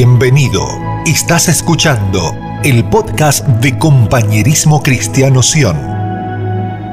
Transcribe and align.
Bienvenido. 0.00 0.64
Estás 1.06 1.48
escuchando 1.48 2.32
el 2.62 2.88
podcast 2.88 3.44
de 3.44 3.76
Compañerismo 3.76 4.80
Cristiano 4.80 5.42
Sion. 5.42 5.76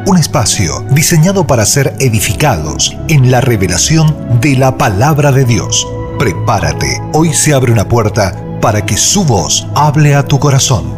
Un 0.08 0.18
espacio 0.18 0.84
diseñado 0.90 1.46
para 1.46 1.68
ser 1.68 1.94
edificados 1.99 2.97
en 3.08 3.29
la 3.29 3.42
revelación 3.42 4.40
de 4.42 4.58
la 4.58 4.79
palabra 4.79 5.31
de 5.31 5.46
Dios. 5.46 5.88
Prepárate, 6.18 6.99
hoy 7.13 7.31
se 7.31 7.54
abre 7.54 7.72
una 7.72 7.88
puerta 7.88 8.60
para 8.60 8.83
que 8.83 8.97
su 8.97 9.24
voz 9.24 9.67
hable 9.76 10.15
a 10.15 10.26
tu 10.26 10.40
corazón. 10.40 10.92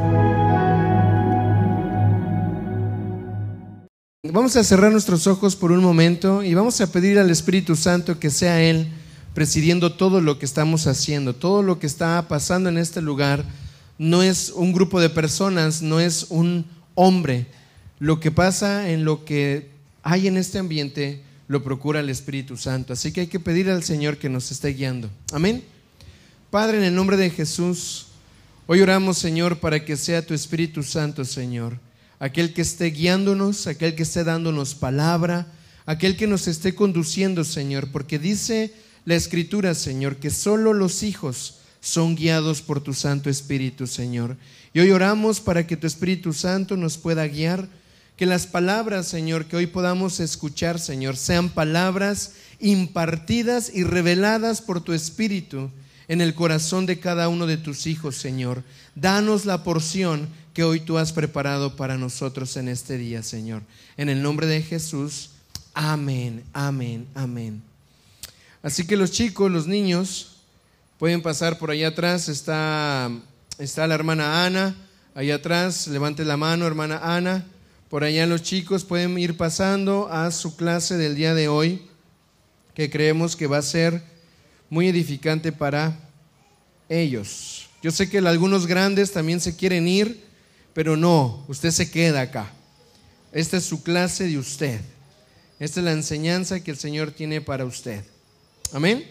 Vamos 4.31 4.55
a 4.55 4.63
cerrar 4.63 4.93
nuestros 4.93 5.27
ojos 5.27 5.57
por 5.57 5.73
un 5.73 5.83
momento 5.83 6.41
y 6.41 6.53
vamos 6.53 6.79
a 6.79 6.89
pedir 6.89 7.19
al 7.19 7.29
Espíritu 7.29 7.75
Santo 7.75 8.17
que 8.17 8.29
sea 8.29 8.61
Él 8.61 8.93
presidiendo 9.38 9.91
todo 9.91 10.19
lo 10.19 10.39
que 10.39 10.47
estamos 10.47 10.87
haciendo, 10.87 11.36
todo 11.36 11.61
lo 11.61 11.77
que 11.77 11.86
está 11.86 12.27
pasando 12.27 12.69
en 12.69 12.79
este 12.79 13.04
lugar. 13.04 13.46
No 14.00 14.23
es 14.23 14.50
un 14.50 14.73
grupo 14.73 15.00
de 15.00 15.11
personas, 15.11 15.83
no 15.83 16.00
es 16.00 16.25
un 16.29 16.65
hombre. 16.96 17.46
Lo 18.00 18.19
que 18.19 18.32
pasa 18.32 18.89
en 18.89 19.05
lo 19.05 19.25
que 19.25 19.69
hay 20.01 20.25
en 20.25 20.37
este 20.37 20.57
ambiente 20.57 21.21
lo 21.47 21.63
procura 21.63 22.00
el 22.00 22.10
Espíritu 22.10 22.57
Santo. 22.57 22.93
Así 22.93 23.11
que 23.11 23.21
hay 23.21 23.27
que 23.27 23.39
pedir 23.39 23.69
al 23.69 23.83
Señor 23.83 24.18
que 24.18 24.27
nos 24.27 24.50
esté 24.50 24.69
guiando. 24.69 25.07
Amén. 25.32 25.63
Padre, 26.49 26.79
en 26.79 26.85
el 26.85 26.96
nombre 26.96 27.15
de 27.15 27.29
Jesús, 27.29 28.07
hoy 28.65 28.82
oramos, 28.82 29.19
Señor, 29.19 29.60
para 29.60 29.85
que 29.85 29.97
sea 29.97 30.25
tu 30.25 30.33
Espíritu 30.33 30.82
Santo, 30.82 31.24
Señor, 31.25 31.79
aquel 32.17 32.55
que 32.55 32.63
esté 32.63 32.89
guiándonos, 32.89 33.67
aquel 33.67 33.94
que 33.94 34.02
esté 34.02 34.23
dándonos 34.23 34.73
palabra, 34.73 35.45
aquel 35.85 36.17
que 36.17 36.25
nos 36.25 36.47
esté 36.47 36.73
conduciendo, 36.73 37.44
Señor, 37.44 37.91
porque 37.91 38.17
dice 38.17 38.73
la 39.08 39.16
escritura, 39.16 39.73
Señor, 39.73 40.17
que 40.17 40.30
solo 40.30 40.73
los 40.73 41.02
hijos 41.02 41.59
son 41.80 42.17
guiados 42.17 42.61
por 42.61 42.81
tu 42.81 42.94
Santo 42.94 43.30
Espíritu, 43.30 43.88
Señor. 43.88 44.36
Y 44.73 44.81
hoy 44.81 44.91
oramos 44.91 45.39
para 45.39 45.66
que 45.66 45.77
tu 45.77 45.88
Espíritu 45.88 46.33
Santo 46.33 46.75
nos 46.75 46.97
pueda 46.97 47.25
guiar, 47.25 47.69
que 48.17 48.25
las 48.25 48.47
palabras, 48.47 49.08
Señor, 49.08 49.45
que 49.45 49.55
hoy 49.55 49.66
podamos 49.66 50.19
escuchar, 50.19 50.77
Señor, 50.77 51.16
sean 51.16 51.47
palabras 51.47 52.33
impartidas 52.59 53.72
y 53.73 53.86
reveladas 53.86 54.59
por 54.61 54.81
tu 54.81 54.91
Espíritu 54.91 55.71
en 56.09 56.19
el 56.19 56.36
corazón 56.36 56.86
de 56.86 56.99
cada 56.99 57.30
uno 57.30 57.47
de 57.47 57.55
tus 57.55 57.88
hijos, 57.88 58.17
Señor. 58.17 58.61
Danos 58.94 59.45
la 59.45 59.64
porción 59.64 60.27
que 60.53 60.66
hoy 60.66 60.81
tú 60.81 60.97
has 60.97 61.14
preparado 61.14 61.77
para 61.77 61.97
nosotros 61.97 62.58
en 62.58 62.67
este 62.67 62.97
día, 62.97 63.23
Señor. 63.23 63.61
En 63.95 64.09
el 64.09 64.21
nombre 64.21 64.47
de 64.47 64.61
Jesús. 64.61 65.30
Amén, 65.73 66.44
amén, 66.52 67.08
amén. 67.16 67.77
Así 68.67 68.85
que 68.85 68.97
los 68.97 69.11
chicos, 69.11 69.49
los 69.49 69.65
niños, 69.65 70.41
pueden 70.97 71.21
pasar 71.21 71.57
por 71.57 71.71
allá 71.71 71.87
atrás. 71.87 72.27
Está, 72.27 73.09
está 73.59 73.87
la 73.87 73.95
hermana 73.95 74.45
Ana, 74.45 74.75
allá 75.15 75.35
atrás. 75.35 75.87
Levante 75.87 76.25
la 76.25 76.35
mano, 76.35 76.67
hermana 76.67 76.99
Ana. 77.01 77.45
Por 77.89 78.03
allá 78.03 78.27
los 78.27 78.43
chicos 78.43 78.83
pueden 78.83 79.17
ir 79.17 79.37
pasando 79.37 80.09
a 80.11 80.31
su 80.31 80.57
clase 80.57 80.97
del 80.97 81.15
día 81.15 81.33
de 81.33 81.47
hoy, 81.47 81.87
que 82.73 82.89
creemos 82.89 83.37
que 83.37 83.47
va 83.47 83.59
a 83.59 83.61
ser 83.61 84.03
muy 84.69 84.89
edificante 84.89 85.53
para 85.53 85.97
ellos. 86.89 87.69
Yo 87.81 87.91
sé 87.91 88.09
que 88.09 88.17
algunos 88.17 88.67
grandes 88.67 89.13
también 89.13 89.39
se 89.39 89.55
quieren 89.55 89.87
ir, 89.87 90.25
pero 90.73 90.97
no, 90.97 91.45
usted 91.47 91.71
se 91.71 91.89
queda 91.89 92.19
acá. 92.19 92.52
Esta 93.31 93.55
es 93.55 93.63
su 93.63 93.81
clase 93.81 94.25
de 94.25 94.37
usted. 94.37 94.81
Esta 95.57 95.79
es 95.79 95.85
la 95.85 95.93
enseñanza 95.93 96.59
que 96.59 96.71
el 96.71 96.77
Señor 96.77 97.11
tiene 97.11 97.39
para 97.39 97.63
usted. 97.63 98.03
Amén. 98.73 99.07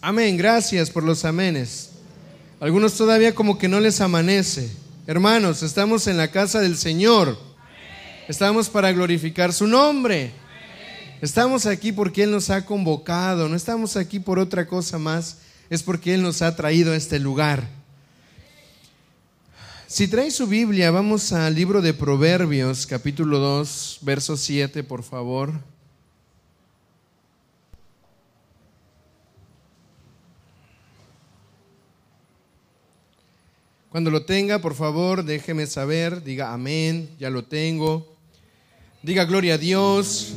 Amén, 0.00 0.36
gracias 0.36 0.90
por 0.90 1.02
los 1.02 1.24
amenes. 1.24 1.90
Algunos 2.60 2.94
todavía 2.94 3.34
como 3.34 3.58
que 3.58 3.68
no 3.68 3.80
les 3.80 4.00
amanece. 4.00 4.70
Hermanos, 5.06 5.62
estamos 5.62 6.06
en 6.06 6.16
la 6.16 6.30
casa 6.30 6.60
del 6.60 6.76
Señor. 6.76 7.38
Estamos 8.28 8.68
para 8.68 8.92
glorificar 8.92 9.52
su 9.52 9.66
nombre. 9.66 10.32
Estamos 11.20 11.66
aquí 11.66 11.92
porque 11.92 12.22
Él 12.22 12.30
nos 12.30 12.50
ha 12.50 12.64
convocado. 12.64 13.48
No 13.48 13.56
estamos 13.56 13.96
aquí 13.96 14.18
por 14.18 14.38
otra 14.38 14.66
cosa 14.66 14.98
más. 14.98 15.38
Es 15.70 15.82
porque 15.82 16.14
Él 16.14 16.22
nos 16.22 16.40
ha 16.40 16.56
traído 16.56 16.92
a 16.92 16.96
este 16.96 17.18
lugar. 17.18 17.68
Si 19.86 20.08
trae 20.08 20.30
su 20.30 20.46
Biblia, 20.46 20.90
vamos 20.90 21.32
al 21.32 21.54
libro 21.54 21.80
de 21.80 21.94
Proverbios, 21.94 22.86
capítulo 22.86 23.38
2, 23.38 23.98
verso 24.02 24.36
7, 24.36 24.82
por 24.82 25.04
favor. 25.04 25.52
Cuando 33.96 34.10
lo 34.10 34.26
tenga, 34.26 34.58
por 34.58 34.74
favor, 34.74 35.24
déjeme 35.24 35.66
saber, 35.66 36.22
diga 36.22 36.52
amén, 36.52 37.08
ya 37.18 37.30
lo 37.30 37.44
tengo. 37.44 38.14
Diga 39.02 39.24
gloria 39.24 39.54
a 39.54 39.56
Dios, 39.56 40.34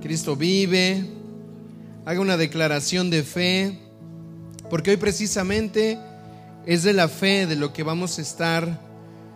Cristo 0.00 0.34
vive. 0.34 1.04
Haga 2.06 2.20
una 2.20 2.38
declaración 2.38 3.10
de 3.10 3.22
fe, 3.22 3.78
porque 4.70 4.92
hoy 4.92 4.96
precisamente 4.96 5.98
es 6.64 6.82
de 6.82 6.94
la 6.94 7.08
fe 7.08 7.46
de 7.46 7.56
lo 7.56 7.74
que 7.74 7.82
vamos 7.82 8.18
a 8.18 8.22
estar 8.22 8.80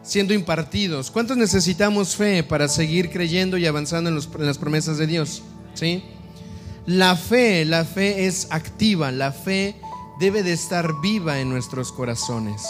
siendo 0.03 0.33
impartidos. 0.33 1.11
¿Cuántos 1.11 1.37
necesitamos 1.37 2.17
fe 2.17 2.45
para 2.45 2.67
seguir 2.67 3.11
creyendo 3.11 3.59
y 3.59 3.67
avanzando 3.67 4.09
en, 4.09 4.17
las 4.47 4.57
promesas 4.57 4.97
de 4.97 5.07
Dios? 5.07 5.43
¿Sí? 5.75 6.03
La 6.87 7.15
fe, 7.15 7.67
la 7.67 7.85
fe 7.85 8.25
es 8.25 8.47
activa, 8.49 9.13
la 9.13 9.33
fe 9.33 9.77
debe 10.19 10.43
de 10.43 10.55
estar 10.55 10.91
viva 11.03 11.41
en 11.41 11.51
nuestros 11.51 11.93
corazones. 11.93 12.63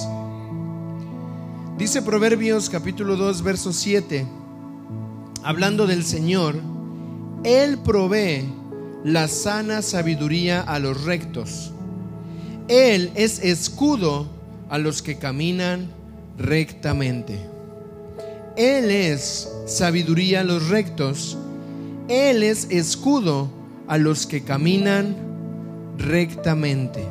Dice 1.78 2.02
Proverbios 2.02 2.70
capítulo 2.70 3.16
2, 3.16 3.42
verso 3.42 3.72
7, 3.72 4.24
hablando 5.42 5.88
del 5.88 6.04
Señor, 6.04 6.54
Él 7.42 7.78
provee 7.78 8.44
la 9.02 9.26
sana 9.26 9.82
sabiduría 9.82 10.60
a 10.60 10.78
los 10.78 11.02
rectos. 11.02 11.72
Él 12.68 13.10
es 13.16 13.40
escudo 13.40 14.28
a 14.70 14.78
los 14.78 15.02
que 15.02 15.18
caminan 15.18 15.90
rectamente. 16.38 17.40
Él 18.56 18.92
es 18.92 19.50
sabiduría 19.66 20.42
a 20.42 20.44
los 20.44 20.68
rectos. 20.68 21.36
Él 22.06 22.44
es 22.44 22.70
escudo 22.70 23.50
a 23.88 23.98
los 23.98 24.28
que 24.28 24.44
caminan 24.44 25.16
rectamente. 25.98 27.04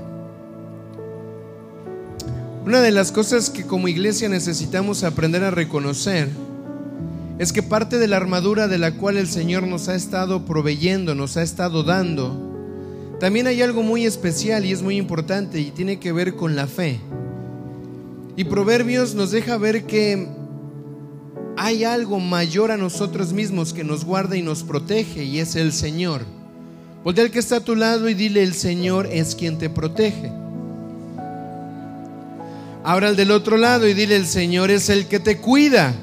Una 2.66 2.80
de 2.80 2.92
las 2.92 3.12
cosas 3.12 3.50
que 3.50 3.66
como 3.66 3.90
iglesia 3.90 4.30
necesitamos 4.30 5.04
aprender 5.04 5.44
a 5.44 5.52
reconocer 5.52 6.30
es 7.38 7.52
que 7.52 7.62
parte 7.62 7.98
de 7.98 8.08
la 8.08 8.16
armadura 8.16 8.70
de 8.70 8.78
la 8.78 8.94
cual 8.94 9.18
el 9.18 9.28
Señor 9.28 9.68
nos 9.68 9.90
ha 9.90 9.96
estado 9.96 10.46
proveyendo, 10.46 11.14
nos 11.14 11.36
ha 11.36 11.44
estado 11.44 11.84
dando, 11.84 12.54
también 13.20 13.48
hay 13.48 13.62
algo 13.62 13.84
muy 13.84 14.06
especial 14.06 14.66
y 14.66 14.72
es 14.72 14.82
muy 14.82 14.98
importante 14.98 15.60
y 15.60 15.72
tiene 15.72 16.00
que 16.00 16.14
ver 16.14 16.36
con 16.36 16.56
la 16.56 16.68
fe. 16.68 17.02
Y 18.38 18.46
Proverbios 18.46 19.14
nos 19.14 19.32
deja 19.32 19.58
ver 19.58 19.86
que 19.86 20.30
hay 21.58 21.84
algo 21.84 22.20
mayor 22.20 22.72
a 22.72 22.78
nosotros 22.78 23.34
mismos 23.34 23.74
que 23.74 23.84
nos 23.84 24.06
guarda 24.06 24.38
y 24.38 24.42
nos 24.42 24.64
protege 24.64 25.26
y 25.26 25.40
es 25.40 25.56
el 25.56 25.74
Señor. 25.74 26.22
Voltea 27.04 27.26
al 27.26 27.32
que 27.32 27.40
está 27.40 27.58
a 27.58 27.64
tu 27.64 27.76
lado 27.76 28.08
y 28.08 28.14
dile, 28.14 28.42
el 28.42 28.54
Señor 28.54 29.08
es 29.12 29.36
quien 29.36 29.58
te 29.58 29.70
protege. 29.70 30.43
Ahora 32.86 33.08
al 33.08 33.16
del 33.16 33.32
otro 33.32 33.56
lado 33.56 33.88
y 33.88 33.94
dile, 33.94 34.18
el 34.18 34.28
Señor 34.28 34.70
es 34.70 34.90
el 34.90 35.08
que 35.08 35.22
te 35.22 35.38
cuida. 35.38 35.96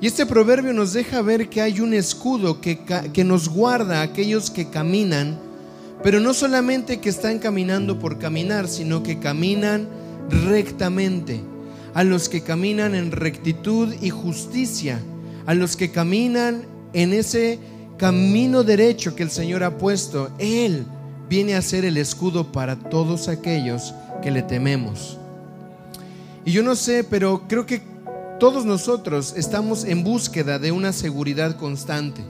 Y 0.00 0.06
este 0.08 0.26
proverbio 0.26 0.72
nos 0.72 0.92
deja 0.92 1.22
ver 1.22 1.48
que 1.48 1.60
hay 1.60 1.80
un 1.80 1.94
escudo 1.94 2.60
que, 2.60 2.80
que, 3.12 3.22
nos 3.22 3.48
guarda 3.48 4.00
a 4.00 4.02
aquellos 4.02 4.50
que 4.50 4.70
caminan, 4.70 5.38
pero 6.02 6.18
no 6.18 6.34
solamente 6.34 6.98
que 6.98 7.10
están 7.10 7.38
caminando 7.38 8.00
por 8.00 8.18
caminar, 8.18 8.66
sino 8.66 9.04
que 9.04 9.20
caminan 9.20 9.88
rectamente, 10.30 11.40
a 11.94 12.02
los 12.02 12.28
que 12.28 12.40
caminan 12.40 12.96
en 12.96 13.12
rectitud 13.12 13.94
y 14.00 14.10
justicia, 14.10 15.00
a 15.46 15.54
los 15.54 15.76
que 15.76 15.92
caminan 15.92 16.64
en 16.92 17.12
ese 17.12 17.60
camino 17.98 18.64
derecho 18.64 19.14
que 19.14 19.22
el 19.22 19.30
Señor 19.30 19.62
ha 19.62 19.76
puesto. 19.76 20.30
Él 20.38 20.86
viene 21.30 21.54
a 21.54 21.62
ser 21.62 21.84
el 21.84 21.96
escudo 21.96 22.50
para 22.50 22.74
todos 22.76 23.28
aquellos 23.28 23.94
que 24.20 24.32
le 24.32 24.42
tememos. 24.42 25.16
Y 26.44 26.50
yo 26.50 26.64
no 26.64 26.74
sé, 26.74 27.04
pero 27.04 27.44
creo 27.46 27.66
que 27.66 27.80
todos 28.40 28.64
nosotros 28.64 29.34
estamos 29.36 29.84
en 29.84 30.02
búsqueda 30.02 30.58
de 30.58 30.72
una 30.72 30.92
seguridad 30.92 31.56
constante. 31.56 32.22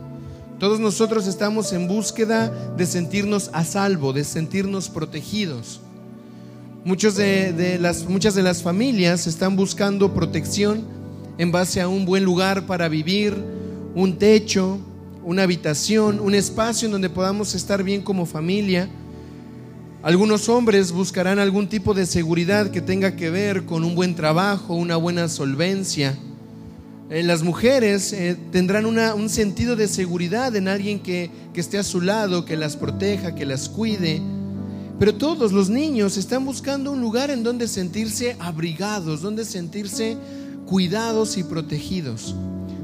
Todos 0.59 0.81
nosotros 0.81 1.27
estamos 1.27 1.73
en 1.73 1.89
búsqueda 1.89 2.51
de 2.77 2.85
sentirnos 2.85 3.49
a 3.55 3.65
salvo, 3.65 4.13
de 4.13 4.23
sentirnos 4.23 4.91
protegidos. 4.91 5.81
De, 6.85 7.79
las, 7.81 8.05
muchas 8.07 8.35
de 8.35 8.43
las 8.43 8.63
familias 8.63 9.27
están 9.27 9.57
buscando 9.57 10.13
protección 10.13 10.85
en 11.39 11.53
base 11.53 11.81
a 11.81 11.89
un 11.89 12.05
buen 12.05 12.25
lugar 12.25 12.67
para 12.67 12.89
vivir, 12.89 13.35
un 13.95 14.19
techo, 14.19 14.79
una 15.25 15.43
habitación, 15.43 16.21
un 16.21 16.35
espacio 16.35 16.87
en 16.87 16.93
donde 16.93 17.11
podamos 17.11 17.55
estar 17.55 17.83
bien 17.83 18.03
como 18.03 18.27
familia. 18.27 18.89
Algunos 20.03 20.49
hombres 20.49 20.93
buscarán 20.93 21.39
algún 21.39 21.69
tipo 21.69 21.93
de 21.93 22.07
seguridad 22.07 22.71
que 22.71 22.81
tenga 22.81 23.17
que 23.17 23.29
ver 23.31 23.65
con 23.67 23.85
un 23.85 23.95
buen 23.95 24.15
trabajo, 24.15 24.75
una 24.75 24.97
buena 24.97 25.29
solvencia. 25.29 26.17
Eh, 27.11 27.23
las 27.23 27.43
mujeres 27.43 28.13
eh, 28.13 28.37
tendrán 28.51 28.87
un 28.87 29.29
sentido 29.29 29.77
de 29.77 29.89
seguridad 29.89 30.55
en 30.57 30.69
alguien 30.69 31.01
que, 31.01 31.31
que 31.53 31.61
esté 31.61 31.77
a 31.77 31.83
su 31.83 32.01
lado, 32.01 32.45
que 32.45 32.57
las 32.57 32.77
proteja, 32.77 33.35
que 33.35 33.45
las 33.45 33.69
cuide. 33.69 34.23
Pero 34.99 35.15
todos 35.15 35.53
los 35.53 35.69
niños 35.69 36.17
están 36.17 36.45
buscando 36.45 36.93
un 36.93 37.01
lugar 37.01 37.31
en 37.31 37.43
donde 37.43 37.69
sentirse 37.69 38.37
abrigados, 38.39 39.23
donde 39.23 39.45
sentirse 39.45 40.17
cuidados 40.67 41.37
y 41.37 41.43
protegidos. 41.43 42.35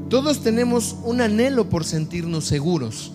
Todos 0.08 0.41
tenemos 0.41 0.97
un 1.05 1.20
anhelo 1.20 1.69
por 1.69 1.85
sentirnos 1.85 2.44
seguros. 2.44 3.12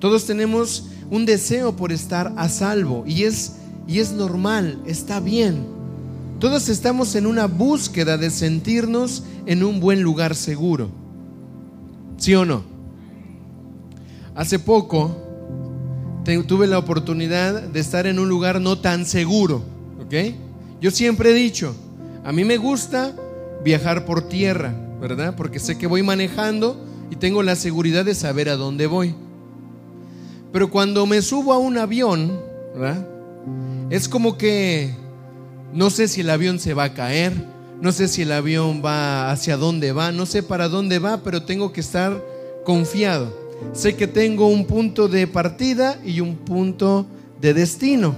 Todos 0.00 0.26
tenemos 0.26 0.88
un 1.10 1.24
deseo 1.24 1.76
por 1.76 1.92
estar 1.92 2.32
a 2.36 2.48
salvo 2.48 3.04
y 3.06 3.24
es 3.24 3.52
y 3.86 4.00
es 4.00 4.12
normal, 4.12 4.80
está 4.86 5.20
bien. 5.20 5.64
Todos 6.40 6.68
estamos 6.68 7.14
en 7.14 7.26
una 7.26 7.46
búsqueda 7.46 8.18
de 8.18 8.30
sentirnos 8.30 9.22
en 9.46 9.62
un 9.62 9.80
buen 9.80 10.02
lugar 10.02 10.34
seguro. 10.34 10.90
¿Sí 12.18 12.34
o 12.34 12.44
no? 12.44 12.62
Hace 14.34 14.58
poco 14.58 15.16
tuve 16.46 16.66
la 16.66 16.78
oportunidad 16.78 17.62
de 17.62 17.80
estar 17.80 18.06
en 18.06 18.18
un 18.18 18.28
lugar 18.28 18.60
no 18.60 18.78
tan 18.78 19.06
seguro, 19.06 19.62
¿ok? 20.04 20.34
Yo 20.80 20.90
siempre 20.90 21.30
he 21.30 21.34
dicho, 21.34 21.74
a 22.24 22.32
mí 22.32 22.44
me 22.44 22.56
gusta 22.56 23.14
viajar 23.64 24.04
por 24.04 24.28
tierra, 24.28 24.74
¿verdad? 25.08 25.36
Porque 25.36 25.60
sé 25.60 25.78
que 25.78 25.86
voy 25.86 26.02
manejando 26.02 26.84
y 27.12 27.16
tengo 27.16 27.44
la 27.44 27.54
seguridad 27.54 28.04
de 28.04 28.16
saber 28.16 28.48
a 28.48 28.56
dónde 28.56 28.88
voy. 28.88 29.14
Pero 30.52 30.68
cuando 30.68 31.06
me 31.06 31.22
subo 31.22 31.52
a 31.52 31.58
un 31.58 31.78
avión. 31.78 32.40
Es 33.88 34.08
como 34.08 34.36
que 34.36 34.92
no 35.72 35.90
sé 35.90 36.08
si 36.08 36.22
el 36.22 36.30
avión 36.30 36.58
se 36.58 36.74
va 36.74 36.84
a 36.84 36.94
caer, 36.94 37.32
no 37.80 37.92
sé 37.92 38.08
si 38.08 38.22
el 38.22 38.32
avión 38.32 38.82
va 38.84 39.30
hacia 39.30 39.56
dónde 39.56 39.92
va, 39.92 40.10
no 40.10 40.26
sé 40.26 40.42
para 40.42 40.68
dónde 40.68 40.98
va, 40.98 41.18
pero 41.18 41.44
tengo 41.44 41.72
que 41.72 41.80
estar 41.80 42.20
confiado. 42.64 43.32
Sé 43.72 43.94
que 43.94 44.08
tengo 44.08 44.48
un 44.48 44.66
punto 44.66 45.06
de 45.06 45.28
partida 45.28 46.00
y 46.04 46.18
un 46.18 46.34
punto 46.34 47.06
de 47.40 47.54
destino. 47.54 48.16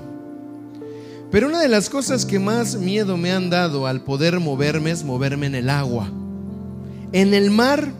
Pero 1.31 1.49
una 1.49 1.61
de 1.61 1.69
las 1.69 1.90
cosas 1.90 2.25
que 2.25 2.38
más 2.38 2.76
miedo 2.76 3.19
me 3.19 3.31
han 3.31 3.50
dado 3.50 3.87
al 3.87 4.00
poder 4.00 4.40
moverme 4.40 4.90
es 4.90 5.05
moverme 5.05 5.46
en 5.46 5.55
el 5.55 5.69
agua. 5.69 6.11
En 7.13 7.33
el 7.33 7.51
mar 7.51 7.93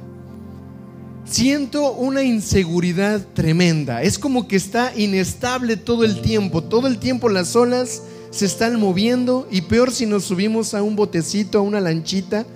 siento 1.25 1.93
una 1.93 2.23
inseguridad 2.23 3.27
tremenda. 3.35 4.03
Es 4.03 4.19
como 4.19 4.49
que 4.49 4.57
está 4.57 4.93
inestable 4.97 5.77
todo 5.77 6.05
el 6.05 6.21
tiempo. 6.21 6.63
Todo 6.63 6.89
el 6.89 6.99
tiempo 6.99 7.29
las 7.29 7.57
olas 7.57 8.03
se 8.31 8.47
están 8.47 8.79
moviendo 8.79 9.49
y 9.51 9.63
peor 9.63 9.91
si 9.91 10.07
nos 10.07 10.25
subimos 10.25 10.75
a 10.75 10.83
un 10.83 10.97
botecito, 10.97 11.59
a 11.59 11.63
una 11.63 11.81
lanchita, 11.81 12.47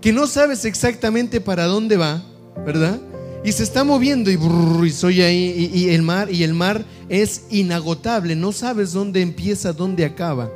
que 0.00 0.12
no 0.12 0.26
sabes 0.26 0.64
exactamente 0.64 1.40
para 1.40 1.64
dónde 1.64 1.96
va, 1.96 2.22
¿verdad? 2.66 3.00
Y 3.44 3.52
se 3.52 3.62
está 3.62 3.84
moviendo 3.84 4.30
y, 4.30 4.90
soy 4.90 5.22
ahí 5.22 5.70
y, 5.72 5.88
el 5.90 6.02
mar 6.02 6.30
y 6.30 6.42
el 6.42 6.54
mar 6.54 6.84
es 7.08 7.44
inagotable, 7.50 8.36
no 8.36 8.52
sabes 8.52 8.92
dónde 8.92 9.22
empieza, 9.22 9.72
dónde 9.72 10.04
acaba. 10.04 10.50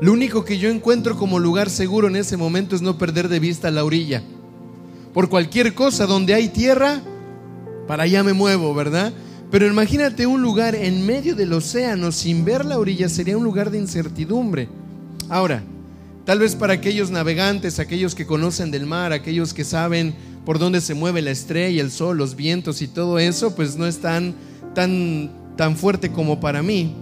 Lo 0.00 0.12
único 0.12 0.44
que 0.44 0.58
yo 0.58 0.68
encuentro 0.68 1.16
como 1.16 1.38
lugar 1.38 1.70
seguro 1.70 2.08
en 2.08 2.16
ese 2.16 2.36
momento 2.36 2.74
es 2.74 2.82
no 2.82 2.98
perder 2.98 3.28
de 3.28 3.40
vista 3.40 3.70
la 3.70 3.84
orilla. 3.84 4.22
Por 5.18 5.28
cualquier 5.28 5.74
cosa 5.74 6.06
donde 6.06 6.32
hay 6.32 6.48
tierra, 6.48 7.02
para 7.88 8.04
allá 8.04 8.22
me 8.22 8.34
muevo, 8.34 8.72
¿verdad? 8.72 9.12
Pero 9.50 9.66
imagínate 9.66 10.28
un 10.28 10.42
lugar 10.42 10.76
en 10.76 11.04
medio 11.04 11.34
del 11.34 11.54
océano 11.54 12.12
sin 12.12 12.44
ver 12.44 12.64
la 12.64 12.78
orilla, 12.78 13.08
sería 13.08 13.36
un 13.36 13.42
lugar 13.42 13.72
de 13.72 13.78
incertidumbre. 13.78 14.68
Ahora, 15.28 15.64
tal 16.24 16.38
vez 16.38 16.54
para 16.54 16.74
aquellos 16.74 17.10
navegantes, 17.10 17.80
aquellos 17.80 18.14
que 18.14 18.28
conocen 18.28 18.70
del 18.70 18.86
mar, 18.86 19.12
aquellos 19.12 19.52
que 19.52 19.64
saben 19.64 20.14
por 20.46 20.60
dónde 20.60 20.80
se 20.80 20.94
mueve 20.94 21.20
la 21.20 21.32
estrella, 21.32 21.82
el 21.82 21.90
sol, 21.90 22.16
los 22.16 22.36
vientos 22.36 22.80
y 22.80 22.86
todo 22.86 23.18
eso, 23.18 23.56
pues 23.56 23.74
no 23.74 23.88
es 23.88 23.98
tan, 23.98 24.36
tan, 24.72 25.76
fuerte 25.76 26.12
como 26.12 26.38
para 26.38 26.62
mí. 26.62 26.94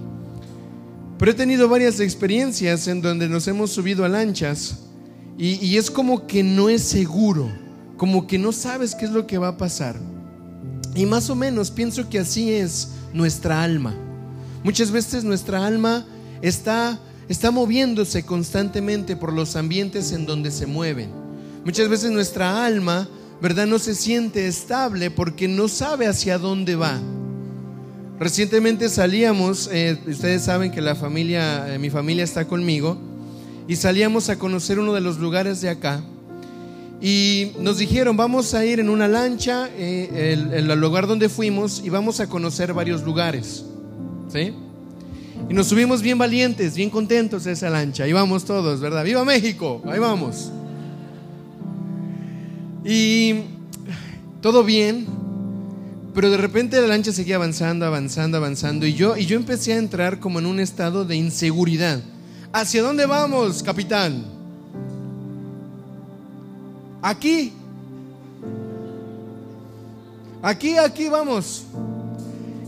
Pero 1.19 1.33
he 1.33 1.35
tenido 1.35 1.69
varias 1.69 2.01
experiencias 2.01 2.89
en 2.89 3.03
donde 3.03 3.29
nos 3.29 3.47
hemos 3.47 3.73
subido 3.73 4.07
a 4.07 4.09
lanchas 4.09 4.85
y 5.37 5.77
es 5.77 5.91
como 5.91 6.27
que 6.27 6.43
no 6.43 6.71
es 6.71 6.81
seguro, 6.81 7.66
como 7.97 8.27
que 8.27 8.39
no 8.39 8.53
sabes 8.53 8.95
qué 8.95 9.05
es 9.05 9.11
lo 9.11 9.27
que 9.27 9.39
va 9.39 9.49
a 9.49 9.57
pasar. 9.57 9.97
Y 10.95 11.07
más 11.07 11.31
o 11.31 11.35
menos 11.35 11.71
pienso 11.71 12.09
que 12.09 12.19
así 12.19 12.53
es 12.53 12.91
nuestra 13.13 13.63
alma. 13.63 13.95
Muchas 14.65 14.91
veces 14.91 15.25
nuestra 15.25 15.67
alma 15.67 16.07
está, 16.43 16.99
está 17.29 17.51
moviéndose 17.51 18.25
constantemente 18.25 19.17
por 19.17 19.33
los 19.33 19.57
ambientes 19.57 20.13
en 20.13 20.27
donde 20.27 20.51
se 20.51 20.67
mueven. 20.67 21.11
Muchas 21.65 21.89
veces 21.89 22.11
nuestra 22.11 22.65
alma 22.65 23.09
¿verdad? 23.41 23.67
No 23.67 23.79
se 23.79 23.95
siente 23.95 24.47
estable 24.47 25.11
porque 25.11 25.49
no 25.49 25.69
sabe 25.69 26.07
hacia 26.07 26.39
dónde 26.39 26.77
va. 26.77 26.99
Recientemente 28.19 28.89
salíamos, 28.89 29.69
eh, 29.71 29.99
ustedes 30.07 30.43
saben 30.45 30.71
que 30.71 30.81
la 30.81 30.95
familia, 30.95 31.75
eh, 31.75 31.79
mi 31.79 31.91
familia 31.91 32.25
está 32.25 32.47
conmigo, 32.47 32.97
y 33.69 33.77
salíamos 33.77 34.31
a 34.31 34.39
conocer 34.39 34.79
uno 34.79 34.95
de 34.95 35.03
los 35.03 35.19
lugares 35.19 35.61
de 35.61 35.69
acá. 35.69 36.03
Y 37.01 37.53
nos 37.61 37.79
dijeron, 37.79 38.17
vamos 38.17 38.55
a 38.55 38.65
ir 38.65 38.81
en 38.81 38.89
una 38.89 39.07
lancha, 39.07 39.69
eh, 39.77 40.53
el, 40.55 40.67
lugar 40.81 41.07
donde 41.07 41.29
fuimos, 41.29 41.83
y 41.85 41.91
vamos 41.91 42.21
a 42.21 42.29
conocer 42.29 42.73
varios 42.73 43.03
lugares. 43.03 43.65
¿Sí? 44.33 44.53
Y 45.49 45.55
nos 45.55 45.67
subimos 45.69 46.01
bien 46.01 46.17
valientes, 46.17 46.75
bien 46.75 46.91
contentos 46.91 47.47
a 47.47 47.53
esa 47.53 47.69
lancha. 47.69 48.05
Ahí 48.05 48.13
vamos 48.13 48.45
todos, 48.45 48.81
¿verdad? 48.81 49.05
¡Viva 49.05 49.25
México! 49.25 49.83
Ahí 49.87 49.99
vamos. 49.99 50.51
Y 52.85 53.35
todo 54.41 54.65
bien, 54.65 55.07
pero 56.15 56.31
de 56.31 56.39
repente 56.39 56.81
la 56.81 56.87
lancha 56.87 57.13
seguía 57.13 57.37
avanzando, 57.37 57.85
avanzando, 57.85 58.39
avanzando. 58.39 58.87
Y 58.87 58.95
yo, 58.95 59.17
y 59.17 59.27
yo 59.27 59.37
empecé 59.37 59.75
a 59.75 59.79
entrar 59.79 60.19
como 60.19 60.39
en 60.39 60.47
un 60.47 60.61
estado 60.61 61.05
de 61.05 61.17
inseguridad. 61.17 62.01
¿Hacia 62.53 62.83
dónde 62.83 63.05
vamos, 63.05 63.63
capitán? 63.63 64.36
Aquí. 67.07 67.53
Aquí, 70.43 70.77
aquí 70.77 71.09
vamos. 71.09 71.63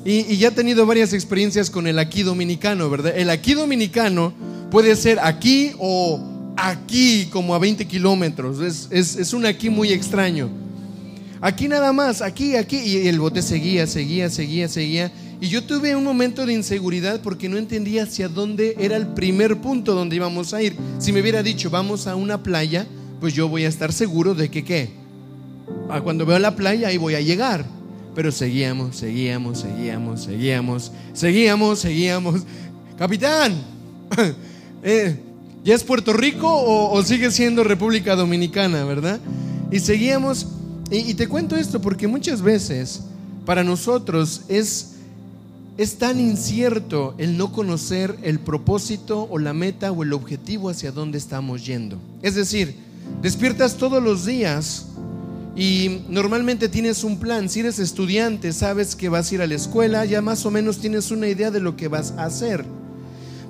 Y, 0.05 0.37
ya 0.37 0.49
he 0.49 0.51
tenido 0.53 0.87
varias 0.87 1.13
experiencias 1.13 1.69
con 1.69 1.89
el 1.89 1.99
aquí 1.99 2.23
dominicano, 2.23 2.89
¿verdad? 2.89 3.15
El 3.17 3.31
aquí 3.31 3.55
dominicano 3.55 4.33
puede 4.71 4.95
ser 4.95 5.19
aquí 5.19 5.73
o 5.81 6.21
aquí 6.57 7.27
como 7.33 7.53
a 7.53 7.59
20 7.59 7.85
kilómetros. 7.89 8.61
Es, 8.93 9.33
un 9.33 9.45
aquí 9.45 9.71
muy 9.71 9.91
extraño. 9.91 10.49
Aquí 11.41 11.67
nada 11.67 11.93
más, 11.93 12.23
aquí, 12.23 12.55
aquí. 12.55 12.77
Y 12.77 13.09
el 13.09 13.19
bote 13.19 13.43
seguía, 13.43 13.89
seguía, 13.89 14.31
seguía, 14.31 14.69
seguía. 14.69 15.13
Y 15.41 15.49
yo 15.49 15.65
tuve 15.65 15.97
un 15.97 16.05
momento 16.05 16.47
de 16.47 16.53
inseguridad 16.53 17.23
porque 17.23 17.49
no 17.49 17.57
entendía 17.57 18.05
hacia 18.05 18.29
dónde 18.29 18.77
era 18.79 18.97
el 18.97 19.09
primer 19.09 19.61
punto 19.61 19.97
donde 19.97 20.15
íbamos 20.15 20.55
a 20.55 20.63
ir. 20.63 20.77
Si 21.01 21.11
me 21.11 21.23
hubiera 21.23 21.43
dicho, 21.43 21.71
vamos 21.71 22.07
a 22.07 22.15
una 22.15 22.41
playa, 22.41 22.87
pues 23.21 23.35
yo 23.35 23.49
voy 23.49 23.65
a 23.65 23.69
estar 23.69 23.93
seguro 23.93 24.35
de 24.35 24.51
que 24.51 24.65
qué. 24.65 24.91
Ah, 25.89 26.01
cuando 26.01 26.25
veo 26.27 26.39
la 26.39 26.57
playa 26.57 26.89
ahí 26.89 26.97
voy 26.97 27.15
a 27.15 27.21
llegar. 27.21 27.65
Pero 28.15 28.33
seguíamos, 28.33 28.97
seguíamos, 28.97 29.61
seguíamos, 29.61 30.23
seguíamos, 30.23 30.93
seguíamos, 31.13 31.79
seguíamos. 31.79 32.43
Capitán, 32.99 33.55
eh, 34.83 35.17
¿Ya 35.65 35.75
es 35.75 35.85
Puerto 35.85 36.13
Rico 36.13 36.49
o, 36.51 37.03
sigue 37.03 37.31
siendo 37.31 37.65
República 37.65 38.17
Dominicana, 38.17 38.85
verdad? 38.85 39.21
Y 39.71 39.81
seguíamos, 39.81 40.47
y, 40.91 41.13
te 41.15 41.29
cuento 41.29 41.57
esto 41.57 41.81
porque 41.81 42.07
muchas 42.07 42.41
veces 42.41 43.03
para 43.45 43.65
nosotros 43.65 44.43
es, 44.49 44.95
es 45.77 45.99
tan 45.99 46.21
incierto 46.21 47.15
el 47.19 47.37
no 47.37 47.53
conocer 47.53 48.17
el 48.23 48.39
propósito 48.39 49.27
o 49.31 49.39
la 49.39 49.53
meta 49.53 49.93
o 49.93 50.05
el 50.05 50.13
objetivo 50.13 50.71
hacia 50.71 50.93
dónde 50.93 51.19
estamos 51.19 51.67
yendo. 51.67 51.99
Es 52.23 52.35
decir, 52.35 52.75
despiertas 53.23 53.77
todos 53.77 54.03
los 54.03 54.25
días 54.25 54.87
y 55.57 56.03
normalmente 56.09 56.69
tienes 56.69 57.03
un 57.03 57.19
plan. 57.19 57.49
Si 57.49 57.61
eres 57.61 57.81
estudiante, 57.81 58.53
sabes 58.53 58.95
que 58.95 59.09
vas 59.09 59.31
a 59.31 59.35
ir 59.35 59.43
a 59.43 59.47
la 59.47 59.57
escuela, 59.57 60.05
ya 60.05 60.23
más 60.23 60.47
o 60.47 60.51
menos 60.51 60.79
tienes 60.79 61.11
una 61.11 61.27
idea 61.27 61.51
de 61.51 61.61
lo 61.61 61.77
que 61.77 61.89
vas 61.89 62.13
a 62.13 62.25
hacer. 62.27 62.65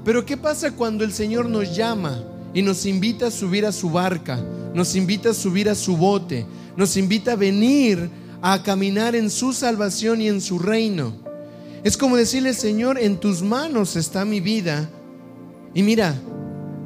Pero 0.04 0.24
¿qué 0.24 0.38
pasa 0.38 0.72
cuando 0.72 1.04
el 1.04 1.12
Señor 1.12 1.50
nos 1.50 1.76
llama 1.76 2.22
y 2.54 2.62
nos 2.62 2.86
invita 2.86 3.26
a 3.26 3.30
subir 3.30 3.66
a 3.66 3.72
su 3.72 3.90
barca, 3.90 4.42
nos 4.72 4.96
invita 4.96 5.30
a 5.30 5.34
subir 5.34 5.68
a 5.68 5.74
su 5.74 5.98
bote, 5.98 6.46
nos 6.76 6.96
invita 6.96 7.32
a 7.32 7.36
venir 7.36 8.08
a 8.40 8.62
caminar 8.62 9.14
en 9.14 9.28
su 9.28 9.52
salvación 9.52 10.22
y 10.22 10.28
en 10.28 10.40
su 10.40 10.58
reino? 10.58 11.12
Es 11.84 11.96
como 11.96 12.16
decirle, 12.16 12.54
Señor, 12.54 12.98
en 12.98 13.18
tus 13.18 13.42
manos 13.42 13.96
está 13.96 14.24
mi 14.24 14.40
vida. 14.40 14.88
Y 15.74 15.82
mira, 15.82 16.14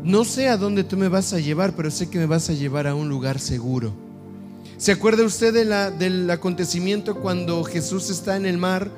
no 0.04 0.24
sé 0.24 0.48
a 0.48 0.56
dónde 0.56 0.82
tú 0.82 0.96
me 0.96 1.08
vas 1.08 1.32
a 1.32 1.38
llevar, 1.38 1.74
pero 1.76 1.90
sé 1.90 2.10
que 2.10 2.18
me 2.18 2.26
vas 2.26 2.50
a 2.50 2.54
llevar 2.54 2.86
a 2.88 2.94
un 2.94 3.08
lugar 3.08 3.38
seguro. 3.38 3.92
¿Se 4.76 4.90
acuerda 4.90 5.22
usted 5.22 5.54
del 5.96 6.28
acontecimiento 6.28 7.20
cuando 7.20 7.62
Jesús 7.62 8.10
está 8.10 8.36
en 8.36 8.46
el 8.46 8.58
mar 8.58 8.90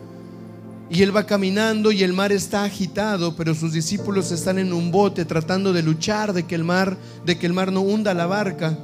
y 0.89 1.03
él 1.03 1.15
va 1.15 1.27
caminando 1.27 1.93
y 1.93 2.03
el 2.03 2.15
mar 2.15 2.33
está 2.33 2.65
agitado, 2.65 3.37
pero 3.37 3.55
sus 3.55 3.75
discípulos 3.75 4.33
están 4.33 4.59
en 4.59 4.73
un 4.73 4.91
bote 4.91 5.27
tratando 5.27 5.75
de 5.75 5.83
luchar 5.83 6.33
de 6.33 6.45
que 6.45 6.55
el 6.55 6.65
mar, 6.65 6.97
de 7.27 7.37
que 7.37 7.45
el 7.45 7.53
mar 7.53 7.71
no 7.71 7.83
hunda 7.83 8.15
la 8.15 8.25
barca? 8.25 8.79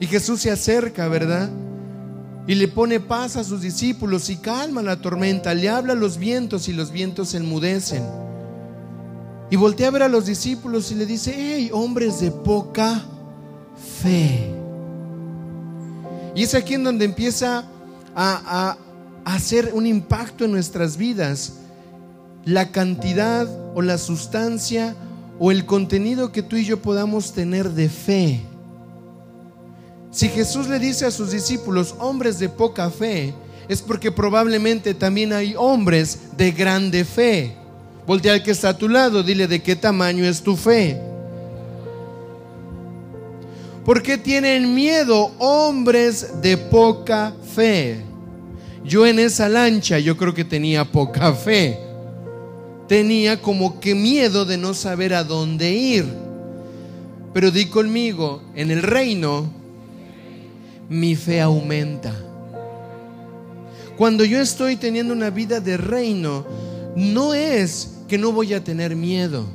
Y 0.00 0.06
Jesús 0.06 0.40
se 0.40 0.50
acerca, 0.50 1.06
¿verdad? 1.08 1.50
Y 2.46 2.54
le 2.54 2.68
pone 2.68 2.98
paz 2.98 3.36
a 3.36 3.44
sus 3.44 3.60
discípulos 3.60 4.30
y 4.30 4.36
calma 4.36 4.82
la 4.82 5.02
tormenta, 5.02 5.52
le 5.52 5.68
habla 5.68 5.92
a 5.92 5.96
los 5.96 6.16
vientos 6.16 6.66
y 6.68 6.72
los 6.72 6.90
vientos 6.92 7.28
se 7.28 7.36
enmudecen. 7.36 8.27
Y 9.50 9.56
voltea 9.56 9.88
a 9.88 9.90
ver 9.90 10.02
a 10.02 10.08
los 10.08 10.26
discípulos 10.26 10.90
y 10.90 10.94
le 10.94 11.06
dice, 11.06 11.34
hey, 11.36 11.70
hombres 11.72 12.20
de 12.20 12.30
poca 12.30 13.02
fe. 14.02 14.52
Y 16.34 16.42
es 16.42 16.54
aquí 16.54 16.74
en 16.74 16.84
donde 16.84 17.04
empieza 17.04 17.64
a, 18.14 18.76
a 19.24 19.34
hacer 19.34 19.70
un 19.72 19.86
impacto 19.86 20.44
en 20.44 20.52
nuestras 20.52 20.96
vidas 20.96 21.54
la 22.44 22.70
cantidad 22.70 23.46
o 23.74 23.82
la 23.82 23.98
sustancia 23.98 24.94
o 25.38 25.50
el 25.50 25.66
contenido 25.66 26.32
que 26.32 26.42
tú 26.42 26.56
y 26.56 26.64
yo 26.64 26.80
podamos 26.80 27.32
tener 27.32 27.70
de 27.70 27.88
fe. 27.88 28.40
Si 30.10 30.28
Jesús 30.28 30.68
le 30.68 30.78
dice 30.78 31.06
a 31.06 31.10
sus 31.10 31.30
discípulos, 31.30 31.94
hombres 31.98 32.38
de 32.38 32.48
poca 32.48 32.90
fe, 32.90 33.34
es 33.68 33.82
porque 33.82 34.10
probablemente 34.10 34.94
también 34.94 35.32
hay 35.32 35.54
hombres 35.56 36.18
de 36.36 36.50
grande 36.52 37.04
fe. 37.04 37.54
Voltea 38.08 38.32
al 38.32 38.42
que 38.42 38.52
está 38.52 38.70
a 38.70 38.78
tu 38.78 38.88
lado, 38.88 39.22
dile 39.22 39.46
de 39.46 39.60
qué 39.60 39.76
tamaño 39.76 40.24
es 40.24 40.40
tu 40.40 40.56
fe. 40.56 40.98
¿Por 43.84 44.02
qué 44.02 44.16
tienen 44.16 44.74
miedo 44.74 45.30
hombres 45.36 46.40
de 46.40 46.56
poca 46.56 47.34
fe? 47.54 48.00
Yo 48.82 49.06
en 49.06 49.18
esa 49.18 49.50
lancha 49.50 49.98
yo 49.98 50.16
creo 50.16 50.32
que 50.32 50.46
tenía 50.46 50.86
poca 50.86 51.34
fe. 51.34 51.80
Tenía 52.88 53.42
como 53.42 53.78
que 53.78 53.94
miedo 53.94 54.46
de 54.46 54.56
no 54.56 54.72
saber 54.72 55.12
a 55.12 55.22
dónde 55.22 55.70
ir. 55.70 56.06
Pero 57.34 57.50
di 57.50 57.66
conmigo, 57.66 58.40
en 58.54 58.70
el 58.70 58.82
reino 58.82 59.50
mi 60.88 61.14
fe 61.14 61.42
aumenta. 61.42 62.14
Cuando 63.98 64.24
yo 64.24 64.40
estoy 64.40 64.76
teniendo 64.76 65.12
una 65.12 65.28
vida 65.28 65.60
de 65.60 65.76
reino, 65.76 66.46
no 66.96 67.34
es 67.34 67.97
que 68.08 68.18
no 68.18 68.32
voy 68.32 68.54
a 68.54 68.64
tener 68.64 68.96
miedo, 68.96 69.46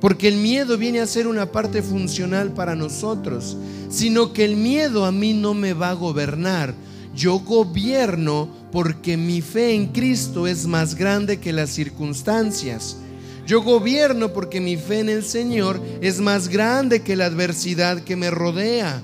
porque 0.00 0.28
el 0.28 0.36
miedo 0.36 0.78
viene 0.78 1.00
a 1.00 1.06
ser 1.06 1.26
una 1.26 1.50
parte 1.50 1.82
funcional 1.82 2.52
para 2.52 2.76
nosotros, 2.76 3.56
sino 3.90 4.32
que 4.32 4.44
el 4.44 4.56
miedo 4.56 5.04
a 5.04 5.12
mí 5.12 5.34
no 5.34 5.52
me 5.52 5.72
va 5.72 5.90
a 5.90 5.94
gobernar. 5.94 6.74
Yo 7.14 7.40
gobierno 7.40 8.48
porque 8.70 9.16
mi 9.16 9.40
fe 9.40 9.74
en 9.74 9.86
Cristo 9.86 10.46
es 10.46 10.66
más 10.66 10.94
grande 10.94 11.40
que 11.40 11.52
las 11.52 11.70
circunstancias. 11.70 12.98
Yo 13.44 13.62
gobierno 13.62 14.32
porque 14.32 14.60
mi 14.60 14.76
fe 14.76 15.00
en 15.00 15.08
el 15.08 15.24
Señor 15.24 15.80
es 16.00 16.20
más 16.20 16.48
grande 16.48 17.02
que 17.02 17.16
la 17.16 17.26
adversidad 17.26 18.04
que 18.04 18.14
me 18.14 18.30
rodea. 18.30 19.02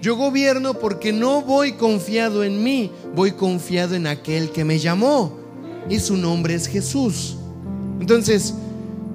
Yo 0.00 0.16
gobierno 0.16 0.74
porque 0.74 1.12
no 1.12 1.42
voy 1.42 1.74
confiado 1.74 2.42
en 2.42 2.64
mí, 2.64 2.90
voy 3.14 3.32
confiado 3.32 3.94
en 3.94 4.08
aquel 4.08 4.50
que 4.50 4.64
me 4.64 4.80
llamó. 4.80 5.38
Y 5.88 6.00
su 6.00 6.16
nombre 6.16 6.54
es 6.54 6.66
Jesús. 6.66 7.36
Entonces, 8.02 8.54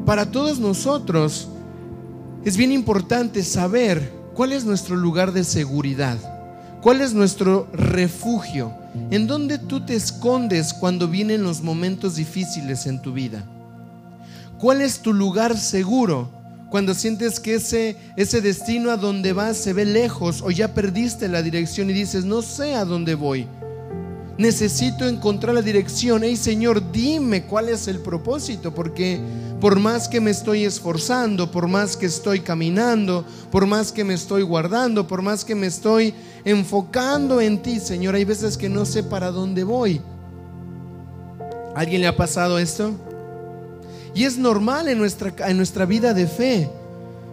para 0.06 0.32
todos 0.32 0.60
nosotros 0.60 1.50
es 2.46 2.56
bien 2.56 2.72
importante 2.72 3.44
saber 3.44 4.14
cuál 4.34 4.54
es 4.54 4.64
nuestro 4.64 4.96
lugar 4.96 5.34
de 5.34 5.44
seguridad, 5.44 6.18
cuál 6.82 7.02
es 7.02 7.14
nuestro 7.14 7.68
refugio, 7.74 8.72
en 9.12 9.28
dónde 9.28 9.58
tú 9.58 9.86
te 9.86 9.94
escondes 9.94 10.72
cuando 10.72 11.10
vienen 11.10 11.44
los 11.44 11.64
momentos 11.64 12.16
difíciles 12.16 12.88
en 12.88 13.02
tu 13.02 13.12
vida. 13.12 13.44
¿Cuál 14.58 14.80
es 14.80 15.02
tu 15.02 15.12
lugar 15.12 15.58
seguro? 15.58 16.30
Cuando 16.70 16.94
sientes 16.94 17.42
que 17.42 17.56
ese, 17.56 17.98
ese 18.16 18.40
destino 18.40 18.90
a 18.90 18.96
donde 18.96 19.34
vas 19.34 19.58
se 19.58 19.74
ve 19.74 19.84
lejos 19.84 20.42
o 20.42 20.50
ya 20.50 20.74
perdiste 20.74 21.28
la 21.28 21.42
dirección 21.42 21.90
y 21.90 21.94
dices, 21.94 22.24
no 22.24 22.42
sé 22.42 22.74
a 22.74 22.86
dónde 22.86 23.16
voy. 23.16 23.48
Necesito 24.38 25.08
encontrar 25.08 25.56
la 25.56 25.64
dirección. 25.64 26.24
Hey 26.24 26.36
Señor, 26.36 26.92
dime 26.92 27.46
cuál 27.46 27.70
es 27.70 27.88
el 27.88 28.00
propósito, 28.00 28.74
porque 28.74 29.20
por 29.60 29.80
más 29.80 30.08
que 30.08 30.22
me 30.22 30.30
estoy 30.30 30.64
esforzando, 30.64 31.50
por 31.50 31.68
más 31.68 31.98
que 31.98 32.06
estoy 32.06 32.42
caminando, 32.42 33.26
por 33.52 33.66
más 33.66 33.92
que 33.92 34.04
me 34.04 34.14
estoy 34.14 34.44
guardando, 34.44 35.08
por 35.08 35.24
más 35.24 35.44
que 35.44 35.56
me 35.56 35.66
estoy 35.66 36.14
enfocando 36.46 37.42
en 37.42 37.64
ti, 37.64 37.80
Señor, 37.80 38.14
hay 38.14 38.26
veces 38.26 38.58
que 38.58 38.70
no 38.70 38.86
sé 38.86 39.02
para 39.02 39.32
dónde 39.32 39.64
voy. 39.64 40.02
¿Alguien 41.74 42.02
le 42.02 42.08
ha 42.08 42.16
pasado 42.16 42.60
esto? 42.60 42.92
Y 44.14 44.24
es 44.26 44.38
normal 44.38 44.88
en 44.88 45.00
nuestra, 45.00 45.34
en 45.48 45.58
nuestra 45.58 45.86
vida 45.86 46.14
de 46.14 46.28
fe. 46.28 46.70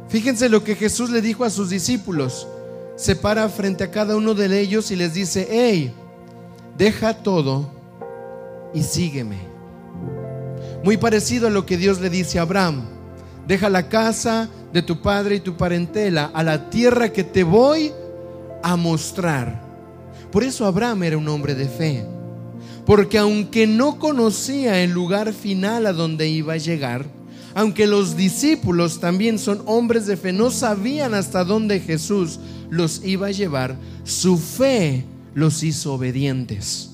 Fíjense 0.08 0.48
lo 0.48 0.64
que 0.64 0.74
Jesús 0.74 1.10
le 1.10 1.20
dijo 1.20 1.44
a 1.44 1.50
sus 1.50 1.68
discípulos. 1.68 2.46
Se 2.96 3.14
para 3.14 3.48
frente 3.50 3.84
a 3.84 3.90
cada 3.90 4.16
uno 4.16 4.34
de 4.34 4.58
ellos 4.58 4.90
y 4.90 4.96
les 4.96 5.12
dice, 5.12 5.48
hey, 5.50 5.92
deja 6.76 7.14
todo 7.14 7.70
y 8.72 8.82
sígueme. 8.82 9.38
Muy 10.82 10.96
parecido 10.96 11.46
a 11.46 11.50
lo 11.50 11.64
que 11.64 11.76
Dios 11.76 12.00
le 12.00 12.10
dice 12.10 12.38
a 12.38 12.42
Abraham. 12.42 12.82
Deja 13.46 13.68
la 13.68 13.88
casa 13.88 14.48
de 14.72 14.82
tu 14.82 15.00
padre 15.00 15.36
y 15.36 15.40
tu 15.40 15.56
parentela 15.56 16.30
a 16.34 16.42
la 16.42 16.70
tierra 16.70 17.12
que 17.12 17.24
te 17.24 17.44
voy 17.44 17.92
a 18.62 18.76
mostrar. 18.76 19.62
Por 20.30 20.42
eso 20.42 20.66
Abraham 20.66 21.04
era 21.04 21.18
un 21.18 21.28
hombre 21.28 21.54
de 21.54 21.68
fe. 21.68 22.06
Porque 22.84 23.18
aunque 23.18 23.66
no 23.66 23.98
conocía 23.98 24.82
el 24.82 24.90
lugar 24.90 25.32
final 25.32 25.86
a 25.86 25.92
donde 25.92 26.28
iba 26.28 26.54
a 26.54 26.58
llegar, 26.58 27.06
aunque 27.54 27.86
los 27.86 28.16
discípulos 28.16 29.00
también 29.00 29.38
son 29.38 29.62
hombres 29.64 30.06
de 30.06 30.16
fe, 30.16 30.32
no 30.32 30.50
sabían 30.50 31.14
hasta 31.14 31.44
dónde 31.44 31.80
Jesús 31.80 32.40
los 32.68 33.02
iba 33.04 33.28
a 33.28 33.30
llevar, 33.30 33.76
su 34.02 34.36
fe 34.36 35.04
los 35.34 35.62
hizo 35.62 35.94
obedientes. 35.94 36.90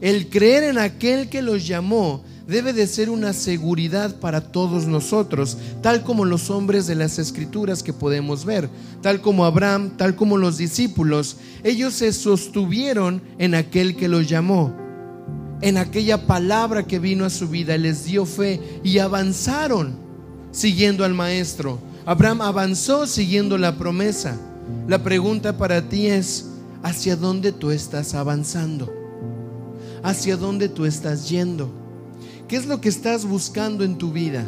El 0.00 0.28
creer 0.28 0.64
en 0.64 0.78
aquel 0.78 1.28
que 1.28 1.42
los 1.42 1.66
llamó 1.66 2.24
debe 2.48 2.72
de 2.72 2.86
ser 2.86 3.08
una 3.08 3.32
seguridad 3.32 4.18
para 4.18 4.40
todos 4.52 4.86
nosotros, 4.86 5.56
tal 5.80 6.02
como 6.02 6.24
los 6.24 6.50
hombres 6.50 6.86
de 6.86 6.96
las 6.96 7.18
escrituras 7.18 7.82
que 7.82 7.92
podemos 7.92 8.44
ver, 8.44 8.68
tal 9.00 9.20
como 9.20 9.44
Abraham, 9.44 9.96
tal 9.96 10.16
como 10.16 10.38
los 10.38 10.58
discípulos, 10.58 11.36
ellos 11.62 11.94
se 11.94 12.12
sostuvieron 12.12 13.22
en 13.38 13.54
aquel 13.54 13.94
que 13.94 14.08
los 14.08 14.28
llamó 14.28 14.82
en 15.62 15.78
aquella 15.78 16.26
palabra 16.26 16.82
que 16.82 16.98
vino 16.98 17.24
a 17.24 17.30
su 17.30 17.48
vida, 17.48 17.78
les 17.78 18.04
dio 18.04 18.26
fe 18.26 18.60
y 18.82 18.98
avanzaron 18.98 19.96
siguiendo 20.50 21.04
al 21.04 21.14
maestro. 21.14 21.78
Abraham 22.04 22.42
avanzó 22.42 23.06
siguiendo 23.06 23.56
la 23.56 23.78
promesa. 23.78 24.36
La 24.88 25.02
pregunta 25.02 25.56
para 25.56 25.88
ti 25.88 26.08
es, 26.08 26.46
¿hacia 26.82 27.16
dónde 27.16 27.52
tú 27.52 27.70
estás 27.70 28.14
avanzando? 28.14 28.92
¿Hacia 30.02 30.36
dónde 30.36 30.68
tú 30.68 30.84
estás 30.84 31.28
yendo? 31.28 31.70
¿Qué 32.48 32.56
es 32.56 32.66
lo 32.66 32.80
que 32.80 32.88
estás 32.88 33.24
buscando 33.24 33.84
en 33.84 33.96
tu 33.96 34.12
vida? 34.12 34.44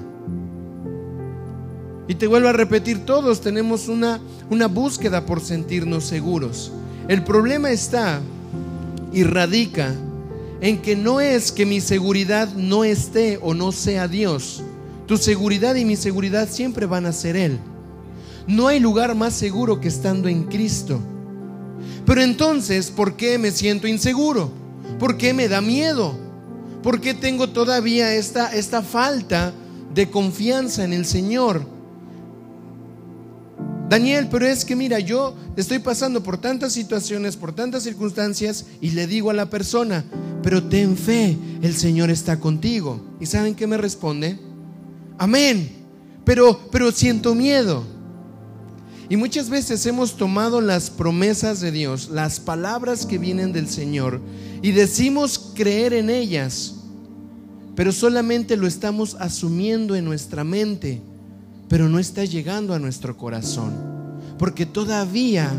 Y 2.06 2.16
te 2.16 2.26
vuelvo 2.26 2.48
a 2.48 2.52
repetir, 2.52 3.06
todos 3.06 3.40
tenemos 3.40 3.88
una, 3.88 4.20
una 4.50 4.66
búsqueda 4.66 5.24
por 5.24 5.40
sentirnos 5.40 6.04
seguros. 6.04 6.70
El 7.08 7.24
problema 7.24 7.70
está 7.70 8.20
y 9.12 9.22
radica 9.22 9.94
en 10.60 10.82
que 10.82 10.96
no 10.96 11.20
es 11.20 11.52
que 11.52 11.64
mi 11.64 11.80
seguridad 11.80 12.52
no 12.54 12.84
esté 12.84 13.38
o 13.40 13.54
no 13.54 13.72
sea 13.72 14.08
Dios. 14.08 14.62
Tu 15.06 15.16
seguridad 15.16 15.74
y 15.76 15.84
mi 15.84 15.96
seguridad 15.96 16.48
siempre 16.50 16.86
van 16.86 17.06
a 17.06 17.12
ser 17.12 17.36
Él. 17.36 17.58
No 18.46 18.68
hay 18.68 18.80
lugar 18.80 19.14
más 19.14 19.34
seguro 19.34 19.80
que 19.80 19.88
estando 19.88 20.28
en 20.28 20.44
Cristo. 20.44 21.00
Pero 22.06 22.22
entonces, 22.22 22.90
¿por 22.90 23.16
qué 23.16 23.38
me 23.38 23.50
siento 23.50 23.86
inseguro? 23.86 24.50
¿Por 24.98 25.16
qué 25.16 25.32
me 25.32 25.48
da 25.48 25.60
miedo? 25.60 26.16
¿Por 26.82 27.00
qué 27.00 27.14
tengo 27.14 27.48
todavía 27.48 28.14
esta, 28.14 28.54
esta 28.54 28.82
falta 28.82 29.54
de 29.94 30.10
confianza 30.10 30.84
en 30.84 30.92
el 30.92 31.06
Señor? 31.06 31.66
Daniel, 33.88 34.28
pero 34.30 34.46
es 34.46 34.64
que 34.64 34.76
mira, 34.76 34.98
yo 34.98 35.34
estoy 35.56 35.78
pasando 35.78 36.22
por 36.22 36.38
tantas 36.38 36.72
situaciones, 36.72 37.36
por 37.36 37.54
tantas 37.54 37.82
circunstancias 37.84 38.66
y 38.80 38.90
le 38.90 39.06
digo 39.06 39.30
a 39.30 39.34
la 39.34 39.48
persona, 39.48 40.04
pero 40.42 40.64
ten 40.64 40.96
fe, 40.96 41.38
el 41.62 41.74
Señor 41.74 42.10
está 42.10 42.38
contigo. 42.38 43.00
¿Y 43.20 43.26
saben 43.26 43.54
qué 43.54 43.66
me 43.66 43.76
responde? 43.76 44.38
Amén. 45.16 45.70
Pero, 46.24 46.60
pero 46.70 46.92
siento 46.92 47.34
miedo. 47.34 47.93
Y 49.08 49.16
muchas 49.16 49.50
veces 49.50 49.84
hemos 49.86 50.16
tomado 50.16 50.60
las 50.60 50.88
promesas 50.90 51.60
de 51.60 51.70
Dios, 51.70 52.08
las 52.10 52.40
palabras 52.40 53.04
que 53.04 53.18
vienen 53.18 53.52
del 53.52 53.68
Señor, 53.68 54.20
y 54.62 54.72
decimos 54.72 55.52
creer 55.54 55.92
en 55.92 56.08
ellas, 56.08 56.76
pero 57.76 57.92
solamente 57.92 58.56
lo 58.56 58.66
estamos 58.66 59.16
asumiendo 59.20 59.94
en 59.94 60.06
nuestra 60.06 60.42
mente, 60.42 61.02
pero 61.68 61.88
no 61.88 61.98
está 61.98 62.24
llegando 62.24 62.72
a 62.72 62.78
nuestro 62.78 63.16
corazón, 63.16 63.74
porque 64.38 64.64
todavía 64.64 65.52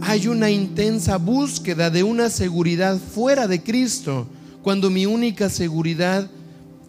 hay 0.00 0.26
una 0.26 0.50
intensa 0.50 1.18
búsqueda 1.18 1.90
de 1.90 2.02
una 2.02 2.30
seguridad 2.30 2.98
fuera 2.98 3.46
de 3.46 3.62
Cristo, 3.62 4.26
cuando 4.62 4.88
mi 4.90 5.04
única 5.04 5.50
seguridad 5.50 6.30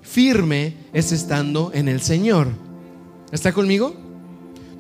firme 0.02 0.76
es 0.94 1.12
estando 1.12 1.72
en 1.74 1.88
el 1.88 2.02
Señor. 2.02 2.48
¿Está 3.32 3.52
conmigo? 3.52 3.96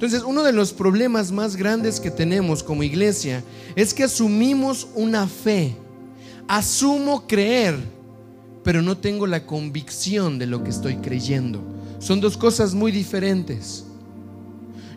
Entonces, 0.01 0.23
uno 0.23 0.41
de 0.41 0.51
los 0.51 0.73
problemas 0.73 1.31
más 1.31 1.55
grandes 1.55 1.99
que 1.99 2.09
tenemos 2.09 2.63
como 2.63 2.81
iglesia 2.81 3.43
es 3.75 3.93
que 3.93 4.05
asumimos 4.05 4.87
una 4.95 5.27
fe. 5.27 5.75
Asumo 6.47 7.27
creer, 7.27 7.77
pero 8.63 8.81
no 8.81 8.97
tengo 8.97 9.27
la 9.27 9.45
convicción 9.45 10.39
de 10.39 10.47
lo 10.47 10.63
que 10.63 10.71
estoy 10.71 10.95
creyendo. 10.95 11.61
Son 11.99 12.19
dos 12.19 12.35
cosas 12.35 12.73
muy 12.73 12.91
diferentes. 12.91 13.83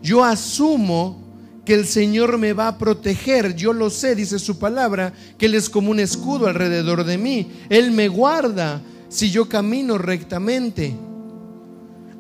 Yo 0.03 0.25
asumo 0.25 1.23
que 1.67 1.75
el 1.75 1.85
Señor 1.85 2.39
me 2.39 2.55
va 2.55 2.69
a 2.69 2.79
proteger. 2.79 3.55
Yo 3.55 3.75
lo 3.75 3.91
sé, 3.91 4.15
dice 4.15 4.39
su 4.39 4.59
palabra, 4.59 5.13
que 5.37 5.45
Él 5.45 5.55
es 5.55 5.69
como 5.69 5.91
un 5.91 6.01
escudo 6.01 6.47
alrededor 6.47 7.05
de 7.05 7.19
mí. 7.19 7.53
Él 7.69 7.91
me 7.91 8.09
guarda 8.09 8.81
si 9.11 9.31
yo 9.31 9.51
camino 9.51 9.99
rectamente. 9.99 10.97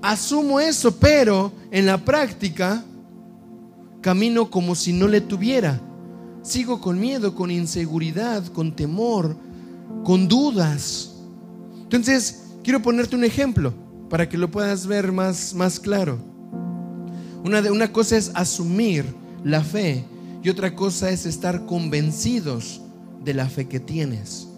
Asumo 0.05 0.61
eso, 0.61 0.95
pero 0.95 1.51
en 1.71 1.87
la 1.87 1.97
práctica 1.97 2.85
camino 4.03 4.51
como 4.51 4.75
si 4.75 4.93
no 4.93 5.09
le 5.09 5.23
tuviera. 5.23 5.81
Sigo 6.43 6.79
con 6.79 7.01
miedo, 7.01 7.35
con 7.35 7.51
inseguridad, 7.51 8.45
con 8.49 8.77
temor, 8.77 9.35
con 10.05 10.29
dudas. 10.29 11.15
Entonces, 11.85 12.43
quiero 12.63 12.83
ponerte 12.83 13.17
un 13.17 13.25
ejemplo 13.25 13.73
para 14.11 14.29
que 14.29 14.37
lo 14.37 14.51
puedas 14.51 14.87
ver 14.87 15.11
más, 15.11 15.55
más 15.55 15.81
claro. 15.81 16.19
Una, 17.43 17.63
de, 17.63 17.71
una 17.71 17.91
cosa 17.91 18.19
es 18.19 18.31
asumir 18.35 19.07
la 19.43 19.65
fe 19.65 20.05
y 20.43 20.51
otra 20.51 20.75
cosa 20.75 21.09
es 21.09 21.25
estar 21.25 21.65
convencidos 21.65 22.83
de 23.25 23.33
la 23.33 23.49
fe 23.49 23.69
que 23.69 23.81
tienes. 23.81 24.49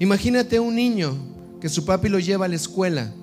Imagínate 0.00 0.60
un 0.60 0.74
niño 0.74 1.16
que 1.62 1.70
su 1.70 1.86
papi 1.86 2.10
lo 2.10 2.18
lleva 2.18 2.44
a 2.44 2.48
la 2.48 2.56
escuela, 2.56 3.14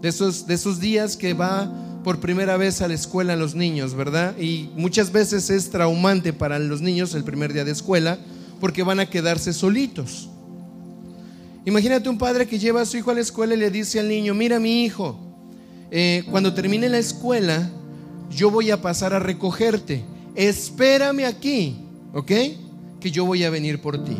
de 0.00 0.08
esos, 0.08 0.46
de 0.46 0.54
esos 0.54 0.80
días 0.80 1.16
que 1.16 1.34
va 1.34 1.70
por 2.04 2.20
primera 2.20 2.56
vez 2.56 2.80
a 2.80 2.88
la 2.88 2.94
escuela 2.94 3.36
los 3.36 3.54
niños, 3.54 3.94
¿verdad? 3.94 4.38
Y 4.38 4.70
muchas 4.76 5.12
veces 5.12 5.50
es 5.50 5.70
traumante 5.70 6.32
para 6.32 6.58
los 6.58 6.80
niños 6.80 7.14
el 7.14 7.24
primer 7.24 7.52
día 7.52 7.64
de 7.64 7.72
escuela 7.72 8.18
porque 8.60 8.82
van 8.82 9.00
a 9.00 9.10
quedarse 9.10 9.52
solitos. 9.52 10.28
Imagínate 11.64 12.08
un 12.08 12.18
padre 12.18 12.46
que 12.46 12.58
lleva 12.58 12.80
a 12.80 12.86
su 12.86 12.96
hijo 12.96 13.10
a 13.10 13.14
la 13.14 13.20
escuela 13.20 13.54
y 13.54 13.58
le 13.58 13.70
dice 13.70 14.00
al 14.00 14.08
niño, 14.08 14.34
mira 14.34 14.58
mi 14.58 14.84
hijo, 14.84 15.18
eh, 15.90 16.24
cuando 16.30 16.54
termine 16.54 16.88
la 16.88 16.98
escuela, 16.98 17.70
yo 18.30 18.50
voy 18.50 18.70
a 18.70 18.80
pasar 18.80 19.12
a 19.12 19.18
recogerte 19.18 20.04
espérame 20.38 21.24
aquí, 21.24 21.76
¿ok? 22.14 22.30
Que 23.00 23.10
yo 23.10 23.26
voy 23.26 23.42
a 23.42 23.50
venir 23.50 23.82
por 23.82 24.04
ti. 24.04 24.16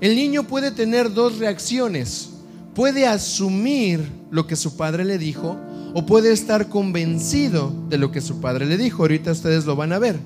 El 0.00 0.16
niño 0.16 0.42
puede 0.42 0.72
tener 0.72 1.14
dos 1.14 1.38
reacciones. 1.38 2.30
Puede 2.74 3.06
asumir 3.06 4.00
lo 4.30 4.46
que 4.46 4.56
su 4.56 4.76
padre 4.76 5.04
le 5.04 5.18
dijo 5.18 5.58
o 5.94 6.06
puede 6.06 6.32
estar 6.32 6.68
convencido 6.68 7.72
de 7.88 7.98
lo 7.98 8.10
que 8.10 8.20
su 8.20 8.40
padre 8.40 8.66
le 8.66 8.76
dijo. 8.76 9.02
Ahorita 9.02 9.32
ustedes 9.32 9.64
lo 9.64 9.76
van 9.76 9.92
a 9.92 9.98
ver. 9.98 10.18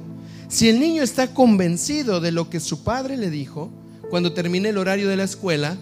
Si 0.49 0.69
el 0.69 0.81
niño 0.81 1.03
está 1.03 1.35
convencido 1.35 2.21
de 2.21 2.33
lo 2.33 2.49
que 2.49 2.61
su 2.61 2.83
padre 2.83 3.17
le 3.17 3.31
dijo, 3.31 3.71
cuando 4.11 4.33
termine 4.33 4.71
el 4.71 4.79
horario 4.79 5.09
de 5.09 5.17
la 5.17 5.25
escuela, 5.25 5.77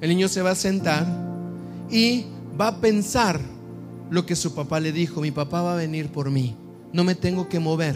el 0.00 0.08
niño 0.08 0.28
se 0.28 0.40
va 0.40 0.52
a 0.52 0.54
sentar 0.54 1.06
y 1.90 2.24
va 2.58 2.68
a 2.68 2.80
pensar 2.80 3.38
lo 4.08 4.24
que 4.24 4.36
su 4.36 4.54
papá 4.54 4.80
le 4.80 4.92
dijo. 4.92 5.20
Mi 5.20 5.30
papá 5.30 5.60
va 5.60 5.74
a 5.74 5.76
venir 5.76 6.08
por 6.08 6.30
mí 6.30 6.56
no 6.96 7.04
me 7.04 7.14
tengo 7.14 7.48
que 7.48 7.60
mover. 7.60 7.94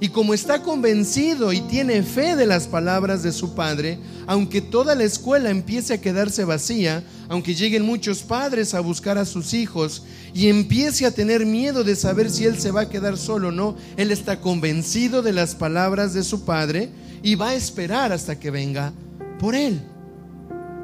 Y 0.00 0.08
como 0.08 0.34
está 0.34 0.62
convencido 0.62 1.52
y 1.52 1.60
tiene 1.60 2.02
fe 2.02 2.36
de 2.36 2.46
las 2.46 2.66
palabras 2.66 3.22
de 3.22 3.32
su 3.32 3.54
padre, 3.54 3.98
aunque 4.26 4.60
toda 4.60 4.94
la 4.94 5.04
escuela 5.04 5.50
empiece 5.50 5.94
a 5.94 6.00
quedarse 6.00 6.44
vacía, 6.44 7.04
aunque 7.28 7.54
lleguen 7.54 7.84
muchos 7.84 8.22
padres 8.22 8.74
a 8.74 8.80
buscar 8.80 9.18
a 9.18 9.24
sus 9.24 9.54
hijos 9.54 10.02
y 10.34 10.48
empiece 10.48 11.06
a 11.06 11.10
tener 11.10 11.44
miedo 11.44 11.84
de 11.84 11.96
saber 11.96 12.30
si 12.30 12.44
él 12.44 12.58
se 12.58 12.70
va 12.70 12.82
a 12.82 12.88
quedar 12.88 13.18
solo 13.18 13.48
o 13.48 13.52
no, 13.52 13.76
él 13.96 14.10
está 14.10 14.40
convencido 14.40 15.22
de 15.22 15.32
las 15.32 15.54
palabras 15.54 16.14
de 16.14 16.22
su 16.22 16.44
padre 16.44 16.90
y 17.22 17.34
va 17.34 17.50
a 17.50 17.54
esperar 17.54 18.12
hasta 18.12 18.38
que 18.38 18.50
venga 18.50 18.92
por 19.38 19.54
él. 19.54 19.80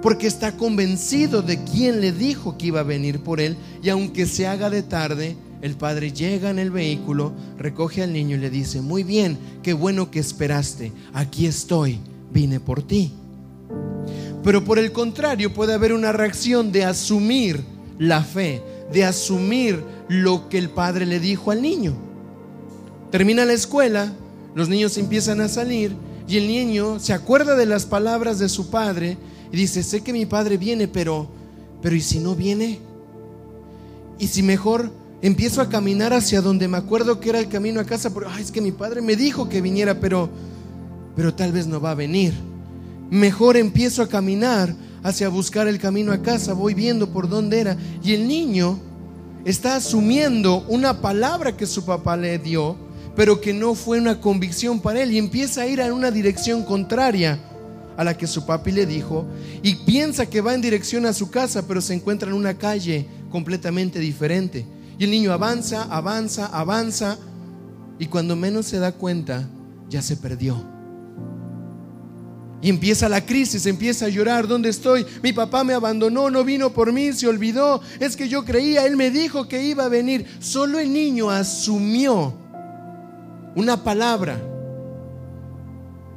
Porque 0.02 0.26
está 0.26 0.56
convencido 0.56 1.42
de 1.42 1.64
quién 1.64 2.00
le 2.00 2.12
dijo 2.12 2.58
que 2.58 2.66
iba 2.66 2.80
a 2.80 2.84
venir 2.84 3.20
por 3.20 3.40
él 3.40 3.56
y 3.82 3.88
aunque 3.88 4.26
se 4.26 4.46
haga 4.46 4.70
de 4.70 4.82
tarde, 4.82 5.36
el 5.62 5.74
padre 5.74 6.12
llega 6.12 6.50
en 6.50 6.58
el 6.58 6.70
vehículo, 6.70 7.32
recoge 7.58 8.02
al 8.02 8.12
niño 8.12 8.36
y 8.36 8.40
le 8.40 8.50
dice, 8.50 8.80
muy 8.80 9.02
bien, 9.02 9.38
qué 9.62 9.72
bueno 9.72 10.10
que 10.10 10.18
esperaste, 10.18 10.92
aquí 11.12 11.46
estoy, 11.46 11.98
vine 12.32 12.60
por 12.60 12.82
ti. 12.82 13.12
Pero 14.44 14.64
por 14.64 14.78
el 14.78 14.92
contrario 14.92 15.52
puede 15.52 15.74
haber 15.74 15.92
una 15.92 16.12
reacción 16.12 16.70
de 16.70 16.84
asumir 16.84 17.64
la 17.98 18.22
fe, 18.22 18.62
de 18.92 19.04
asumir 19.04 19.82
lo 20.08 20.48
que 20.48 20.58
el 20.58 20.70
padre 20.70 21.06
le 21.06 21.18
dijo 21.18 21.50
al 21.50 21.62
niño. 21.62 21.94
Termina 23.10 23.44
la 23.44 23.54
escuela, 23.54 24.12
los 24.54 24.68
niños 24.68 24.98
empiezan 24.98 25.40
a 25.40 25.48
salir 25.48 25.96
y 26.28 26.36
el 26.36 26.46
niño 26.46 26.98
se 27.00 27.12
acuerda 27.12 27.56
de 27.56 27.66
las 27.66 27.86
palabras 27.86 28.38
de 28.38 28.48
su 28.48 28.70
padre 28.70 29.16
y 29.52 29.56
dice, 29.56 29.82
sé 29.82 30.02
que 30.02 30.12
mi 30.12 30.26
padre 30.26 30.56
viene, 30.58 30.88
pero, 30.88 31.28
pero 31.82 31.94
¿y 31.94 32.00
si 32.00 32.18
no 32.18 32.34
viene? 32.34 32.78
¿Y 34.18 34.28
si 34.28 34.42
mejor 34.42 34.90
empiezo 35.22 35.60
a 35.60 35.68
caminar 35.68 36.12
hacia 36.12 36.40
donde 36.40 36.68
me 36.68 36.76
acuerdo 36.76 37.20
que 37.20 37.30
era 37.30 37.40
el 37.40 37.48
camino 37.48 37.80
a 37.80 37.84
casa, 37.84 38.12
porque 38.12 38.28
es 38.40 38.50
que 38.50 38.60
mi 38.60 38.72
padre 38.72 39.00
me 39.00 39.16
dijo 39.16 39.48
que 39.48 39.60
viniera, 39.60 39.98
pero, 40.00 40.28
pero 41.14 41.34
tal 41.34 41.52
vez 41.52 41.66
no 41.66 41.80
va 41.80 41.92
a 41.92 41.94
venir. 41.94 42.34
Mejor 43.10 43.56
empiezo 43.56 44.02
a 44.02 44.08
caminar 44.08 44.74
hacia 45.02 45.28
buscar 45.28 45.68
el 45.68 45.78
camino 45.78 46.12
a 46.12 46.22
casa, 46.22 46.52
voy 46.52 46.74
viendo 46.74 47.10
por 47.10 47.28
dónde 47.28 47.60
era. 47.60 47.76
Y 48.02 48.12
el 48.14 48.26
niño 48.26 48.78
está 49.44 49.76
asumiendo 49.76 50.64
una 50.68 51.00
palabra 51.00 51.56
que 51.56 51.66
su 51.66 51.84
papá 51.84 52.16
le 52.16 52.38
dio, 52.38 52.76
pero 53.14 53.40
que 53.40 53.54
no 53.54 53.74
fue 53.74 54.00
una 54.00 54.20
convicción 54.20 54.80
para 54.80 55.02
él, 55.02 55.12
y 55.12 55.18
empieza 55.18 55.62
a 55.62 55.66
ir 55.66 55.80
en 55.80 55.92
una 55.92 56.10
dirección 56.10 56.64
contraria 56.64 57.38
a 57.96 58.04
la 58.04 58.16
que 58.16 58.26
su 58.26 58.44
papi 58.44 58.72
le 58.72 58.84
dijo, 58.84 59.24
y 59.62 59.76
piensa 59.86 60.26
que 60.26 60.42
va 60.42 60.52
en 60.52 60.60
dirección 60.60 61.06
a 61.06 61.14
su 61.14 61.30
casa, 61.30 61.66
pero 61.66 61.80
se 61.80 61.94
encuentra 61.94 62.28
en 62.28 62.34
una 62.34 62.54
calle 62.54 63.06
completamente 63.30 64.00
diferente. 64.00 64.66
Y 64.98 65.04
el 65.04 65.10
niño 65.10 65.32
avanza, 65.32 65.82
avanza, 65.84 66.46
avanza. 66.46 67.18
Y 67.98 68.06
cuando 68.06 68.36
menos 68.36 68.66
se 68.66 68.78
da 68.78 68.92
cuenta, 68.92 69.48
ya 69.88 70.02
se 70.02 70.16
perdió. 70.16 70.76
Y 72.62 72.70
empieza 72.70 73.08
la 73.08 73.24
crisis, 73.24 73.66
empieza 73.66 74.06
a 74.06 74.08
llorar, 74.08 74.48
¿dónde 74.48 74.70
estoy? 74.70 75.06
Mi 75.22 75.32
papá 75.32 75.62
me 75.62 75.74
abandonó, 75.74 76.30
no 76.30 76.42
vino 76.42 76.72
por 76.72 76.92
mí, 76.92 77.12
se 77.12 77.28
olvidó. 77.28 77.80
Es 78.00 78.16
que 78.16 78.28
yo 78.28 78.44
creía, 78.44 78.86
él 78.86 78.96
me 78.96 79.10
dijo 79.10 79.46
que 79.46 79.62
iba 79.62 79.84
a 79.84 79.88
venir. 79.88 80.26
Solo 80.40 80.78
el 80.78 80.92
niño 80.92 81.30
asumió 81.30 82.34
una 83.54 83.84
palabra, 83.84 84.40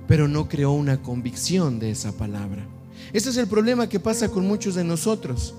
pero 0.07 0.27
no 0.27 0.47
creó 0.47 0.71
una 0.71 1.01
convicción 1.01 1.77
de 1.77 1.91
esa 1.91 2.13
palabra. 2.13 2.65
Ese 3.11 3.29
es 3.29 3.37
el 3.37 3.47
problema 3.47 3.87
que 3.87 3.99
pasa 3.99 4.29
con 4.29 4.47
muchos 4.47 4.75
de 4.75 4.83
nosotros. 4.83 5.53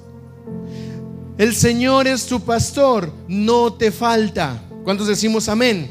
El 1.41 1.57
Señor 1.57 2.07
es 2.07 2.27
tu 2.27 2.39
pastor, 2.41 3.11
no 3.27 3.73
te 3.73 3.91
falta. 3.91 4.63
¿Cuántos 4.85 5.07
decimos 5.07 5.49
amén? 5.49 5.91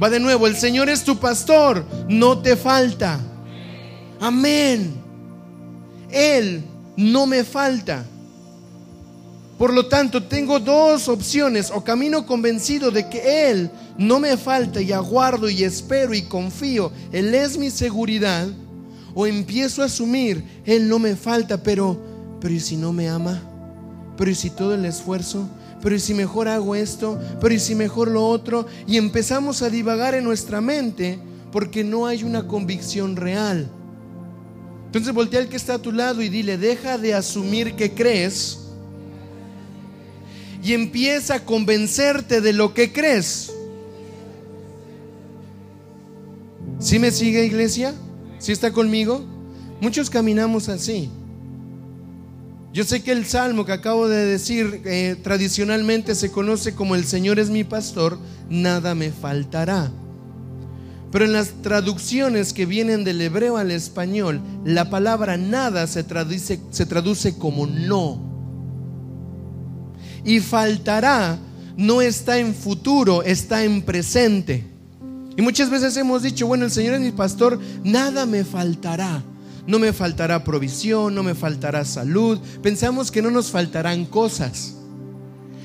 Va 0.00 0.10
de 0.10 0.20
nuevo, 0.20 0.46
el 0.46 0.56
Señor 0.56 0.90
es 0.90 1.02
tu 1.02 1.16
pastor, 1.16 1.86
no 2.06 2.42
te 2.42 2.54
falta. 2.54 3.18
Amén. 4.20 4.92
Él 6.10 6.62
no 6.98 7.24
me 7.24 7.44
falta. 7.44 8.04
Por 9.56 9.72
lo 9.72 9.86
tanto, 9.86 10.22
tengo 10.22 10.60
dos 10.60 11.08
opciones. 11.08 11.70
O 11.74 11.82
camino 11.82 12.26
convencido 12.26 12.90
de 12.90 13.08
que 13.08 13.50
Él 13.50 13.70
no 13.96 14.20
me 14.20 14.36
falta 14.36 14.82
y 14.82 14.92
aguardo 14.92 15.48
y 15.48 15.64
espero 15.64 16.12
y 16.12 16.24
confío. 16.24 16.92
Él 17.10 17.34
es 17.34 17.56
mi 17.56 17.70
seguridad. 17.70 18.48
O 19.14 19.26
empiezo 19.26 19.80
a 19.80 19.86
asumir, 19.86 20.44
Él 20.66 20.90
no 20.90 20.98
me 20.98 21.16
falta, 21.16 21.62
pero, 21.62 21.98
pero 22.38 22.52
¿y 22.52 22.60
si 22.60 22.76
no 22.76 22.92
me 22.92 23.08
ama? 23.08 23.53
Pero 24.16 24.30
¿y 24.30 24.34
si 24.34 24.50
todo 24.50 24.74
el 24.74 24.84
esfuerzo? 24.84 25.48
Pero 25.82 25.94
¿y 25.94 26.00
si 26.00 26.14
mejor 26.14 26.48
hago 26.48 26.74
esto? 26.74 27.20
Pero 27.40 27.54
¿y 27.54 27.58
si 27.58 27.74
mejor 27.74 28.08
lo 28.08 28.26
otro? 28.26 28.66
Y 28.86 28.96
empezamos 28.96 29.62
a 29.62 29.70
divagar 29.70 30.14
en 30.14 30.24
nuestra 30.24 30.60
mente 30.60 31.18
porque 31.52 31.84
no 31.84 32.06
hay 32.06 32.24
una 32.24 32.46
convicción 32.46 33.16
real. 33.16 33.68
Entonces 34.86 35.12
voltea 35.12 35.40
al 35.40 35.48
que 35.48 35.56
está 35.56 35.74
a 35.74 35.78
tu 35.78 35.92
lado 35.92 36.22
y 36.22 36.28
dile, 36.28 36.56
deja 36.56 36.98
de 36.98 37.14
asumir 37.14 37.74
que 37.74 37.92
crees 37.92 38.60
y 40.62 40.72
empieza 40.72 41.34
a 41.34 41.44
convencerte 41.44 42.40
de 42.40 42.52
lo 42.52 42.72
que 42.72 42.92
crees. 42.92 43.52
¿Sí 46.78 46.98
me 46.98 47.10
sigue 47.10 47.44
iglesia? 47.44 47.94
¿Sí 48.38 48.52
está 48.52 48.72
conmigo? 48.72 49.24
Muchos 49.80 50.08
caminamos 50.08 50.68
así. 50.68 51.10
Yo 52.74 52.82
sé 52.82 53.04
que 53.04 53.12
el 53.12 53.24
salmo 53.24 53.64
que 53.64 53.70
acabo 53.70 54.08
de 54.08 54.24
decir 54.24 54.82
eh, 54.84 55.14
tradicionalmente 55.22 56.16
se 56.16 56.32
conoce 56.32 56.74
como 56.74 56.96
el 56.96 57.04
Señor 57.04 57.38
es 57.38 57.48
mi 57.48 57.62
pastor, 57.62 58.18
nada 58.50 58.96
me 58.96 59.12
faltará. 59.12 59.92
Pero 61.12 61.24
en 61.24 61.32
las 61.32 61.62
traducciones 61.62 62.52
que 62.52 62.66
vienen 62.66 63.04
del 63.04 63.20
hebreo 63.20 63.58
al 63.58 63.70
español, 63.70 64.40
la 64.64 64.90
palabra 64.90 65.36
nada 65.36 65.86
se 65.86 66.02
traduce, 66.02 66.58
se 66.70 66.84
traduce 66.84 67.38
como 67.38 67.68
no. 67.68 68.18
Y 70.24 70.40
faltará 70.40 71.38
no 71.76 72.02
está 72.02 72.38
en 72.38 72.56
futuro, 72.56 73.22
está 73.22 73.62
en 73.62 73.82
presente. 73.82 74.66
Y 75.36 75.42
muchas 75.42 75.70
veces 75.70 75.96
hemos 75.96 76.24
dicho, 76.24 76.48
bueno, 76.48 76.64
el 76.64 76.72
Señor 76.72 76.94
es 76.94 77.00
mi 77.02 77.12
pastor, 77.12 77.60
nada 77.84 78.26
me 78.26 78.42
faltará. 78.42 79.22
No 79.66 79.78
me 79.78 79.92
faltará 79.92 80.44
provisión, 80.44 81.14
no 81.14 81.22
me 81.22 81.34
faltará 81.34 81.84
salud. 81.84 82.38
Pensamos 82.62 83.10
que 83.10 83.22
no 83.22 83.30
nos 83.30 83.50
faltarán 83.50 84.04
cosas. 84.04 84.74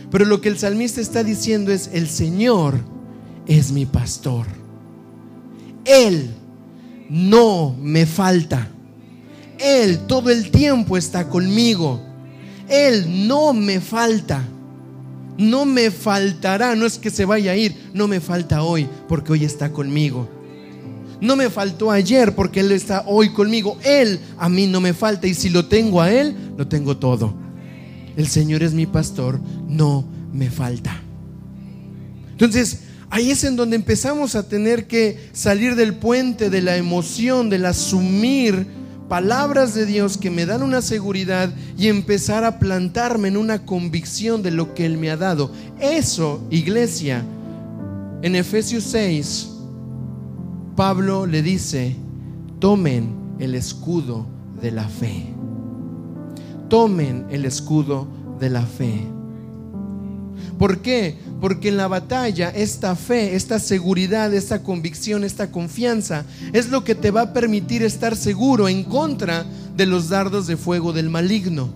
Pero 0.09 0.25
lo 0.25 0.41
que 0.41 0.49
el 0.49 0.57
salmista 0.57 1.01
está 1.01 1.23
diciendo 1.23 1.71
es, 1.71 1.89
el 1.93 2.07
Señor 2.07 2.79
es 3.45 3.71
mi 3.71 3.85
pastor. 3.85 4.47
Él 5.85 6.29
no 7.09 7.75
me 7.79 8.05
falta. 8.05 8.69
Él 9.57 9.99
todo 10.07 10.29
el 10.29 10.49
tiempo 10.51 10.95
está 10.95 11.27
conmigo. 11.27 12.01
Él 12.69 13.27
no 13.27 13.53
me 13.53 13.81
falta. 13.81 14.43
No 15.37 15.65
me 15.65 15.91
faltará. 15.91 16.75
No 16.75 16.85
es 16.85 16.97
que 16.97 17.09
se 17.09 17.25
vaya 17.25 17.51
a 17.51 17.55
ir. 17.57 17.89
No 17.93 18.07
me 18.07 18.21
falta 18.21 18.63
hoy 18.63 18.87
porque 19.07 19.33
hoy 19.33 19.43
está 19.43 19.71
conmigo. 19.71 20.38
No 21.21 21.35
me 21.35 21.49
faltó 21.49 21.91
ayer 21.91 22.35
porque 22.35 22.61
Él 22.61 22.71
está 22.71 23.03
hoy 23.05 23.29
conmigo. 23.29 23.77
Él 23.83 24.19
a 24.37 24.49
mí 24.49 24.67
no 24.67 24.81
me 24.81 24.93
falta. 24.93 25.27
Y 25.27 25.33
si 25.33 25.49
lo 25.49 25.65
tengo 25.65 26.01
a 26.01 26.11
Él, 26.11 26.35
lo 26.57 26.67
tengo 26.67 26.97
todo. 26.97 27.33
El 28.15 28.27
Señor 28.27 28.63
es 28.63 28.73
mi 28.73 28.85
pastor. 28.85 29.39
No 29.67 30.05
me 30.31 30.49
falta. 30.49 31.01
Entonces, 32.31 32.83
Ahí 33.11 33.31
es 33.31 33.43
en 33.43 33.55
donde 33.55 33.75
empezamos 33.75 34.35
a 34.35 34.47
tener 34.47 34.85
que 34.85 35.29
salir 35.33 35.75
del 35.75 35.95
puente 35.95 36.51
de 36.51 36.61
la 36.61 36.77
emoción, 36.77 37.49
del 37.49 37.65
asumir 37.65 38.67
palabras 39.09 39.73
de 39.73 39.87
Dios 39.87 40.17
que 40.17 40.29
me 40.29 40.45
dan 40.45 40.61
una 40.61 40.83
seguridad 40.83 41.51
y 41.75 41.87
empezar 41.87 42.43
a 42.43 42.59
plantarme 42.59 43.27
en 43.27 43.37
una 43.37 43.65
convicción 43.65 44.43
de 44.43 44.51
lo 44.51 44.75
que 44.75 44.85
Él 44.85 44.99
me 44.99 45.09
ha 45.09 45.17
dado. 45.17 45.51
Eso, 45.81 46.45
iglesia, 46.51 47.25
en 48.21 48.35
Efesios 48.35 48.83
6, 48.83 49.49
Pablo 50.79 51.25
le 51.25 51.41
dice, 51.41 51.93
tomen 52.59 53.09
el 53.37 53.53
escudo 53.53 54.25
de 54.61 54.71
la 54.71 54.87
fe. 54.87 55.25
Tomen 56.69 57.25
el 57.29 57.43
escudo 57.43 58.07
de 58.39 58.49
la 58.49 58.61
fe. 58.61 59.01
¿Por 60.57 60.77
qué? 60.77 61.17
Porque 61.41 61.67
en 61.67 61.75
la 61.75 61.89
batalla 61.89 62.47
esta 62.51 62.95
fe, 62.95 63.35
esta 63.35 63.59
seguridad, 63.59 64.33
esta 64.33 64.63
convicción, 64.63 65.25
esta 65.25 65.51
confianza 65.51 66.23
es 66.53 66.69
lo 66.69 66.85
que 66.85 66.95
te 66.95 67.11
va 67.11 67.23
a 67.23 67.33
permitir 67.33 67.83
estar 67.83 68.15
seguro 68.15 68.69
en 68.69 68.85
contra 68.85 69.45
de 69.75 69.85
los 69.85 70.07
dardos 70.07 70.47
de 70.47 70.55
fuego 70.55 70.93
del 70.93 71.09
maligno. 71.09 71.73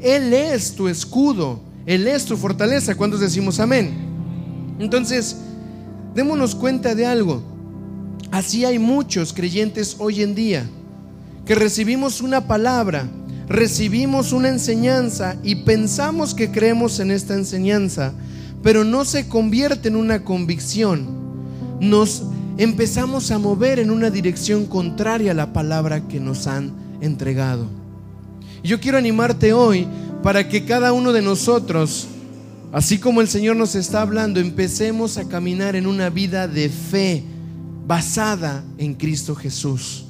Él 0.00 0.32
es 0.32 0.74
tu 0.74 0.88
escudo, 0.88 1.60
Él 1.86 2.08
es 2.08 2.24
tu 2.24 2.36
fortaleza. 2.36 2.96
¿Cuántos 2.96 3.20
decimos 3.20 3.60
amén? 3.60 3.92
Entonces, 4.80 5.36
démonos 6.12 6.56
cuenta 6.56 6.96
de 6.96 7.06
algo. 7.06 7.53
Así 8.34 8.64
hay 8.64 8.80
muchos 8.80 9.32
creyentes 9.32 9.94
hoy 10.00 10.20
en 10.20 10.34
día 10.34 10.68
que 11.46 11.54
recibimos 11.54 12.20
una 12.20 12.48
palabra 12.48 13.08
recibimos 13.48 14.32
una 14.32 14.48
enseñanza 14.48 15.36
y 15.44 15.54
pensamos 15.54 16.34
que 16.34 16.50
creemos 16.50 16.98
en 16.98 17.12
esta 17.12 17.34
enseñanza, 17.34 18.12
pero 18.60 18.82
no 18.82 19.04
se 19.04 19.28
convierte 19.28 19.86
en 19.86 19.94
una 19.94 20.24
convicción. 20.24 21.06
Nos 21.78 22.24
empezamos 22.58 23.30
a 23.30 23.38
mover 23.38 23.78
en 23.78 23.92
una 23.92 24.10
dirección 24.10 24.66
contraria 24.66 25.30
a 25.30 25.34
la 25.34 25.52
palabra 25.52 26.08
que 26.08 26.18
nos 26.18 26.48
han 26.48 26.72
entregado. 27.00 27.68
Yo 28.64 28.80
quiero 28.80 28.98
animarte 28.98 29.52
hoy 29.52 29.86
para 30.24 30.48
que 30.48 30.64
cada 30.64 30.92
uno 30.92 31.12
de 31.12 31.22
nosotros, 31.22 32.08
así 32.72 32.98
como 32.98 33.20
el 33.20 33.28
Señor 33.28 33.54
nos 33.54 33.76
está 33.76 34.02
hablando, 34.02 34.40
empecemos 34.40 35.18
a 35.18 35.28
caminar 35.28 35.76
en 35.76 35.86
una 35.86 36.10
vida 36.10 36.48
de 36.48 36.68
fe 36.68 37.22
basada 37.86 38.64
en 38.78 38.94
Cristo 38.94 39.34
Jesús. 39.34 40.04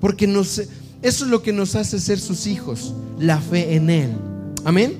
Porque 0.00 0.26
eso 0.26 0.62
es 1.02 1.20
lo 1.22 1.42
que 1.42 1.52
nos 1.52 1.74
hace 1.74 1.98
ser 1.98 2.18
sus 2.18 2.46
hijos, 2.46 2.94
la 3.18 3.40
fe 3.40 3.74
en 3.76 3.90
Él. 3.90 4.16
Amén. 4.64 4.98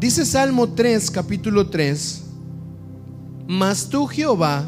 Dice 0.00 0.24
Salmo 0.24 0.68
3, 0.68 1.10
capítulo 1.10 1.68
3, 1.68 2.22
mas 3.48 3.88
tú 3.88 4.06
Jehová 4.06 4.64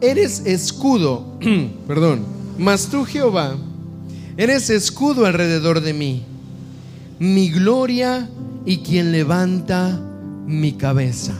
eres 0.00 0.40
escudo, 0.44 1.38
perdón, 1.86 2.24
mas 2.58 2.88
tú 2.88 3.04
Jehová 3.04 3.56
eres 4.36 4.68
escudo 4.70 5.26
alrededor 5.26 5.80
de 5.80 5.92
mí, 5.92 6.24
mi 7.20 7.50
gloria 7.50 8.28
y 8.66 8.78
quien 8.78 9.12
levanta 9.12 10.00
mi 10.46 10.72
cabeza. 10.72 11.34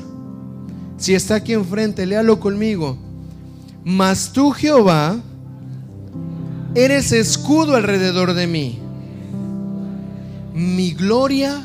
Si 0.96 1.14
está 1.14 1.36
aquí 1.36 1.52
enfrente, 1.52 2.06
léalo 2.06 2.40
conmigo. 2.40 2.96
Mas 3.84 4.32
tú 4.32 4.50
Jehová 4.50 5.20
Eres 6.76 7.12
escudo 7.12 7.76
alrededor 7.76 8.34
de 8.34 8.48
mí. 8.48 8.80
Mi 10.54 10.90
gloria 10.90 11.62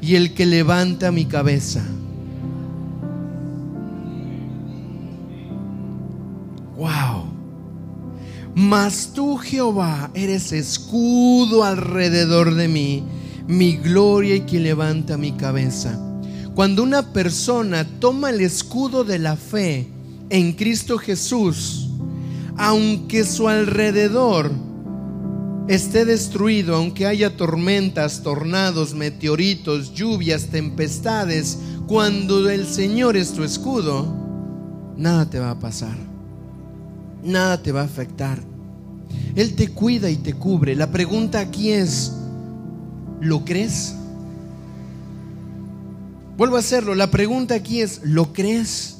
y 0.00 0.14
el 0.14 0.32
que 0.32 0.46
levanta 0.46 1.10
mi 1.10 1.24
cabeza. 1.24 1.84
Wow. 6.76 7.24
Mas 8.54 9.12
tú, 9.12 9.36
Jehová, 9.38 10.10
eres 10.14 10.52
escudo 10.52 11.64
alrededor 11.64 12.54
de 12.54 12.68
mí, 12.68 13.02
mi 13.48 13.76
gloria 13.76 14.36
y 14.36 14.40
que 14.42 14.60
levanta 14.60 15.16
mi 15.16 15.32
cabeza. 15.32 15.98
Cuando 16.60 16.82
una 16.82 17.14
persona 17.14 17.88
toma 18.00 18.28
el 18.28 18.42
escudo 18.42 19.02
de 19.02 19.18
la 19.18 19.34
fe 19.36 19.88
en 20.28 20.52
Cristo 20.52 20.98
Jesús, 20.98 21.88
aunque 22.58 23.24
su 23.24 23.48
alrededor 23.48 24.52
esté 25.68 26.04
destruido, 26.04 26.76
aunque 26.76 27.06
haya 27.06 27.34
tormentas, 27.34 28.22
tornados, 28.22 28.92
meteoritos, 28.92 29.94
lluvias, 29.94 30.48
tempestades, 30.48 31.56
cuando 31.86 32.50
el 32.50 32.66
Señor 32.66 33.16
es 33.16 33.32
tu 33.32 33.42
escudo, 33.42 34.14
nada 34.98 35.30
te 35.30 35.38
va 35.38 35.52
a 35.52 35.58
pasar, 35.58 35.96
nada 37.24 37.62
te 37.62 37.72
va 37.72 37.80
a 37.80 37.84
afectar. 37.84 38.38
Él 39.34 39.54
te 39.54 39.68
cuida 39.68 40.10
y 40.10 40.16
te 40.16 40.34
cubre. 40.34 40.76
La 40.76 40.90
pregunta 40.90 41.40
aquí 41.40 41.70
es, 41.70 42.12
¿lo 43.22 43.46
crees? 43.46 43.94
Vuelvo 46.40 46.56
a 46.56 46.60
hacerlo. 46.60 46.94
La 46.94 47.10
pregunta 47.10 47.54
aquí 47.54 47.82
es, 47.82 48.00
¿lo 48.02 48.32
crees? 48.32 48.96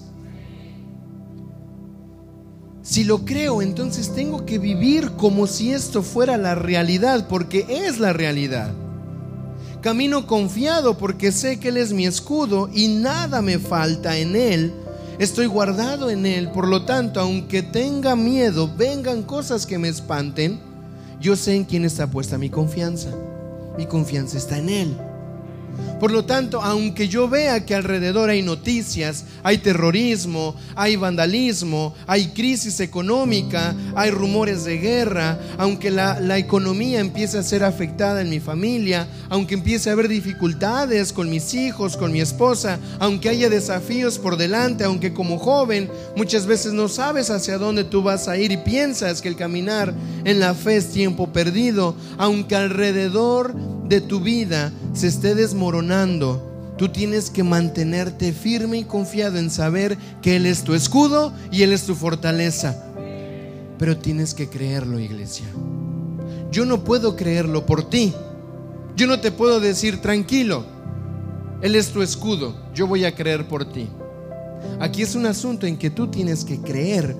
Si 2.82 3.02
lo 3.02 3.24
creo, 3.24 3.62
entonces 3.62 4.14
tengo 4.14 4.44
que 4.44 4.58
vivir 4.58 5.12
como 5.12 5.46
si 5.46 5.72
esto 5.72 6.02
fuera 6.02 6.36
la 6.36 6.54
realidad, 6.54 7.28
porque 7.28 7.64
es 7.66 7.98
la 7.98 8.12
realidad. 8.12 8.74
Camino 9.80 10.26
confiado 10.26 10.98
porque 10.98 11.32
sé 11.32 11.58
que 11.58 11.70
Él 11.70 11.78
es 11.78 11.94
mi 11.94 12.04
escudo 12.04 12.68
y 12.74 12.88
nada 12.88 13.40
me 13.40 13.58
falta 13.58 14.18
en 14.18 14.36
Él. 14.36 14.74
Estoy 15.18 15.46
guardado 15.46 16.10
en 16.10 16.26
Él, 16.26 16.50
por 16.50 16.68
lo 16.68 16.84
tanto, 16.84 17.20
aunque 17.20 17.62
tenga 17.62 18.16
miedo, 18.16 18.70
vengan 18.76 19.22
cosas 19.22 19.64
que 19.64 19.78
me 19.78 19.88
espanten, 19.88 20.60
yo 21.22 21.36
sé 21.36 21.56
en 21.56 21.64
quién 21.64 21.86
está 21.86 22.06
puesta 22.06 22.36
mi 22.36 22.50
confianza. 22.50 23.08
Mi 23.78 23.86
confianza 23.86 24.36
está 24.36 24.58
en 24.58 24.68
Él. 24.68 25.09
Por 26.00 26.12
lo 26.12 26.24
tanto, 26.24 26.62
aunque 26.62 27.08
yo 27.08 27.28
vea 27.28 27.66
que 27.66 27.74
alrededor 27.74 28.30
hay 28.30 28.42
noticias, 28.42 29.24
hay 29.42 29.58
terrorismo, 29.58 30.54
hay 30.74 30.96
vandalismo, 30.96 31.94
hay 32.06 32.28
crisis 32.28 32.80
económica, 32.80 33.74
hay 33.94 34.10
rumores 34.10 34.64
de 34.64 34.78
guerra, 34.78 35.38
aunque 35.58 35.90
la, 35.90 36.38
economía 36.38 37.00
empiece 37.00 37.38
a 37.38 37.42
ser 37.42 37.64
afectada 37.64 38.22
en 38.22 38.30
mi 38.30 38.40
familia, 38.40 39.08
aunque 39.28 39.54
empiece 39.54 39.90
a 39.90 39.92
haber 39.92 40.08
dificultades 40.08 41.12
con 41.12 41.28
mis 41.28 41.52
hijos, 41.54 41.96
con 41.96 42.12
mi 42.12 42.20
esposa, 42.20 42.78
aunque 42.98 43.28
haya 43.28 43.50
desafíos 43.50 44.18
por 44.18 44.36
delante, 44.36 44.84
aunque 44.84 45.12
como 45.12 45.38
joven 45.38 45.90
muchas 46.16 46.46
veces 46.46 46.72
no 46.72 46.88
sabes 46.88 47.28
hacia 47.30 47.58
dónde 47.58 47.84
tú 47.84 48.02
vas 48.02 48.26
a 48.26 48.38
ir 48.38 48.52
y 48.52 48.56
piensas 48.56 49.20
que 49.20 49.28
el 49.28 49.36
caminar 49.36 49.92
en 50.24 50.40
la 50.40 50.54
fe 50.54 50.76
es 50.76 50.90
tiempo 50.90 51.32
perdido, 51.32 51.94
aunque 52.16 52.56
alrededor 52.56 53.54
de 53.90 54.00
tu 54.00 54.20
vida 54.20 54.72
se 54.92 55.08
esté 55.08 55.34
desmoronando, 55.34 56.74
tú 56.78 56.90
tienes 56.90 57.28
que 57.28 57.42
mantenerte 57.42 58.32
firme 58.32 58.78
y 58.78 58.84
confiado 58.84 59.36
en 59.36 59.50
saber 59.50 59.98
que 60.22 60.36
Él 60.36 60.46
es 60.46 60.62
tu 60.62 60.74
escudo 60.74 61.32
y 61.50 61.64
Él 61.64 61.72
es 61.72 61.86
tu 61.86 61.96
fortaleza. 61.96 62.84
Pero 63.78 63.98
tienes 63.98 64.32
que 64.32 64.48
creerlo, 64.48 65.00
iglesia. 65.00 65.46
Yo 66.52 66.64
no 66.66 66.84
puedo 66.84 67.16
creerlo 67.16 67.66
por 67.66 67.90
ti. 67.90 68.14
Yo 68.94 69.08
no 69.08 69.20
te 69.20 69.32
puedo 69.32 69.58
decir 69.58 70.00
tranquilo. 70.00 70.64
Él 71.60 71.74
es 71.74 71.88
tu 71.88 72.00
escudo. 72.00 72.54
Yo 72.72 72.86
voy 72.86 73.04
a 73.04 73.16
creer 73.16 73.48
por 73.48 73.72
ti. 73.72 73.88
Aquí 74.78 75.02
es 75.02 75.16
un 75.16 75.26
asunto 75.26 75.66
en 75.66 75.76
que 75.76 75.90
tú 75.90 76.06
tienes 76.06 76.44
que 76.44 76.60
creer 76.60 77.16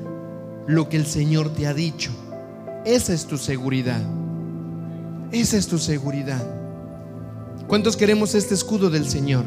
lo 0.69 0.89
que 0.89 0.99
el 0.99 1.07
Señor 1.07 1.53
te 1.53 1.67
ha 1.67 1.75
dicho. 1.75 2.13
Esa 2.85 3.13
es 3.13 3.27
tu 3.27 3.39
seguridad. 3.39 4.03
Esa 5.33 5.57
es 5.57 5.67
tu 5.67 5.79
seguridad. 5.79 6.60
¿Cuántos 7.71 7.97
queremos 7.97 8.35
este 8.35 8.53
escudo 8.53 8.91
del 8.91 9.09
Señor? 9.09 9.45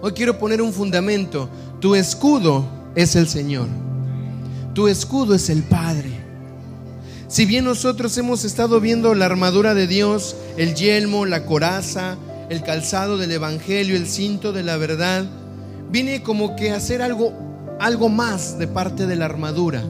Hoy 0.00 0.12
quiero 0.12 0.38
poner 0.38 0.62
un 0.62 0.72
fundamento. 0.72 1.50
Tu 1.78 1.94
escudo 1.94 2.64
es 2.94 3.14
el 3.14 3.28
Señor. 3.28 3.66
Tu 4.72 4.88
escudo 4.88 5.34
es 5.34 5.50
el 5.50 5.64
Padre. 5.64 6.08
Si 7.28 7.44
bien 7.44 7.66
nosotros 7.66 8.16
hemos 8.16 8.46
estado 8.46 8.80
viendo 8.80 9.14
la 9.14 9.26
armadura 9.26 9.74
de 9.74 9.86
Dios, 9.86 10.34
el 10.56 10.74
yelmo, 10.74 11.26
la 11.26 11.44
coraza, 11.44 12.16
el 12.48 12.62
calzado 12.62 13.18
del 13.18 13.32
Evangelio, 13.32 13.96
el 13.96 14.08
cinto 14.08 14.54
de 14.54 14.62
la 14.62 14.78
verdad, 14.78 15.26
viene 15.90 16.22
como 16.22 16.56
que 16.56 16.70
a 16.70 16.76
hacer 16.76 17.02
algo, 17.02 17.34
algo 17.80 18.08
más 18.08 18.58
de 18.58 18.66
parte 18.66 19.06
de 19.06 19.16
la 19.16 19.26
armadura. 19.26 19.82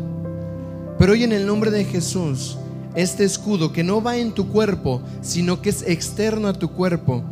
Pero 0.98 1.12
hoy 1.12 1.22
en 1.22 1.30
el 1.30 1.46
nombre 1.46 1.70
de 1.70 1.84
Jesús, 1.84 2.58
este 2.94 3.24
escudo 3.24 3.72
que 3.72 3.82
no 3.82 4.02
va 4.02 4.16
en 4.16 4.32
tu 4.32 4.48
cuerpo, 4.48 5.02
sino 5.20 5.60
que 5.60 5.70
es 5.70 5.82
externo 5.82 6.48
a 6.48 6.52
tu 6.52 6.70
cuerpo, 6.70 7.24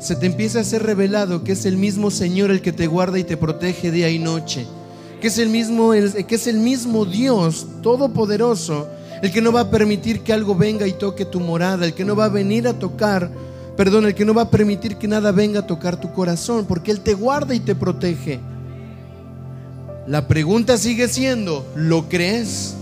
se 0.00 0.16
te 0.16 0.26
empieza 0.26 0.60
a 0.60 0.64
ser 0.64 0.82
revelado 0.82 1.44
que 1.44 1.52
es 1.52 1.64
el 1.64 1.76
mismo 1.76 2.10
Señor 2.10 2.50
el 2.50 2.60
que 2.60 2.72
te 2.72 2.86
guarda 2.86 3.18
y 3.18 3.24
te 3.24 3.36
protege 3.36 3.90
día 3.90 4.10
y 4.10 4.18
noche, 4.18 4.66
que 5.20 5.28
es 5.28 5.38
el 5.38 5.48
mismo, 5.48 5.92
que 5.92 6.34
es 6.34 6.46
el 6.46 6.58
mismo 6.58 7.04
Dios 7.04 7.66
todopoderoso, 7.82 8.88
el 9.22 9.32
que 9.32 9.40
no 9.40 9.52
va 9.52 9.60
a 9.60 9.70
permitir 9.70 10.20
que 10.20 10.32
algo 10.32 10.54
venga 10.54 10.86
y 10.86 10.92
toque 10.92 11.24
tu 11.24 11.40
morada, 11.40 11.86
el 11.86 11.94
que 11.94 12.04
no 12.04 12.16
va 12.16 12.26
a 12.26 12.28
venir 12.28 12.68
a 12.68 12.78
tocar, 12.78 13.30
perdón, 13.76 14.04
el 14.04 14.14
que 14.14 14.24
no 14.24 14.34
va 14.34 14.42
a 14.42 14.50
permitir 14.50 14.96
que 14.96 15.08
nada 15.08 15.32
venga 15.32 15.60
a 15.60 15.66
tocar 15.66 15.98
tu 15.98 16.12
corazón, 16.12 16.66
porque 16.66 16.90
Él 16.90 17.00
te 17.00 17.14
guarda 17.14 17.54
y 17.54 17.60
te 17.60 17.74
protege. 17.74 18.40
La 20.06 20.28
pregunta 20.28 20.76
sigue 20.76 21.08
siendo, 21.08 21.64
¿lo 21.74 22.10
crees? 22.10 22.74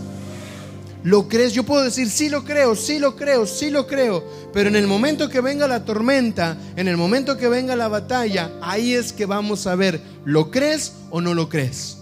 ¿Lo 1.05 1.29
crees? 1.29 1.53
Yo 1.53 1.65
puedo 1.65 1.83
decir, 1.83 2.09
sí 2.09 2.29
lo 2.29 2.45
creo, 2.45 2.77
sí 2.77 2.99
lo 2.99 3.17
creo, 3.17 3.47
sí 3.47 3.71
lo 3.71 3.87
creo. 3.87 4.25
Pero 4.53 4.69
en 4.69 4.77
el 4.77 4.87
momento 4.87 5.29
que 5.29 5.41
venga 5.41 5.67
la 5.67 5.85
tormenta, 5.85 6.57
en 6.77 6.87
el 6.87 6.97
momento 6.97 7.37
que 7.37 7.49
venga 7.49 7.75
la 7.75 7.89
batalla, 7.89 8.53
ahí 8.63 8.95
es 8.95 9.13
que 9.13 9.27
vamos 9.27 9.67
a 9.67 9.75
ver, 9.75 10.01
¿lo 10.25 10.51
crees 10.51 10.93
o 11.11 11.21
no 11.21 11.35
lo 11.35 11.49
crees? 11.49 11.99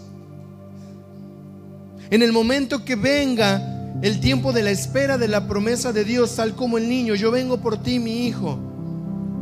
En 2.11 2.23
el 2.23 2.33
momento 2.33 2.85
que 2.85 2.97
venga 2.97 3.63
el 4.03 4.21
tiempo 4.21 4.53
de 4.53 4.63
la 4.63 4.71
espera 4.71 5.17
de 5.17 5.29
la 5.29 5.47
promesa 5.47 5.93
de 5.93 6.05
Dios, 6.05 6.37
tal 6.37 6.55
como 6.55 6.77
el 6.77 6.89
niño, 6.89 7.15
yo 7.15 7.31
vengo 7.31 7.59
por 7.59 7.83
ti, 7.83 7.99
mi 7.99 8.27
hijo. 8.27 8.59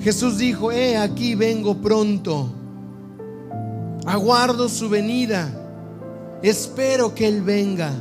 Jesús 0.01 0.38
dijo, 0.38 0.71
he 0.71 0.97
aquí 0.97 1.35
vengo 1.35 1.77
pronto. 1.79 2.53
Aguardo 4.07 4.68
su 4.68 4.88
venida. 4.88 5.53
Espero 6.42 7.14
que 7.14 7.27
Él 7.27 7.42
venga. 7.42 7.92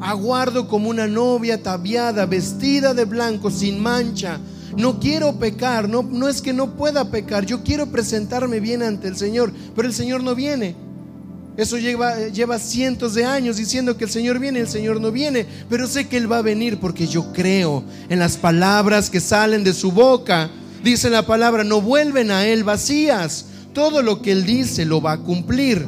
Aguardo 0.00 0.68
como 0.68 0.90
una 0.90 1.06
novia 1.06 1.56
ataviada, 1.56 2.26
vestida 2.26 2.94
de 2.94 3.04
blanco, 3.04 3.50
sin 3.50 3.80
mancha. 3.80 4.38
No 4.76 5.00
quiero 5.00 5.38
pecar, 5.38 5.88
no, 5.88 6.02
no 6.02 6.28
es 6.28 6.40
que 6.40 6.52
no 6.52 6.76
pueda 6.76 7.10
pecar, 7.10 7.44
yo 7.44 7.64
quiero 7.64 7.86
presentarme 7.86 8.60
bien 8.60 8.82
ante 8.82 9.08
el 9.08 9.16
Señor, 9.16 9.52
pero 9.74 9.88
el 9.88 9.94
Señor 9.94 10.22
no 10.22 10.34
viene. 10.34 10.76
Eso 11.58 11.76
lleva, 11.76 12.28
lleva 12.28 12.60
cientos 12.60 13.14
de 13.14 13.24
años 13.24 13.56
diciendo 13.56 13.96
que 13.96 14.04
el 14.04 14.10
Señor 14.10 14.38
viene, 14.38 14.60
el 14.60 14.68
Señor 14.68 15.00
no 15.00 15.10
viene, 15.10 15.44
pero 15.68 15.88
sé 15.88 16.06
que 16.06 16.16
Él 16.16 16.30
va 16.30 16.38
a 16.38 16.42
venir 16.42 16.78
porque 16.78 17.08
yo 17.08 17.32
creo 17.32 17.82
en 18.08 18.20
las 18.20 18.36
palabras 18.36 19.10
que 19.10 19.18
salen 19.18 19.64
de 19.64 19.74
su 19.74 19.90
boca. 19.90 20.48
Dice 20.84 21.10
la 21.10 21.26
palabra, 21.26 21.64
no 21.64 21.80
vuelven 21.80 22.30
a 22.30 22.46
Él 22.46 22.62
vacías. 22.62 23.46
Todo 23.72 24.02
lo 24.02 24.22
que 24.22 24.30
Él 24.30 24.46
dice 24.46 24.84
lo 24.84 25.02
va 25.02 25.14
a 25.14 25.18
cumplir. 25.18 25.84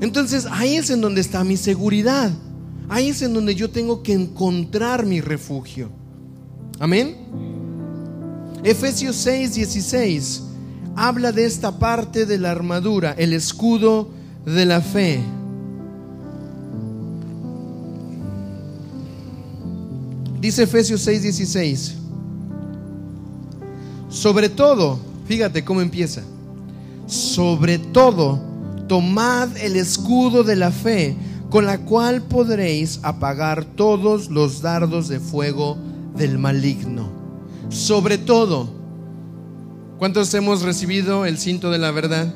Entonces 0.00 0.46
ahí 0.50 0.76
es 0.76 0.88
en 0.88 1.02
donde 1.02 1.20
está 1.20 1.44
mi 1.44 1.58
seguridad. 1.58 2.30
Ahí 2.88 3.08
es 3.08 3.22
en 3.22 3.34
donde 3.34 3.54
yo 3.54 3.70
tengo 3.70 4.02
que 4.02 4.12
encontrar 4.12 5.06
mi 5.06 5.20
refugio. 5.20 5.90
Amén. 6.78 7.16
Efesios 8.62 9.16
6, 9.16 9.54
16 9.54 10.42
habla 10.96 11.32
de 11.32 11.44
esta 11.44 11.78
parte 11.78 12.26
de 12.26 12.38
la 12.38 12.50
armadura, 12.50 13.14
el 13.18 13.32
escudo 13.32 14.08
de 14.44 14.64
la 14.64 14.80
fe. 14.80 15.20
Dice 20.40 20.64
Efesios 20.64 21.00
6, 21.00 21.22
16. 21.22 21.94
Sobre 24.08 24.48
todo, 24.48 24.98
fíjate 25.26 25.64
cómo 25.64 25.80
empieza. 25.80 26.22
Sobre 27.06 27.78
todo, 27.78 28.40
tomad 28.86 29.56
el 29.56 29.76
escudo 29.76 30.44
de 30.44 30.56
la 30.56 30.70
fe 30.70 31.16
con 31.54 31.66
la 31.66 31.78
cual 31.78 32.20
podréis 32.20 32.98
apagar 33.04 33.64
todos 33.64 34.28
los 34.28 34.60
dardos 34.60 35.06
de 35.06 35.20
fuego 35.20 35.78
del 36.16 36.36
maligno. 36.36 37.08
Sobre 37.68 38.18
todo, 38.18 38.68
¿cuántos 39.96 40.34
hemos 40.34 40.62
recibido 40.62 41.24
el 41.26 41.38
cinto 41.38 41.70
de 41.70 41.78
la 41.78 41.92
verdad? 41.92 42.34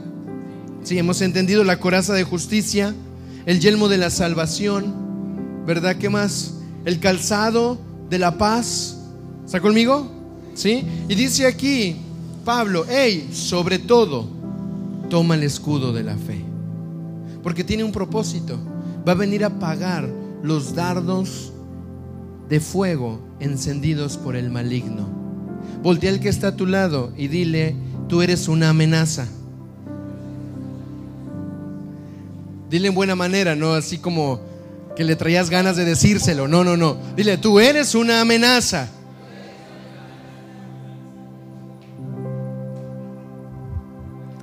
Sí, 0.85 0.97
hemos 0.99 1.21
entendido 1.21 1.65
la 1.65 1.81
coraza 1.81 2.15
de 2.15 2.23
justicia, 2.23 2.95
el 3.45 3.59
yelmo 3.59 3.89
de 3.89 3.99
la 3.99 4.11
salvación, 4.11 5.65
¿verdad? 5.67 5.97
¿Qué 5.97 6.09
más? 6.09 6.55
El 6.85 7.01
calzado 7.01 7.77
de 8.09 8.21
la 8.21 8.39
paz. 8.39 9.01
¿Está 9.45 9.59
conmigo? 9.59 10.09
¿Sí? 10.55 10.87
Y 11.09 11.17
dice 11.17 11.45
aquí 11.45 11.97
Pablo, 12.45 12.87
hey, 12.89 13.31
sobre 13.33 13.81
todo, 13.81 14.29
toma 15.11 15.35
el 15.35 15.43
escudo 15.43 15.93
de 15.93 16.05
la 16.05 16.17
fe. 16.17 16.45
Porque 17.43 17.65
tiene 17.65 17.83
un 17.83 17.91
propósito 17.91 18.78
va 19.09 19.13
a 19.13 19.15
venir 19.15 19.43
a 19.43 19.47
apagar 19.47 20.07
los 20.43 20.75
dardos 20.75 21.55
de 22.51 22.61
fuego 22.61 23.21
encendidos 23.41 24.19
por 24.19 24.37
el 24.37 24.51
maligno. 24.51 25.09
Voltea 25.83 26.11
al 26.11 26.21
que 26.21 26.29
está 26.29 26.49
a 26.49 26.57
tu 26.57 26.67
lado 26.67 27.15
y 27.17 27.29
dile, 27.29 27.75
tú 28.09 28.21
eres 28.21 28.49
una 28.49 28.69
amenaza. 28.69 29.27
Dile 32.69 32.89
en 32.89 32.95
buena 32.95 33.17
manera, 33.17 33.57
no 33.57 33.73
así 33.73 33.97
como 33.97 34.41
que 34.95 35.05
le 35.05 35.17
traías 35.17 35.49
ganas 35.49 35.77
de 35.77 35.87
decírselo. 35.87 36.47
No, 36.47 36.63
no, 36.63 36.77
no. 36.77 36.99
Dile, 37.17 37.39
tú 37.39 37.61
eres 37.61 37.95
una 37.95 38.21
amenaza. 38.21 38.91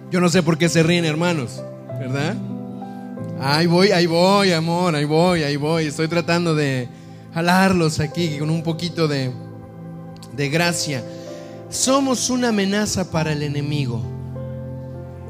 Yo 0.10 0.20
no 0.20 0.30
sé 0.30 0.42
por 0.42 0.58
qué 0.58 0.70
se 0.70 0.82
ríen, 0.82 1.06
hermanos, 1.06 1.62
¿verdad? 2.00 2.36
Ahí 3.40 3.68
voy, 3.68 3.92
ahí 3.92 4.06
voy, 4.06 4.52
amor, 4.54 4.96
ahí 4.96 5.06
voy, 5.06 5.44
ahí 5.44 5.58
voy. 5.58 5.88
Estoy 5.88 6.08
tratando 6.08 6.56
de 6.56 6.88
jalarlos 7.34 8.00
aquí 8.00 8.38
con 8.38 8.50
un 8.50 8.64
poquito 8.64 9.08
de, 9.08 9.32
de 10.36 10.50
gracia. 10.50 11.04
Somos 11.70 12.30
una 12.30 12.50
amenaza 12.50 13.12
para 13.12 13.34
el 13.34 13.44
enemigo. 13.44 14.02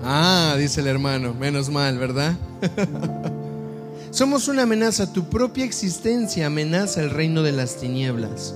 Ah, 0.03 0.55
dice 0.59 0.81
el 0.81 0.87
hermano, 0.87 1.33
menos 1.33 1.69
mal, 1.69 1.97
¿verdad? 1.97 2.35
Somos 4.11 4.47
una 4.47 4.63
amenaza, 4.63 5.11
tu 5.11 5.27
propia 5.29 5.65
existencia 5.65 6.45
amenaza 6.45 7.01
el 7.01 7.09
reino 7.09 7.41
de 7.41 7.51
las 7.51 7.77
tinieblas. 7.77 8.53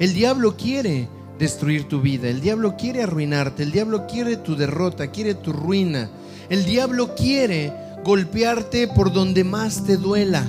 El 0.00 0.14
diablo 0.14 0.56
quiere 0.56 1.08
destruir 1.38 1.88
tu 1.88 2.00
vida, 2.00 2.28
el 2.28 2.40
diablo 2.40 2.76
quiere 2.76 3.02
arruinarte, 3.02 3.62
el 3.62 3.70
diablo 3.70 4.06
quiere 4.06 4.36
tu 4.36 4.56
derrota, 4.56 5.10
quiere 5.10 5.34
tu 5.34 5.52
ruina, 5.52 6.10
el 6.48 6.64
diablo 6.64 7.14
quiere 7.14 7.72
golpearte 8.04 8.88
por 8.88 9.12
donde 9.12 9.44
más 9.44 9.84
te 9.84 9.96
duela, 9.96 10.44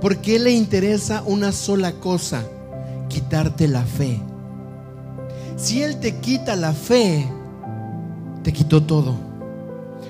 porque 0.00 0.36
Él 0.36 0.44
le 0.44 0.52
interesa 0.52 1.22
una 1.26 1.52
sola 1.52 1.92
cosa, 1.92 2.44
quitarte 3.08 3.68
la 3.68 3.84
fe. 3.84 4.20
Si 5.56 5.82
Él 5.82 6.00
te 6.00 6.16
quita 6.16 6.56
la 6.56 6.72
fe, 6.72 7.26
te 8.42 8.52
quitó 8.52 8.82
todo, 8.82 9.16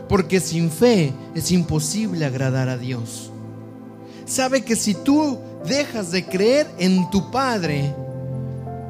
porque 0.09 0.41
sin 0.41 0.71
fe 0.71 1.13
es 1.35 1.51
imposible 1.51 2.25
agradar 2.25 2.69
a 2.69 2.77
Dios. 2.77 3.31
Sabe 4.25 4.63
que 4.63 4.77
si 4.77 4.95
tú 4.95 5.39
dejas 5.67 6.11
de 6.11 6.27
creer 6.27 6.69
en 6.79 7.09
tu 7.11 7.31
Padre, 7.31 7.95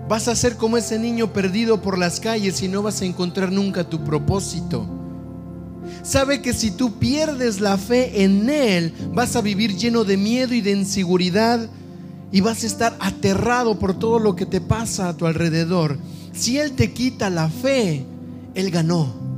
vas 0.08 0.26
a 0.26 0.34
ser 0.34 0.56
como 0.56 0.76
ese 0.76 0.98
niño 0.98 1.32
perdido 1.32 1.80
por 1.80 1.96
las 1.96 2.18
calles 2.18 2.60
y 2.62 2.68
no 2.68 2.82
vas 2.82 3.00
a 3.02 3.04
encontrar 3.04 3.52
nunca 3.52 3.84
tu 3.84 4.02
propósito 4.02 4.97
sabe 6.02 6.42
que 6.42 6.52
si 6.52 6.70
tú 6.70 6.98
pierdes 6.98 7.60
la 7.60 7.76
fe 7.78 8.24
en 8.24 8.48
Él, 8.50 8.92
vas 9.12 9.36
a 9.36 9.40
vivir 9.40 9.76
lleno 9.76 10.04
de 10.04 10.16
miedo 10.16 10.54
y 10.54 10.60
de 10.60 10.72
inseguridad 10.72 11.68
y 12.30 12.40
vas 12.40 12.62
a 12.62 12.66
estar 12.66 12.96
aterrado 13.00 13.78
por 13.78 13.98
todo 13.98 14.18
lo 14.18 14.36
que 14.36 14.46
te 14.46 14.60
pasa 14.60 15.08
a 15.08 15.16
tu 15.16 15.26
alrededor. 15.26 15.98
Si 16.32 16.58
Él 16.58 16.72
te 16.72 16.92
quita 16.92 17.30
la 17.30 17.48
fe, 17.48 18.04
Él 18.54 18.70
ganó. 18.70 19.28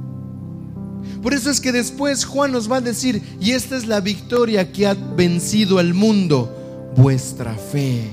Por 1.23 1.35
eso 1.35 1.51
es 1.51 1.61
que 1.61 1.73
después 1.73 2.25
Juan 2.25 2.53
nos 2.53 2.71
va 2.71 2.77
a 2.77 2.81
decir, 2.81 3.23
y 3.41 3.53
esta 3.53 3.77
es 3.77 3.87
la 3.87 4.01
victoria 4.01 4.73
que 4.73 4.87
ha 4.87 4.95
vencido 4.95 5.79
al 5.79 5.93
mundo, 5.93 6.93
vuestra 6.97 7.55
fe. 7.55 8.11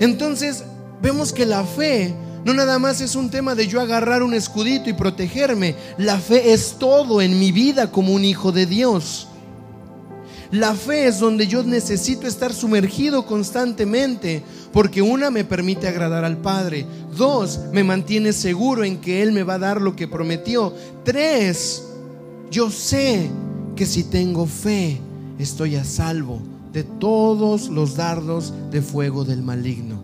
Entonces 0.00 0.64
vemos 1.02 1.32
que 1.32 1.46
la 1.46 1.64
fe 1.64 2.14
No 2.44 2.52
nada 2.52 2.78
más 2.78 3.00
es 3.00 3.16
un 3.16 3.30
tema 3.30 3.54
de 3.54 3.66
yo 3.66 3.80
agarrar 3.80 4.22
un 4.22 4.34
escudito 4.34 4.90
y 4.90 4.92
protegerme. 4.92 5.76
La 5.96 6.18
fe 6.18 6.52
es 6.52 6.76
todo 6.78 7.22
en 7.22 7.38
mi 7.38 7.52
vida 7.52 7.90
como 7.90 8.12
un 8.12 8.24
hijo 8.24 8.52
de 8.52 8.66
Dios. 8.66 9.28
La 10.50 10.74
fe 10.74 11.08
es 11.08 11.18
donde 11.18 11.46
yo 11.46 11.62
necesito 11.64 12.28
estar 12.28 12.52
sumergido 12.52 13.26
constantemente, 13.26 14.42
porque 14.72 15.02
una 15.02 15.30
me 15.30 15.44
permite 15.44 15.88
agradar 15.88 16.24
al 16.24 16.36
Padre, 16.36 16.86
dos 17.16 17.58
me 17.72 17.82
mantiene 17.82 18.32
seguro 18.32 18.84
en 18.84 19.00
que 19.00 19.22
Él 19.22 19.32
me 19.32 19.42
va 19.42 19.54
a 19.54 19.58
dar 19.58 19.80
lo 19.80 19.96
que 19.96 20.06
prometió, 20.06 20.72
tres, 21.02 21.82
yo 22.52 22.70
sé 22.70 23.30
que 23.74 23.84
si 23.84 24.04
tengo 24.04 24.46
fe 24.46 25.00
estoy 25.40 25.74
a 25.74 25.84
salvo 25.84 26.40
de 26.72 26.84
todos 26.84 27.68
los 27.68 27.96
dardos 27.96 28.52
de 28.70 28.80
fuego 28.80 29.24
del 29.24 29.42
maligno. 29.42 29.96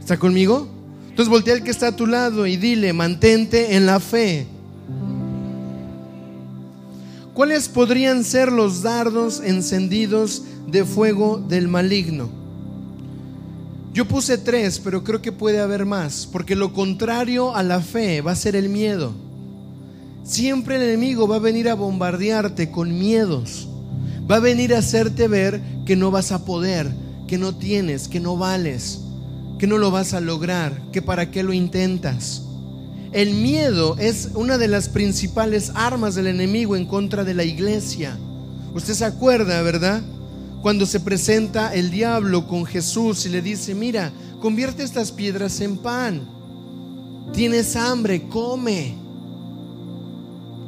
¿Está 0.00 0.18
conmigo? 0.18 0.77
Entonces 1.18 1.32
voltea 1.32 1.54
al 1.54 1.64
que 1.64 1.72
está 1.72 1.88
a 1.88 1.96
tu 1.96 2.06
lado 2.06 2.46
y 2.46 2.56
dile, 2.56 2.92
mantente 2.92 3.74
en 3.74 3.86
la 3.86 3.98
fe. 3.98 4.46
¿Cuáles 7.34 7.68
podrían 7.68 8.22
ser 8.22 8.52
los 8.52 8.82
dardos 8.82 9.42
encendidos 9.44 10.44
de 10.68 10.84
fuego 10.84 11.38
del 11.38 11.66
maligno? 11.66 12.28
Yo 13.92 14.06
puse 14.06 14.38
tres, 14.38 14.78
pero 14.78 15.02
creo 15.02 15.20
que 15.20 15.32
puede 15.32 15.58
haber 15.58 15.86
más, 15.86 16.28
porque 16.30 16.54
lo 16.54 16.72
contrario 16.72 17.52
a 17.56 17.64
la 17.64 17.80
fe 17.80 18.20
va 18.20 18.30
a 18.30 18.36
ser 18.36 18.54
el 18.54 18.68
miedo. 18.68 19.12
Siempre 20.22 20.76
el 20.76 20.82
enemigo 20.82 21.26
va 21.26 21.34
a 21.34 21.40
venir 21.40 21.68
a 21.68 21.74
bombardearte 21.74 22.70
con 22.70 22.96
miedos. 22.96 23.66
Va 24.30 24.36
a 24.36 24.40
venir 24.40 24.72
a 24.72 24.78
hacerte 24.78 25.26
ver 25.26 25.60
que 25.84 25.96
no 25.96 26.12
vas 26.12 26.30
a 26.30 26.44
poder, 26.44 26.88
que 27.26 27.38
no 27.38 27.56
tienes, 27.56 28.06
que 28.06 28.20
no 28.20 28.36
vales, 28.36 29.00
que 29.58 29.66
no 29.66 29.78
lo 29.78 29.90
vas 29.90 30.14
a 30.14 30.20
lograr, 30.20 30.80
que 30.92 31.02
para 31.02 31.30
qué 31.30 31.42
lo 31.42 31.52
intentas. 31.52 32.42
El 33.12 33.34
miedo 33.34 33.96
es 33.98 34.30
una 34.34 34.58
de 34.58 34.68
las 34.68 34.88
principales 34.88 35.72
armas 35.74 36.14
del 36.14 36.26
enemigo 36.26 36.76
en 36.76 36.84
contra 36.84 37.24
de 37.24 37.34
la 37.34 37.44
iglesia. 37.44 38.18
Usted 38.74 38.94
se 38.94 39.04
acuerda, 39.04 39.62
¿verdad? 39.62 40.02
Cuando 40.62 40.84
se 40.86 41.00
presenta 41.00 41.74
el 41.74 41.90
diablo 41.90 42.46
con 42.46 42.66
Jesús 42.66 43.24
y 43.24 43.30
le 43.30 43.40
dice, 43.40 43.74
mira, 43.74 44.12
convierte 44.40 44.82
estas 44.82 45.10
piedras 45.10 45.60
en 45.60 45.78
pan. 45.78 46.20
Tienes 47.32 47.76
hambre, 47.76 48.28
come. 48.28 48.94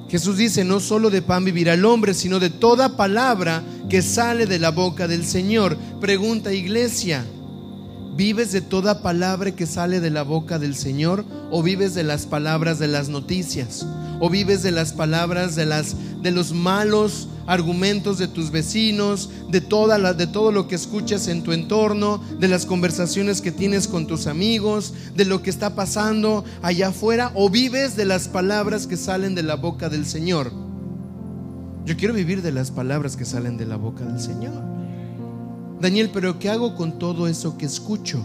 Jesús 0.09 0.39
dice, 0.39 0.65
no 0.65 0.81
solo 0.81 1.11
de 1.11 1.23
pan 1.23 1.45
vivirá 1.45 1.75
el 1.75 1.85
hombre, 1.85 2.15
sino 2.15 2.41
de 2.41 2.51
toda 2.51 2.97
palabra 2.97 3.63
que 3.89 4.03
sale 4.03 4.47
de 4.47 4.59
la 4.59 4.71
boca 4.71 5.07
del 5.07 5.25
Señor. 5.25 5.77
Pregunta 6.01 6.53
iglesia, 6.53 7.25
¿Vives 8.21 8.53
de 8.53 8.61
toda 8.61 9.01
palabra 9.01 9.53
que 9.53 9.65
sale 9.65 9.99
de 9.99 10.11
la 10.11 10.25
boca 10.25 10.59
del 10.59 10.75
Señor 10.75 11.25
o 11.51 11.63
vives 11.63 11.95
de 11.95 12.03
las 12.03 12.27
palabras 12.27 12.79
de 12.79 12.87
las 12.87 13.09
noticias? 13.09 13.87
¿O 14.21 14.29
vives 14.29 14.63
de 14.63 14.73
las 14.73 14.93
palabras 14.93 15.57
de 15.57 15.65
las 15.65 15.97
de 16.21 16.31
los 16.31 16.53
malos 16.53 17.29
argumentos 17.47 18.19
de 18.19 18.29
tus 18.29 18.51
vecinos, 18.51 19.31
de 19.49 19.61
de 19.61 20.27
todo 20.27 20.53
lo 20.53 20.69
que 20.69 20.75
escuchas 20.75 21.29
en 21.29 21.43
tu 21.43 21.53
entorno, 21.53 22.23
de 22.39 22.49
las 22.49 22.67
conversaciones 22.67 23.41
que 23.41 23.53
tienes 23.53 23.89
con 23.89 24.07
tus 24.07 24.27
amigos, 24.27 24.93
de 25.17 25.25
lo 25.25 25.41
que 25.41 25.49
está 25.49 25.75
pasando 25.75 26.45
allá 26.61 26.89
afuera 26.89 27.33
o 27.35 27.49
vives 27.49 27.97
de 27.97 28.05
las 28.05 28.29
palabras 28.29 28.87
que 28.87 28.99
salen 28.99 29.35
de 29.35 29.45
la 29.45 29.55
boca 29.55 29.89
del 29.89 30.05
Señor? 30.05 30.53
Yo 31.87 31.97
quiero 31.97 32.13
vivir 32.13 32.43
de 32.43 32.53
las 32.53 32.71
palabras 32.71 33.17
que 33.17 33.25
salen 33.25 33.57
de 33.57 33.65
la 33.65 33.77
boca 33.77 34.05
del 34.05 34.21
Señor. 34.21 34.80
Daniel, 35.81 36.11
pero 36.13 36.39
¿qué 36.39 36.51
hago 36.51 36.75
con 36.77 36.99
todo 36.99 37.27
eso 37.27 37.57
que 37.57 37.65
escucho? 37.65 38.23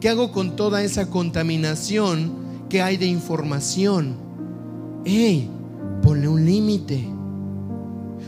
¿Qué 0.00 0.08
hago 0.08 0.30
con 0.30 0.54
toda 0.54 0.82
esa 0.82 1.10
contaminación 1.10 2.32
que 2.68 2.80
hay 2.80 2.96
de 2.96 3.06
información? 3.06 4.14
¡Ey! 5.04 5.50
Ponle 6.02 6.28
un 6.28 6.44
límite. 6.44 7.06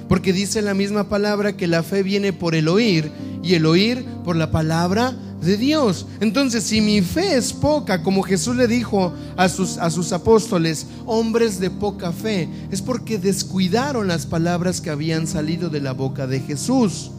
Porque 0.09 0.33
dice 0.33 0.61
la 0.61 0.75
misma 0.75 1.09
palabra 1.09 1.57
que 1.57 1.67
la 1.67 1.83
fe 1.83 2.03
viene 2.03 2.33
por 2.33 2.55
el 2.55 2.69
oír 2.69 3.11
y 3.43 3.55
el 3.55 3.65
oír 3.65 4.05
por 4.25 4.37
la 4.37 4.51
palabra 4.51 5.17
de 5.41 5.57
Dios. 5.57 6.07
Entonces, 6.21 6.65
si 6.65 6.81
mi 6.81 7.01
fe 7.01 7.37
es 7.37 7.53
poca, 7.53 8.03
como 8.03 8.23
Jesús 8.23 8.57
le 8.57 8.67
dijo 8.67 9.13
a 9.37 9.49
sus, 9.49 9.79
a 9.79 9.89
sus 9.91 10.13
apóstoles, 10.13 10.87
hombres 11.07 11.61
de 11.61 11.71
poca 11.71 12.13
fe, 12.13 12.49
es 12.71 12.83
porque 12.83 13.19
descuidaron 13.19 14.09
las 14.09 14.27
palabras 14.27 14.81
que 14.81 14.91
habían 14.91 15.27
salido 15.27 15.71
de 15.71 15.81
la 15.81 15.93
boca 15.93 16.27
de 16.27 16.41
Jesús. 16.41 17.13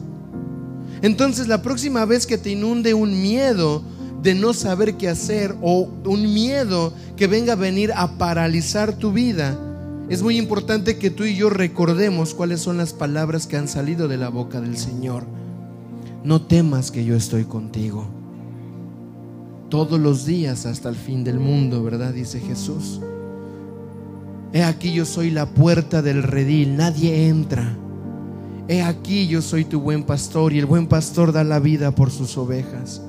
Entonces 1.03 1.49
la 1.49 1.61
próxima 1.61 2.05
vez 2.05 2.25
que 2.25 2.37
te 2.37 2.49
inunde 2.49 2.93
un 2.93 3.21
miedo 3.21 3.83
de 4.23 4.33
no 4.33 4.53
saber 4.53 4.95
qué 4.95 5.09
hacer 5.09 5.53
o 5.61 5.89
un 6.05 6.33
miedo 6.33 6.93
que 7.17 7.27
venga 7.27 7.53
a 7.53 7.57
venir 7.57 7.91
a 7.93 8.17
paralizar 8.17 8.93
tu 8.93 9.11
vida, 9.11 9.59
es 10.07 10.23
muy 10.23 10.37
importante 10.37 10.97
que 10.97 11.09
tú 11.09 11.25
y 11.25 11.35
yo 11.35 11.49
recordemos 11.49 12.33
cuáles 12.33 12.61
son 12.61 12.77
las 12.77 12.93
palabras 12.93 13.47
que 13.47 13.57
han 13.57 13.67
salido 13.67 14.07
de 14.07 14.15
la 14.15 14.29
boca 14.29 14.61
del 14.61 14.77
Señor. 14.77 15.25
No 16.23 16.41
temas 16.41 16.89
que 16.89 17.03
yo 17.03 17.17
estoy 17.17 17.43
contigo. 17.43 18.07
Todos 19.67 19.99
los 19.99 20.25
días 20.25 20.65
hasta 20.65 20.87
el 20.87 20.95
fin 20.95 21.25
del 21.25 21.41
mundo, 21.41 21.83
¿verdad? 21.83 22.13
Dice 22.13 22.39
Jesús. 22.39 23.01
He 24.53 24.63
aquí 24.63 24.93
yo 24.93 25.03
soy 25.03 25.31
la 25.31 25.47
puerta 25.47 26.01
del 26.01 26.23
redil, 26.23 26.77
nadie 26.77 27.27
entra 27.27 27.77
He 28.67 28.81
aquí 28.81 29.27
yo 29.27 29.41
soy 29.41 29.65
tu 29.65 29.81
buen 29.81 30.03
pastor 30.03 30.53
y 30.53 30.59
el 30.59 30.65
buen 30.65 30.87
pastor 30.87 31.33
da 31.33 31.43
la 31.43 31.59
vida 31.59 31.91
por 31.91 32.11
sus 32.11 32.37
ovejas. 32.37 33.01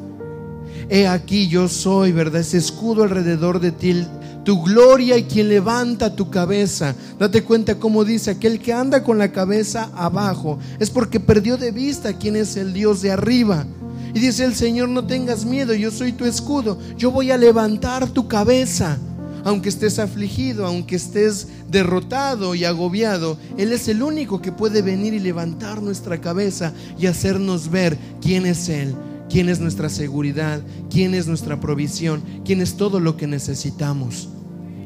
He 0.88 1.06
aquí 1.06 1.48
yo 1.48 1.68
soy, 1.68 2.12
¿verdad? 2.12 2.40
Ese 2.40 2.58
escudo 2.58 3.04
alrededor 3.04 3.60
de 3.60 3.70
ti, 3.70 4.04
tu 4.44 4.62
gloria 4.62 5.16
y 5.16 5.24
quien 5.24 5.48
levanta 5.48 6.16
tu 6.16 6.28
cabeza. 6.28 6.94
Date 7.18 7.44
cuenta 7.44 7.78
cómo 7.78 8.04
dice, 8.04 8.32
aquel 8.32 8.58
que 8.58 8.72
anda 8.72 9.04
con 9.04 9.16
la 9.16 9.30
cabeza 9.30 9.90
abajo 9.94 10.58
es 10.80 10.90
porque 10.90 11.20
perdió 11.20 11.56
de 11.56 11.70
vista 11.70 12.14
quién 12.14 12.34
es 12.34 12.56
el 12.56 12.72
Dios 12.72 13.00
de 13.00 13.12
arriba. 13.12 13.64
Y 14.12 14.18
dice 14.18 14.44
el 14.44 14.54
Señor, 14.54 14.88
no 14.88 15.06
tengas 15.06 15.44
miedo, 15.44 15.72
yo 15.74 15.90
soy 15.90 16.12
tu 16.12 16.24
escudo, 16.24 16.78
yo 16.98 17.10
voy 17.10 17.30
a 17.30 17.38
levantar 17.38 18.08
tu 18.08 18.28
cabeza 18.28 18.98
aunque 19.44 19.68
estés 19.68 19.98
afligido, 19.98 20.66
aunque 20.66 20.96
estés 20.96 21.48
derrotado 21.70 22.54
y 22.54 22.64
agobiado, 22.64 23.38
Él 23.58 23.72
es 23.72 23.88
el 23.88 24.02
único 24.02 24.40
que 24.40 24.52
puede 24.52 24.82
venir 24.82 25.12
y 25.12 25.20
levantar 25.20 25.82
nuestra 25.82 26.20
cabeza 26.20 26.72
y 26.98 27.06
hacernos 27.06 27.70
ver 27.70 27.98
quién 28.22 28.46
es 28.46 28.68
Él, 28.70 28.94
quién 29.28 29.50
es 29.50 29.60
nuestra 29.60 29.90
seguridad, 29.90 30.62
quién 30.90 31.14
es 31.14 31.26
nuestra 31.26 31.60
provisión, 31.60 32.22
quién 32.44 32.62
es 32.62 32.76
todo 32.76 33.00
lo 33.00 33.16
que 33.16 33.26
necesitamos. 33.26 34.28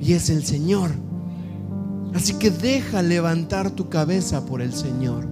Y 0.03 0.13
es 0.13 0.29
el 0.29 0.45
Señor. 0.45 0.91
Así 2.15 2.35
que 2.35 2.51
deja 2.51 3.03
levantar 3.03 3.71
tu 3.71 3.89
cabeza 3.89 4.45
por 4.45 4.61
el 4.61 4.73
Señor. 4.73 5.29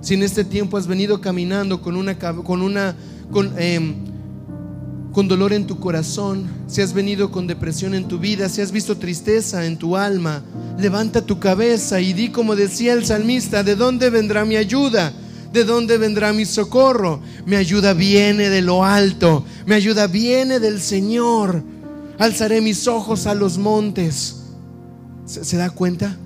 Si 0.00 0.14
en 0.14 0.22
este 0.22 0.44
tiempo 0.44 0.76
has 0.76 0.86
venido 0.86 1.20
caminando 1.20 1.80
con 1.80 1.96
una, 1.96 2.18
con 2.18 2.62
una, 2.62 2.96
em, 3.56 3.94
con 5.14 5.28
dolor 5.28 5.52
en 5.52 5.66
tu 5.68 5.78
corazón, 5.78 6.48
si 6.66 6.82
has 6.82 6.92
venido 6.92 7.30
con 7.30 7.46
depresión 7.46 7.94
en 7.94 8.08
tu 8.08 8.18
vida, 8.18 8.48
si 8.48 8.60
has 8.60 8.72
visto 8.72 8.98
tristeza 8.98 9.64
en 9.64 9.78
tu 9.78 9.96
alma, 9.96 10.42
levanta 10.76 11.22
tu 11.24 11.38
cabeza 11.38 12.00
y 12.00 12.12
di 12.12 12.30
como 12.30 12.56
decía 12.56 12.94
el 12.94 13.06
salmista, 13.06 13.62
¿de 13.62 13.76
dónde 13.76 14.10
vendrá 14.10 14.44
mi 14.44 14.56
ayuda? 14.56 15.12
¿De 15.52 15.62
dónde 15.62 15.98
vendrá 15.98 16.32
mi 16.32 16.44
socorro? 16.44 17.20
Mi 17.46 17.54
ayuda 17.54 17.94
viene 17.94 18.50
de 18.50 18.60
lo 18.60 18.84
alto, 18.84 19.44
mi 19.66 19.74
ayuda 19.74 20.08
viene 20.08 20.58
del 20.58 20.80
Señor. 20.80 21.62
Alzaré 22.18 22.60
mis 22.60 22.88
ojos 22.88 23.28
a 23.28 23.34
los 23.34 23.56
montes. 23.56 24.42
¿Se, 25.26 25.44
se 25.44 25.56
da 25.56 25.70
cuenta? 25.70 26.16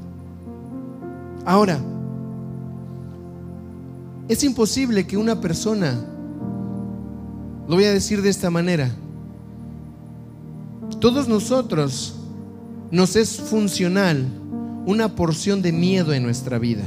Ahora, 1.45 1.79
es 4.29 4.43
imposible 4.45 5.07
que 5.07 5.19
una 5.19 5.43
persona 5.43 5.95
lo 7.69 7.75
voy 7.75 7.85
a 7.85 7.93
decir 7.93 8.23
de 8.23 8.31
esta 8.31 8.49
manera. 8.49 8.91
Todos 11.01 11.29
nosotros 11.29 12.15
nos 12.91 13.15
es 13.15 13.37
funcional 13.37 14.27
una 14.87 15.15
porción 15.15 15.61
de 15.61 15.71
miedo 15.71 16.15
en 16.15 16.23
nuestra 16.23 16.59
vida. 16.59 16.85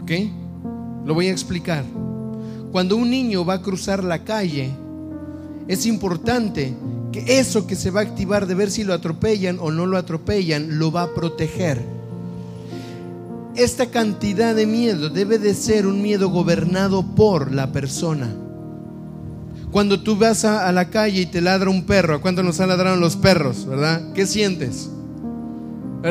¿Ok? 0.00 0.12
Lo 1.04 1.14
voy 1.14 1.26
a 1.26 1.32
explicar. 1.32 1.84
Cuando 2.70 2.96
un 2.96 3.10
niño 3.10 3.44
va 3.44 3.54
a 3.54 3.62
cruzar 3.62 4.04
la 4.04 4.22
calle, 4.22 4.70
es 5.66 5.84
importante 5.84 6.72
que 7.10 7.40
eso 7.40 7.66
que 7.66 7.74
se 7.74 7.90
va 7.90 8.00
a 8.00 8.04
activar 8.04 8.46
de 8.46 8.54
ver 8.54 8.70
si 8.70 8.84
lo 8.84 8.94
atropellan 8.94 9.58
o 9.60 9.72
no 9.72 9.86
lo 9.86 9.98
atropellan, 9.98 10.78
lo 10.78 10.92
va 10.92 11.02
a 11.02 11.14
proteger. 11.14 11.82
Esta 13.56 13.86
cantidad 13.86 14.54
de 14.54 14.66
miedo 14.66 15.10
debe 15.10 15.38
de 15.38 15.54
ser 15.54 15.88
un 15.88 16.00
miedo 16.00 16.30
gobernado 16.30 17.02
por 17.02 17.52
la 17.52 17.72
persona. 17.72 18.32
Cuando 19.72 20.00
tú 20.00 20.16
vas 20.16 20.44
a, 20.44 20.70
la 20.70 20.90
calle 20.90 21.22
y 21.22 21.26
te 21.26 21.40
ladra 21.40 21.68
un 21.68 21.84
perro, 21.84 22.14
¿a 22.14 22.20
cuánto 22.20 22.44
nos 22.44 22.60
han 22.60 22.68
ladrado 22.68 22.94
los 22.96 23.16
perros, 23.16 23.66
verdad? 23.66 24.12
¿Qué 24.12 24.26
sientes? 24.26 24.88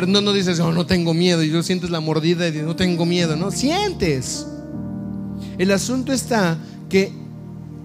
No, 0.07 0.33
dices, 0.33 0.59
oh, 0.59 0.73
no 0.73 0.85
tengo 0.85 1.13
miedo, 1.13 1.43
y 1.43 1.51
tú 1.51 1.63
sientes 1.63 1.89
la 1.89 1.99
mordida 1.99 2.47
y 2.47 2.51
dices, 2.51 2.67
no 2.67 2.75
tengo 2.75 3.05
miedo, 3.05 3.37
no, 3.37 3.51
sientes. 3.51 4.45
El 5.57 5.71
asunto 5.71 6.11
está 6.11 6.57
que 6.89 7.21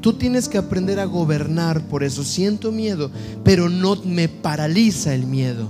Tú 0.07 0.13
tienes 0.13 0.49
que 0.49 0.57
aprender 0.57 1.01
a 1.01 1.05
gobernar 1.05 1.89
por 1.89 2.05
eso. 2.05 2.23
Siento 2.23 2.71
miedo, 2.71 3.11
pero 3.43 3.69
no 3.69 3.97
me 4.05 4.29
paraliza 4.29 5.13
el 5.15 5.27
miedo. 5.27 5.69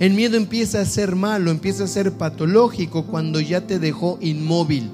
El 0.00 0.14
miedo 0.14 0.36
empieza 0.36 0.80
a 0.80 0.84
ser 0.84 1.14
malo, 1.14 1.52
empieza 1.52 1.84
a 1.84 1.86
ser 1.86 2.10
patológico 2.10 3.04
cuando 3.06 3.38
ya 3.38 3.68
te 3.68 3.78
dejó 3.78 4.18
inmóvil, 4.20 4.90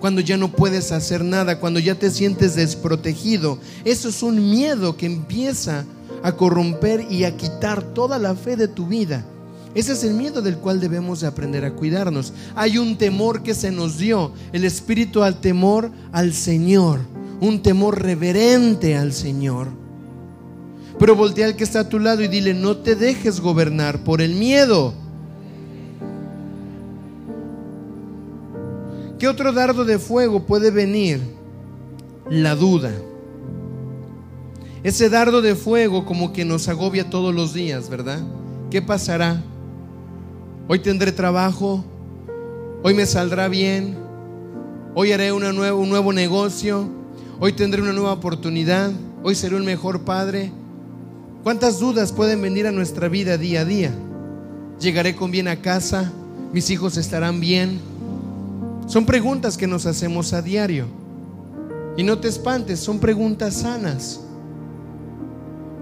cuando 0.00 0.20
ya 0.20 0.36
no 0.36 0.52
puedes 0.52 0.92
hacer 0.92 1.24
nada, 1.24 1.60
cuando 1.60 1.80
ya 1.80 1.94
te 1.94 2.10
sientes 2.10 2.54
desprotegido. 2.54 3.58
Eso 3.84 4.08
es 4.08 4.22
un 4.22 4.50
miedo 4.50 4.96
que 4.96 5.06
empieza 5.06 5.84
a 6.22 6.32
corromper 6.32 7.06
y 7.10 7.24
a 7.24 7.36
quitar 7.36 7.82
toda 7.82 8.18
la 8.18 8.34
fe 8.34 8.56
de 8.56 8.68
tu 8.68 8.86
vida. 8.86 9.24
Ese 9.74 9.92
es 9.92 10.04
el 10.04 10.14
miedo 10.14 10.40
del 10.40 10.58
cual 10.58 10.80
debemos 10.80 11.20
de 11.20 11.26
aprender 11.26 11.64
a 11.64 11.72
cuidarnos. 11.72 12.32
Hay 12.54 12.78
un 12.78 12.96
temor 12.96 13.42
que 13.42 13.54
se 13.54 13.72
nos 13.72 13.98
dio, 13.98 14.32
el 14.52 14.64
espíritu 14.64 15.22
al 15.22 15.40
temor 15.40 15.90
al 16.12 16.32
Señor, 16.32 17.00
un 17.40 17.60
temor 17.60 18.00
reverente 18.00 18.96
al 18.96 19.12
Señor. 19.12 19.68
Pero 20.98 21.16
voltea 21.16 21.46
al 21.46 21.56
que 21.56 21.64
está 21.64 21.80
a 21.80 21.88
tu 21.88 21.98
lado 21.98 22.22
y 22.22 22.28
dile, 22.28 22.54
no 22.54 22.76
te 22.76 22.94
dejes 22.94 23.40
gobernar 23.40 24.04
por 24.04 24.20
el 24.22 24.34
miedo. 24.34 24.94
¿Qué 29.24 29.28
otro 29.28 29.54
dardo 29.54 29.86
de 29.86 29.98
fuego 29.98 30.44
puede 30.44 30.70
venir? 30.70 31.18
La 32.28 32.54
duda. 32.54 32.92
Ese 34.82 35.08
dardo 35.08 35.40
de 35.40 35.54
fuego 35.54 36.04
como 36.04 36.30
que 36.34 36.44
nos 36.44 36.68
agobia 36.68 37.08
todos 37.08 37.34
los 37.34 37.54
días, 37.54 37.88
¿verdad? 37.88 38.20
¿Qué 38.70 38.82
pasará? 38.82 39.42
Hoy 40.68 40.78
tendré 40.80 41.10
trabajo, 41.10 41.82
hoy 42.82 42.92
me 42.92 43.06
saldrá 43.06 43.48
bien, 43.48 43.96
hoy 44.94 45.12
haré 45.12 45.32
una 45.32 45.52
un 45.72 45.88
nuevo 45.88 46.12
negocio, 46.12 46.86
hoy 47.40 47.54
tendré 47.54 47.80
una 47.80 47.94
nueva 47.94 48.12
oportunidad, 48.12 48.92
hoy 49.22 49.34
seré 49.34 49.56
un 49.56 49.64
mejor 49.64 50.02
padre. 50.02 50.52
¿Cuántas 51.42 51.78
dudas 51.78 52.12
pueden 52.12 52.42
venir 52.42 52.66
a 52.66 52.72
nuestra 52.72 53.08
vida 53.08 53.38
día 53.38 53.62
a 53.62 53.64
día? 53.64 53.90
¿Llegaré 54.78 55.16
con 55.16 55.30
bien 55.30 55.48
a 55.48 55.62
casa? 55.62 56.12
¿Mis 56.52 56.68
hijos 56.68 56.98
estarán 56.98 57.40
bien? 57.40 57.93
Son 58.86 59.06
preguntas 59.06 59.56
que 59.56 59.66
nos 59.66 59.86
hacemos 59.86 60.32
a 60.32 60.42
diario. 60.42 60.86
Y 61.96 62.02
no 62.02 62.18
te 62.18 62.28
espantes, 62.28 62.80
son 62.80 62.98
preguntas 62.98 63.54
sanas. 63.54 64.20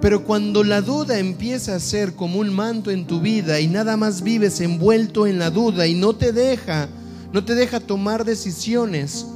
Pero 0.01 0.25
cuando 0.25 0.65
la 0.65 0.81
duda 0.81 1.19
empieza 1.19 1.75
a 1.75 1.81
ser 1.81 2.15
como 2.15 2.41
un 2.41 2.53
manto 2.53 2.91
en 2.91 3.07
tu 3.07 3.21
vida 3.21 3.61
y 3.61 3.69
nada 3.69 3.97
más 3.97 4.23
vives 4.23 4.61
envuelto 4.61 5.27
en 5.27 5.39
la 5.39 5.51
duda 5.51 5.87
y 5.87 5.95
no 5.95 6.15
te 6.15 6.33
deja, 6.33 6.89
no 7.33 7.45
te 7.45 7.55
deja 7.55 7.81
tomar 7.81 8.25
decisiones 8.25 9.27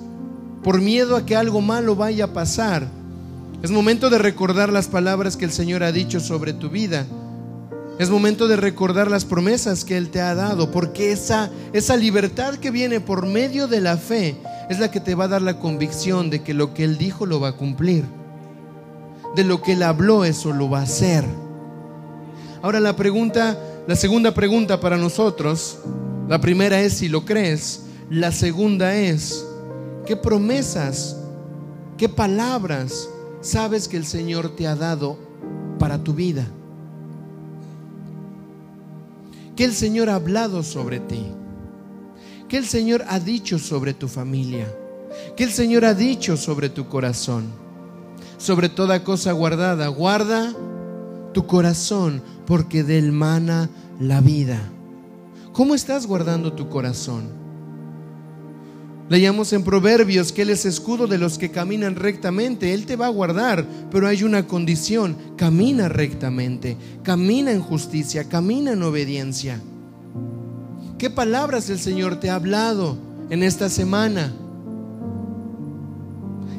por 0.62 0.80
miedo 0.80 1.16
a 1.16 1.24
que 1.24 1.36
algo 1.36 1.60
malo 1.60 1.94
vaya 1.94 2.24
a 2.24 2.32
pasar, 2.32 2.88
es 3.62 3.70
momento 3.70 4.10
de 4.10 4.18
recordar 4.18 4.72
las 4.72 4.86
palabras 4.86 5.36
que 5.36 5.44
el 5.44 5.50
Señor 5.50 5.82
ha 5.82 5.90
dicho 5.90 6.20
sobre 6.20 6.52
tu 6.52 6.68
vida. 6.68 7.06
Es 7.98 8.10
momento 8.10 8.46
de 8.46 8.56
recordar 8.56 9.10
las 9.10 9.24
promesas 9.24 9.84
que 9.84 9.96
Él 9.96 10.10
te 10.10 10.20
ha 10.20 10.34
dado, 10.34 10.70
porque 10.70 11.12
esa, 11.12 11.50
esa 11.72 11.96
libertad 11.96 12.54
que 12.56 12.70
viene 12.70 13.00
por 13.00 13.26
medio 13.26 13.68
de 13.68 13.80
la 13.80 13.96
fe 13.96 14.36
es 14.68 14.78
la 14.78 14.90
que 14.90 15.00
te 15.00 15.14
va 15.14 15.24
a 15.24 15.28
dar 15.28 15.42
la 15.42 15.58
convicción 15.58 16.28
de 16.28 16.42
que 16.42 16.54
lo 16.54 16.74
que 16.74 16.84
Él 16.84 16.98
dijo 16.98 17.24
lo 17.24 17.40
va 17.40 17.48
a 17.48 17.56
cumplir 17.56 18.04
de 19.36 19.44
lo 19.44 19.60
que 19.60 19.74
él 19.74 19.82
habló, 19.82 20.24
eso 20.24 20.52
lo 20.52 20.70
va 20.70 20.80
a 20.80 20.84
hacer. 20.84 21.22
Ahora 22.62 22.80
la 22.80 22.96
pregunta, 22.96 23.56
la 23.86 23.94
segunda 23.94 24.32
pregunta 24.32 24.80
para 24.80 24.96
nosotros, 24.96 25.78
la 26.26 26.40
primera 26.40 26.80
es 26.80 26.94
si 26.94 27.08
lo 27.08 27.26
crees, 27.26 27.82
la 28.08 28.32
segunda 28.32 28.96
es, 28.96 29.44
¿qué 30.06 30.16
promesas, 30.16 31.18
qué 31.98 32.08
palabras 32.08 33.10
sabes 33.42 33.88
que 33.88 33.98
el 33.98 34.06
Señor 34.06 34.56
te 34.56 34.66
ha 34.66 34.74
dado 34.74 35.18
para 35.78 36.02
tu 36.02 36.14
vida? 36.14 36.46
¿Qué 39.56 39.64
el 39.64 39.72
Señor 39.72 40.10
ha 40.10 40.16
hablado 40.16 40.62
sobre 40.62 41.00
ti? 41.00 41.24
¿Qué 42.48 42.58
el 42.58 42.66
Señor 42.66 43.04
ha 43.08 43.18
dicho 43.18 43.58
sobre 43.58 43.94
tu 43.94 44.06
familia? 44.06 44.72
¿Qué 45.36 45.44
el 45.44 45.50
Señor 45.50 45.84
ha 45.84 45.94
dicho 45.94 46.36
sobre 46.36 46.68
tu 46.68 46.88
corazón? 46.88 47.66
sobre 48.38 48.68
toda 48.68 49.04
cosa 49.04 49.32
guardada. 49.32 49.88
Guarda 49.88 50.52
tu 51.32 51.46
corazón, 51.46 52.22
porque 52.46 52.82
del 52.82 53.12
mana 53.12 53.70
la 54.00 54.20
vida. 54.20 54.60
¿Cómo 55.52 55.74
estás 55.74 56.06
guardando 56.06 56.52
tu 56.52 56.68
corazón? 56.68 57.45
Leíamos 59.08 59.52
en 59.52 59.62
Proverbios 59.62 60.32
que 60.32 60.42
Él 60.42 60.50
es 60.50 60.64
escudo 60.64 61.06
de 61.06 61.18
los 61.18 61.38
que 61.38 61.50
caminan 61.50 61.94
rectamente. 61.94 62.74
Él 62.74 62.86
te 62.86 62.96
va 62.96 63.06
a 63.06 63.10
guardar, 63.10 63.64
pero 63.90 64.08
hay 64.08 64.24
una 64.24 64.46
condición. 64.46 65.16
Camina 65.36 65.88
rectamente, 65.88 66.76
camina 67.02 67.52
en 67.52 67.60
justicia, 67.60 68.28
camina 68.28 68.72
en 68.72 68.82
obediencia. 68.82 69.60
¿Qué 70.98 71.10
palabras 71.10 71.70
el 71.70 71.78
Señor 71.78 72.18
te 72.18 72.30
ha 72.30 72.34
hablado 72.34 72.96
en 73.30 73.42
esta 73.42 73.68
semana? 73.68 74.32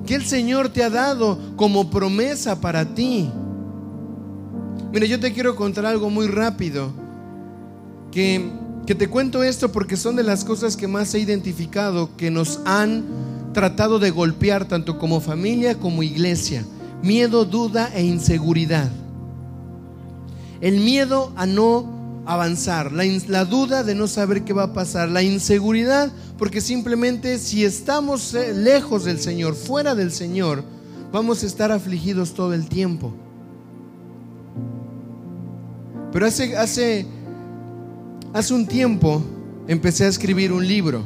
que 0.08 0.16
el 0.16 0.26
Señor 0.26 0.70
te 0.70 0.84
ha 0.84 0.90
dado 0.90 1.38
como 1.56 1.92
promesa 1.92 2.60
para 2.60 2.86
ti. 2.96 3.30
Mira, 4.92 5.06
yo 5.06 5.20
te 5.20 5.34
quiero 5.34 5.56
contar 5.56 5.86
algo 5.86 6.10
muy 6.10 6.28
rápido, 6.28 6.92
que, 8.12 8.50
que 8.88 8.96
te 8.96 9.10
cuento 9.10 9.44
esto 9.44 9.70
porque 9.70 9.98
son 9.98 10.16
de 10.16 10.24
las 10.24 10.46
cosas 10.46 10.78
que 10.78 10.88
más 10.88 11.14
he 11.14 11.20
identificado 11.20 12.16
que 12.16 12.32
nos 12.32 12.62
han 12.64 13.04
tratado 13.54 14.00
de 14.00 14.12
golpear 14.12 14.66
tanto 14.66 14.98
como 14.98 15.20
familia 15.20 15.78
como 15.78 16.04
iglesia. 16.04 16.64
Miedo, 17.04 17.44
duda 17.44 17.92
e 17.94 18.04
inseguridad. 18.06 18.90
El 20.62 20.80
miedo 20.80 21.34
a 21.36 21.46
no 21.46 22.24
avanzar, 22.26 22.94
la, 22.94 23.46
duda 23.46 23.84
de 23.84 23.94
no 23.94 24.08
saber 24.08 24.44
qué 24.44 24.54
va 24.54 24.64
a 24.64 24.74
pasar, 24.74 25.10
la 25.10 25.22
inseguridad, 25.22 26.10
porque 26.38 26.62
simplemente 26.62 27.40
si 27.40 27.66
estamos 27.66 28.34
eh, 28.34 28.54
lejos 28.54 29.04
del 29.04 29.20
Señor, 29.20 29.56
fuera 29.56 29.96
del 29.96 30.12
Señor, 30.14 30.64
vamos 31.12 31.44
a 31.44 31.46
estar 31.46 31.74
afligidos 31.74 32.34
todo 32.34 32.54
el 32.54 32.70
tiempo. 32.70 33.14
Pero 36.14 36.26
hace, 36.26 36.56
hace, 36.56 37.06
hace 38.38 38.54
un 38.54 38.68
tiempo 38.68 39.24
empecé 39.68 40.06
a 40.06 40.10
escribir 40.10 40.52
un 40.52 40.68
libro. 40.68 41.04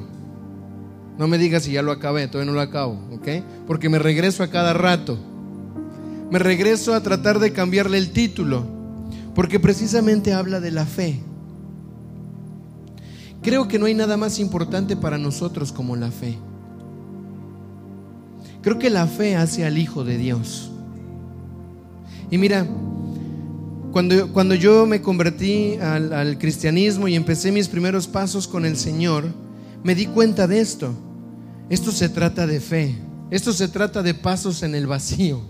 No 1.18 1.28
me 1.28 1.38
digas 1.38 1.64
si 1.64 1.72
ya 1.72 1.82
lo 1.82 1.92
acabé, 1.92 2.28
todavía 2.28 2.52
no 2.52 2.56
lo 2.56 2.62
acabo, 2.62 3.00
¿ok? 3.12 3.28
Porque 3.68 3.88
me 3.88 4.00
regreso 4.00 4.44
a 4.44 4.50
cada 4.50 4.74
rato. 4.74 5.18
Me 6.30 6.40
regreso 6.40 6.94
a 6.94 7.02
tratar 7.02 7.40
de 7.40 7.54
cambiarle 7.54 7.98
el 7.98 8.12
título 8.12 8.66
porque 9.34 9.60
precisamente 9.60 10.34
habla 10.34 10.60
de 10.60 10.72
la 10.72 10.86
fe. 10.86 11.22
Creo 13.42 13.68
que 13.68 13.80
no 13.80 13.86
hay 13.86 13.94
nada 13.94 14.18
más 14.18 14.38
importante 14.40 14.98
para 14.98 15.18
nosotros 15.18 15.72
como 15.72 15.96
la 15.96 16.12
fe. 16.12 16.38
Creo 18.62 18.78
que 18.78 18.90
la 18.90 19.08
fe 19.08 19.38
hace 19.38 19.66
al 19.66 19.78
Hijo 19.78 20.04
de 20.04 20.18
Dios. 20.18 20.70
Y 22.30 22.38
mira, 22.38 22.68
cuando, 23.92 24.32
cuando 24.32 24.56
yo 24.56 24.86
me 24.86 25.02
convertí 25.02 25.76
al, 25.76 26.14
al 26.14 26.38
cristianismo 26.38 27.08
y 27.08 27.16
empecé 27.16 27.52
mis 27.52 27.68
primeros 27.68 28.08
pasos 28.08 28.48
con 28.48 28.66
el 28.66 28.78
Señor, 28.78 29.26
me 29.84 29.96
di 29.96 30.06
cuenta 30.06 30.48
de 30.48 30.60
esto. 30.60 30.94
Esto 31.70 31.92
se 31.92 32.10
trata 32.10 32.48
de 32.48 32.60
fe. 32.60 32.96
Esto 33.30 33.54
se 33.54 33.68
trata 33.68 34.02
de 34.04 34.14
pasos 34.14 34.64
en 34.64 34.76
el 34.76 34.88
vacío. 34.88 35.42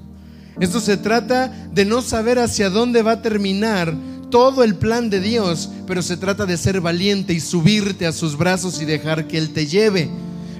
Esto 0.60 0.80
se 0.80 0.98
trata 0.98 1.48
de 1.74 1.86
no 1.86 2.02
saber 2.02 2.40
hacia 2.40 2.70
dónde 2.70 3.02
va 3.02 3.14
a 3.14 3.22
terminar 3.22 3.96
todo 4.30 4.64
el 4.64 4.76
plan 4.76 5.10
de 5.10 5.20
Dios, 5.20 5.70
pero 5.88 6.02
se 6.02 6.18
trata 6.18 6.46
de 6.46 6.58
ser 6.58 6.82
valiente 6.82 7.34
y 7.34 7.40
subirte 7.40 8.06
a 8.06 8.12
sus 8.12 8.38
brazos 8.38 8.82
y 8.82 8.86
dejar 8.86 9.28
que 9.28 9.38
Él 9.38 9.52
te 9.52 9.68
lleve. 9.68 10.10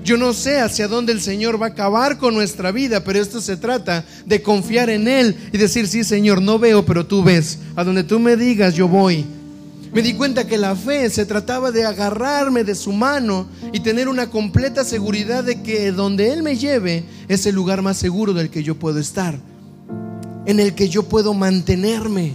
Yo 0.04 0.18
no 0.18 0.34
sé 0.34 0.60
hacia 0.60 0.88
dónde 0.88 1.14
el 1.14 1.22
Señor 1.22 1.62
va 1.62 1.68
a 1.68 1.70
acabar 1.70 2.18
con 2.18 2.34
nuestra 2.34 2.72
vida, 2.72 3.04
pero 3.04 3.20
esto 3.20 3.40
se 3.40 3.58
trata 3.58 4.04
de 4.26 4.42
confiar 4.42 4.90
en 4.90 5.08
Él 5.08 5.36
y 5.54 5.58
decir, 5.58 5.88
sí 5.88 6.04
Señor, 6.04 6.42
no 6.42 6.58
veo, 6.58 6.86
pero 6.86 7.06
tú 7.06 7.24
ves. 7.24 7.60
A 7.76 7.84
donde 7.84 8.04
tú 8.04 8.20
me 8.20 8.36
digas, 8.36 8.74
yo 8.74 8.88
voy. 8.88 9.26
Me 9.94 10.02
di 10.02 10.14
cuenta 10.14 10.48
que 10.48 10.58
la 10.58 10.76
fe 10.76 11.10
se 11.10 11.26
trataba 11.26 11.72
de 11.72 11.86
agarrarme 11.86 12.64
de 12.64 12.76
su 12.76 12.94
mano 12.94 13.48
y 13.74 13.82
tener 13.82 14.08
una 14.08 14.30
completa 14.30 14.84
seguridad 14.84 15.44
de 15.44 15.62
que 15.62 15.92
donde 15.92 16.32
Él 16.32 16.44
me 16.44 16.58
lleve 16.58 17.04
es 17.28 17.46
el 17.46 17.56
lugar 17.56 17.82
más 17.82 17.98
seguro 17.98 18.34
del 18.34 18.50
que 18.50 18.64
yo 18.64 18.76
puedo 18.76 19.00
estar 19.00 19.38
en 20.46 20.60
el 20.60 20.74
que 20.74 20.90
yo 20.90 21.04
puedo 21.04 21.34
mantenerme. 21.34 22.34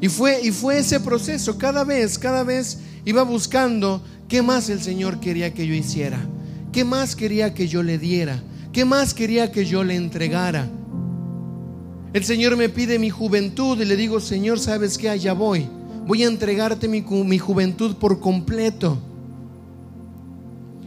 Y 0.00 0.08
fue, 0.08 0.40
y 0.42 0.50
fue 0.50 0.78
ese 0.78 0.98
proceso, 0.98 1.58
cada 1.58 1.84
vez, 1.84 2.18
cada 2.18 2.42
vez 2.42 2.78
iba 3.04 3.22
buscando 3.22 4.02
qué 4.32 4.40
más 4.40 4.70
el 4.70 4.80
Señor 4.80 5.20
quería 5.20 5.52
que 5.52 5.66
yo 5.66 5.74
hiciera, 5.74 6.18
qué 6.72 6.86
más 6.86 7.14
quería 7.14 7.52
que 7.52 7.68
yo 7.68 7.82
le 7.82 7.98
diera, 7.98 8.42
qué 8.72 8.86
más 8.86 9.12
quería 9.12 9.52
que 9.52 9.66
yo 9.66 9.84
le 9.84 9.94
entregara. 9.94 10.70
El 12.14 12.24
Señor 12.24 12.56
me 12.56 12.70
pide 12.70 12.98
mi 12.98 13.10
juventud 13.10 13.78
y 13.78 13.84
le 13.84 13.94
digo, 13.94 14.20
Señor, 14.20 14.58
¿sabes 14.58 14.96
qué? 14.96 15.10
Allá 15.10 15.34
voy. 15.34 15.68
Voy 16.06 16.24
a 16.24 16.28
entregarte 16.28 16.88
mi, 16.88 17.02
mi 17.02 17.36
juventud 17.36 17.96
por 17.96 18.20
completo. 18.20 18.96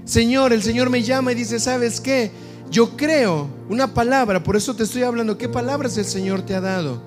Señor, 0.05 0.51
el 0.51 0.63
Señor 0.63 0.89
me 0.89 1.03
llama 1.03 1.31
y 1.31 1.35
dice, 1.35 1.59
¿sabes 1.59 2.01
qué? 2.01 2.31
Yo 2.71 2.97
creo 2.97 3.47
una 3.69 3.93
palabra, 3.93 4.41
por 4.41 4.55
eso 4.55 4.75
te 4.75 4.85
estoy 4.85 5.03
hablando, 5.03 5.37
¿qué 5.37 5.47
palabras 5.47 5.95
el 5.99 6.05
Señor 6.05 6.41
te 6.41 6.55
ha 6.55 6.61
dado? 6.61 6.99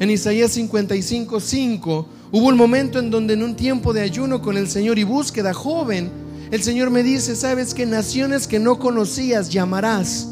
En 0.00 0.08
Isaías 0.08 0.50
55, 0.52 1.40
5, 1.40 2.08
hubo 2.34 2.48
un 2.48 2.56
momento 2.56 2.98
en 2.98 3.10
donde 3.10 3.34
en 3.34 3.44
un 3.44 3.54
tiempo 3.54 3.92
de 3.92 4.00
ayuno 4.00 4.42
con 4.42 4.56
el 4.56 4.66
Señor 4.66 4.98
y 4.98 5.04
búsqueda 5.04 5.54
joven, 5.54 6.10
el 6.50 6.64
Señor 6.64 6.90
me 6.90 7.04
dice, 7.04 7.36
sabes 7.36 7.72
que 7.74 7.86
naciones 7.86 8.48
que 8.48 8.58
no 8.58 8.80
conocías 8.80 9.50
llamarás 9.50 10.28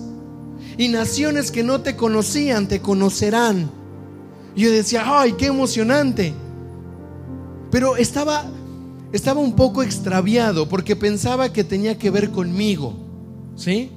y 0.76 0.88
naciones 0.88 1.52
que 1.52 1.62
no 1.62 1.80
te 1.80 1.94
conocían 1.94 2.66
te 2.66 2.80
conocerán. 2.80 3.70
Yo 4.56 4.72
decía, 4.72 5.04
ay, 5.06 5.34
qué 5.34 5.46
emocionante. 5.46 6.34
Pero 7.70 7.96
estaba, 7.96 8.50
estaba 9.12 9.40
un 9.40 9.54
poco 9.54 9.84
extraviado 9.84 10.68
porque 10.68 10.96
pensaba 10.96 11.52
que 11.52 11.62
tenía 11.62 11.96
que 11.98 12.10
ver 12.10 12.30
conmigo. 12.30 12.94
¿Sí? 13.54 13.92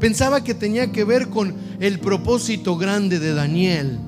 Pensaba 0.00 0.42
que 0.42 0.54
tenía 0.54 0.90
que 0.90 1.04
ver 1.04 1.28
con 1.28 1.54
el 1.80 2.00
propósito 2.00 2.78
grande 2.78 3.18
de 3.18 3.34
Daniel. 3.34 3.98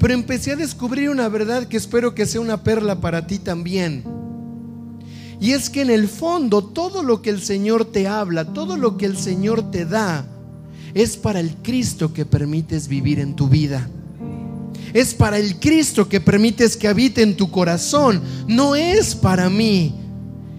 Pero 0.00 0.14
empecé 0.14 0.52
a 0.52 0.56
descubrir 0.56 1.10
una 1.10 1.28
verdad 1.28 1.68
que 1.68 1.76
espero 1.76 2.14
que 2.14 2.24
sea 2.24 2.40
una 2.40 2.64
perla 2.64 3.00
para 3.02 3.26
ti 3.26 3.38
también. 3.38 4.02
Y 5.38 5.52
es 5.52 5.68
que 5.68 5.82
en 5.82 5.90
el 5.90 6.08
fondo 6.08 6.64
todo 6.64 7.02
lo 7.02 7.20
que 7.20 7.28
el 7.28 7.42
Señor 7.42 7.84
te 7.84 8.08
habla, 8.08 8.46
todo 8.46 8.78
lo 8.78 8.96
que 8.96 9.04
el 9.04 9.18
Señor 9.18 9.70
te 9.70 9.84
da, 9.84 10.26
es 10.94 11.18
para 11.18 11.38
el 11.38 11.54
Cristo 11.56 12.14
que 12.14 12.24
permites 12.24 12.88
vivir 12.88 13.20
en 13.20 13.36
tu 13.36 13.48
vida. 13.48 13.88
Es 14.94 15.14
para 15.14 15.38
el 15.38 15.60
Cristo 15.60 16.08
que 16.08 16.20
permites 16.20 16.78
que 16.78 16.88
habite 16.88 17.22
en 17.22 17.36
tu 17.36 17.50
corazón. 17.50 18.22
No 18.48 18.74
es 18.74 19.14
para 19.14 19.50
mí. 19.50 19.94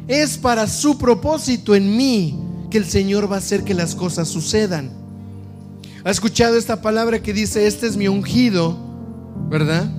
Es 0.07 0.37
para 0.37 0.67
su 0.67 0.97
propósito 0.99 1.75
en 1.75 1.97
mí 1.97 2.39
que 2.69 2.77
el 2.77 2.85
Señor 2.85 3.29
va 3.29 3.35
a 3.35 3.39
hacer 3.39 3.63
que 3.63 3.73
las 3.73 3.95
cosas 3.95 4.27
sucedan. 4.29 4.91
¿Ha 6.03 6.11
escuchado 6.11 6.57
esta 6.57 6.81
palabra 6.81 7.21
que 7.21 7.33
dice, 7.33 7.67
este 7.67 7.87
es 7.87 7.97
mi 7.97 8.07
ungido? 8.07 8.90
¿Verdad? 9.49 9.89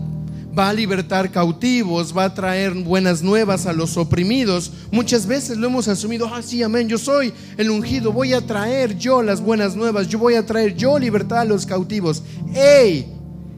Va 0.57 0.69
a 0.69 0.73
libertar 0.75 1.31
cautivos, 1.31 2.17
va 2.17 2.25
a 2.25 2.35
traer 2.35 2.75
buenas 2.75 3.23
nuevas 3.23 3.67
a 3.67 3.73
los 3.73 3.97
oprimidos. 3.97 4.71
Muchas 4.91 5.27
veces 5.27 5.57
lo 5.57 5.67
hemos 5.67 5.89
asumido, 5.89 6.29
ah, 6.33 6.43
sí, 6.43 6.63
amén, 6.63 6.89
yo 6.89 6.99
soy 6.99 7.33
el 7.57 7.71
ungido, 7.71 8.13
voy 8.13 8.35
a 8.35 8.47
traer 8.47 8.99
yo 8.99 9.23
las 9.23 9.41
buenas 9.41 9.77
nuevas, 9.77 10.09
yo 10.09 10.19
voy 10.19 10.35
a 10.35 10.45
traer 10.45 10.77
yo 10.77 10.99
libertad 10.99 11.41
a 11.41 11.45
los 11.45 11.65
cautivos. 11.65 12.23
¡Ey! 12.55 13.07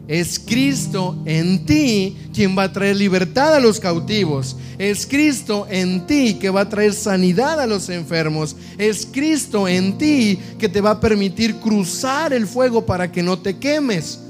Es 0.07 0.39
Cristo 0.39 1.19
en 1.25 1.65
ti 1.65 2.17
quien 2.35 2.57
va 2.57 2.65
a 2.65 2.73
traer 2.73 2.97
libertad 2.97 3.55
a 3.55 3.61
los 3.61 3.81
cautivos. 3.81 4.57
Es 4.77 5.07
Cristo 5.07 5.67
en 5.71 6.07
ti 6.07 6.35
que 6.35 6.51
va 6.51 6.63
a 6.63 6.69
traer 6.69 6.93
sanidad 6.93 7.59
a 7.59 7.67
los 7.67 7.89
enfermos. 7.89 8.55
Es 8.77 9.07
Cristo 9.07 9.67
en 9.67 9.97
ti 9.97 10.39
que 10.59 10.69
te 10.69 10.83
va 10.83 10.93
a 10.93 11.01
permitir 11.01 11.57
cruzar 11.57 12.35
el 12.35 12.47
fuego 12.47 12.85
para 12.85 13.11
que 13.11 13.23
no 13.23 13.39
te 13.39 13.57
quemes. 13.57 14.21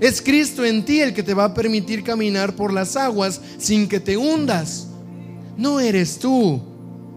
Es 0.00 0.20
Cristo 0.20 0.64
en 0.64 0.84
ti 0.84 1.00
el 1.00 1.14
que 1.14 1.22
te 1.22 1.34
va 1.34 1.44
a 1.44 1.54
permitir 1.54 2.02
caminar 2.02 2.56
por 2.56 2.72
las 2.72 2.96
aguas 2.96 3.40
sin 3.58 3.88
que 3.88 4.00
te 4.00 4.16
hundas. 4.16 4.88
No 5.56 5.80
eres 5.80 6.18
tú. 6.18 6.60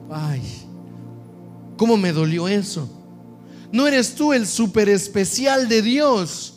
Ay, 0.09 0.41
¿cómo 1.75 1.97
me 1.97 2.11
dolió 2.11 2.47
eso? 2.47 2.89
No 3.71 3.87
eres 3.87 4.15
tú 4.15 4.33
el 4.33 4.47
super 4.47 4.87
especial 4.89 5.67
de 5.67 5.81
Dios 5.81 6.53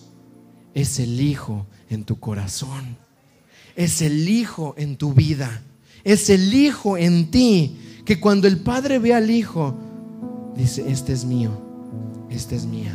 es 0.74 0.98
el 0.98 1.20
Hijo 1.20 1.66
en 1.88 2.04
tu 2.04 2.18
corazón. 2.18 2.96
Es 3.76 4.02
el 4.02 4.28
Hijo 4.28 4.74
en 4.76 4.96
tu 4.96 5.12
vida. 5.14 5.62
Es 6.04 6.30
el 6.30 6.52
Hijo 6.54 6.96
en 6.96 7.30
ti. 7.30 7.78
Que 8.04 8.20
cuando 8.20 8.48
el 8.48 8.58
Padre 8.58 8.98
ve 8.98 9.14
al 9.14 9.30
Hijo, 9.30 9.76
dice, 10.56 10.90
este 10.90 11.12
es 11.12 11.24
mío, 11.24 11.50
esta 12.30 12.54
es 12.54 12.66
mía. 12.66 12.94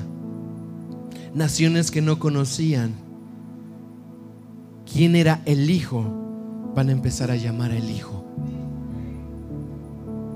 Naciones 1.34 1.92
que 1.92 2.02
no 2.02 2.20
conocían 2.20 2.94
quién 4.92 5.16
era 5.16 5.42
el 5.46 5.70
Hijo, 5.70 6.04
van 6.76 6.90
a 6.90 6.92
empezar 6.92 7.32
a 7.32 7.36
llamar 7.36 7.72
al 7.72 7.90
Hijo. 7.90 8.26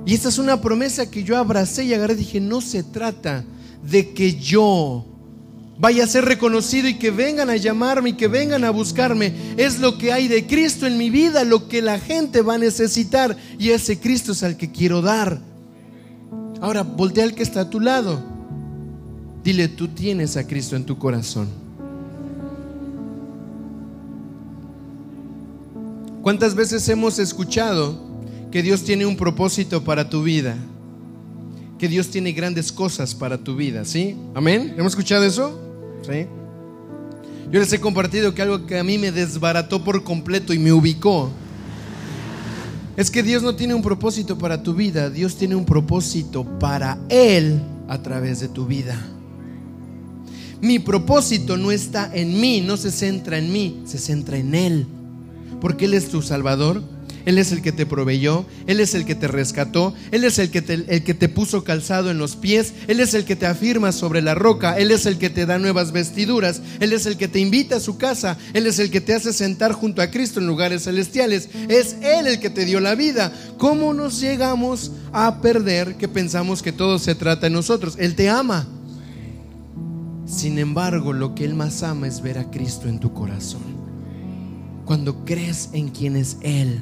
Y 0.05 0.13
esta 0.13 0.29
es 0.29 0.39
una 0.39 0.59
promesa 0.59 1.09
que 1.11 1.23
yo 1.23 1.37
abracé 1.37 1.83
y 1.83 1.93
agarré 1.93 2.15
dije, 2.15 2.39
no 2.39 2.61
se 2.61 2.83
trata 2.83 3.43
de 3.83 4.13
que 4.13 4.39
yo 4.39 5.05
vaya 5.77 6.03
a 6.03 6.07
ser 6.07 6.25
reconocido 6.25 6.87
y 6.87 6.95
que 6.95 7.11
vengan 7.11 7.49
a 7.49 7.55
llamarme 7.55 8.09
y 8.09 8.13
que 8.13 8.27
vengan 8.27 8.63
a 8.63 8.71
buscarme. 8.71 9.33
Es 9.55 9.79
lo 9.79 9.97
que 9.97 10.11
hay 10.11 10.27
de 10.27 10.47
Cristo 10.47 10.87
en 10.87 10.97
mi 10.97 11.09
vida, 11.09 11.43
lo 11.43 11.67
que 11.67 11.81
la 11.81 11.99
gente 11.99 12.41
va 12.41 12.55
a 12.55 12.57
necesitar 12.57 13.37
y 13.57 13.69
ese 13.69 13.99
Cristo 13.99 14.31
es 14.31 14.43
al 14.43 14.57
que 14.57 14.71
quiero 14.71 15.01
dar. 15.01 15.39
Ahora, 16.59 16.83
voltea 16.83 17.23
al 17.23 17.35
que 17.35 17.43
está 17.43 17.61
a 17.61 17.69
tu 17.69 17.79
lado. 17.79 18.21
Dile, 19.43 19.69
tú 19.69 19.87
tienes 19.89 20.35
a 20.35 20.45
Cristo 20.45 20.75
en 20.75 20.85
tu 20.85 20.97
corazón. 20.97 21.68
¿Cuántas 26.21 26.53
veces 26.53 26.87
hemos 26.89 27.17
escuchado 27.17 27.97
que 28.51 28.61
Dios 28.61 28.83
tiene 28.83 29.05
un 29.05 29.15
propósito 29.15 29.83
para 29.83 30.09
tu 30.09 30.23
vida? 30.23 30.57
Que 31.77 31.87
Dios 31.87 32.09
tiene 32.09 32.33
grandes 32.33 32.71
cosas 32.73 33.15
para 33.15 33.37
tu 33.37 33.55
vida, 33.55 33.85
¿sí? 33.85 34.17
Amén. 34.35 34.75
¿Hemos 34.77 34.91
escuchado 34.91 35.23
eso? 35.23 35.57
Yo 37.51 37.59
les 37.59 37.71
he 37.71 37.79
compartido 37.79 38.33
que 38.33 38.41
algo 38.41 38.65
que 38.65 38.77
a 38.77 38.83
mí 38.83 38.97
me 38.97 39.11
desbarató 39.11 39.83
por 39.83 40.03
completo 40.03 40.53
y 40.53 40.59
me 40.59 40.73
ubicó 40.73 41.31
es 42.97 43.09
que 43.09 43.23
Dios 43.23 43.41
no 43.41 43.55
tiene 43.55 43.73
un 43.73 43.81
propósito 43.81 44.37
para 44.37 44.61
tu 44.61 44.73
vida, 44.73 45.09
Dios 45.09 45.37
tiene 45.37 45.55
un 45.55 45.63
propósito 45.63 46.43
para 46.59 46.97
Él 47.07 47.61
a 47.87 48.01
través 48.01 48.41
de 48.41 48.49
tu 48.49 48.65
vida. 48.65 49.01
Mi 50.59 50.79
propósito 50.79 51.55
no 51.55 51.71
está 51.71 52.11
en 52.13 52.41
mí, 52.41 52.59
no 52.59 52.75
se 52.75 52.91
centra 52.91 53.37
en 53.37 53.53
mí, 53.53 53.83
se 53.85 53.97
centra 53.97 54.37
en 54.37 54.53
Él, 54.53 54.85
porque 55.61 55.85
Él 55.85 55.93
es 55.93 56.09
tu 56.09 56.21
Salvador, 56.21 56.81
él 57.25 57.37
es 57.37 57.51
el 57.51 57.61
que 57.61 57.71
te 57.71 57.85
proveyó, 57.85 58.45
Él 58.65 58.79
es 58.79 58.95
el 58.95 59.05
que 59.05 59.15
te 59.15 59.27
rescató, 59.27 59.93
Él 60.11 60.23
es 60.23 60.39
el 60.39 60.49
que 60.49 60.61
te, 60.61 60.73
el 60.73 61.03
que 61.03 61.13
te 61.13 61.29
puso 61.29 61.63
calzado 61.63 62.09
en 62.09 62.17
los 62.17 62.35
pies, 62.35 62.73
Él 62.87 62.99
es 62.99 63.13
el 63.13 63.25
que 63.25 63.35
te 63.35 63.45
afirma 63.45 63.91
sobre 63.91 64.21
la 64.21 64.35
roca, 64.35 64.77
Él 64.77 64.91
es 64.91 65.05
el 65.05 65.17
que 65.17 65.29
te 65.29 65.45
da 65.45 65.59
nuevas 65.59 65.91
vestiduras, 65.91 66.61
Él 66.79 66.93
es 66.93 67.05
el 67.05 67.17
que 67.17 67.27
te 67.27 67.39
invita 67.39 67.75
a 67.75 67.81
su 67.81 67.97
casa, 67.97 68.37
Él 68.53 68.67
es 68.67 68.79
el 68.79 68.89
que 68.89 69.01
te 69.01 69.13
hace 69.13 69.33
sentar 69.33 69.73
junto 69.73 70.01
a 70.01 70.09
Cristo 70.09 70.39
en 70.39 70.47
lugares 70.47 70.85
celestiales, 70.85 71.49
es 71.67 71.97
Él 72.01 72.27
el 72.27 72.39
que 72.39 72.49
te 72.49 72.65
dio 72.65 72.79
la 72.79 72.95
vida. 72.95 73.33
¿Cómo 73.57 73.93
nos 73.93 74.19
llegamos 74.21 74.91
a 75.11 75.41
perder 75.41 75.97
que 75.97 76.07
pensamos 76.07 76.63
que 76.63 76.71
todo 76.71 76.99
se 76.99 77.15
trata 77.15 77.41
de 77.41 77.51
nosotros? 77.51 77.95
Él 77.99 78.15
te 78.15 78.29
ama. 78.29 78.67
Sin 80.25 80.57
embargo, 80.57 81.11
lo 81.11 81.35
que 81.35 81.43
Él 81.43 81.55
más 81.55 81.83
ama 81.83 82.07
es 82.07 82.21
ver 82.21 82.37
a 82.37 82.49
Cristo 82.49 82.87
en 82.87 82.99
tu 82.99 83.13
corazón. 83.13 83.78
Cuando 84.89 85.23
crees 85.23 85.69
en 85.71 85.89
quien 85.89 86.15
es 86.15 86.37
Él 86.41 86.81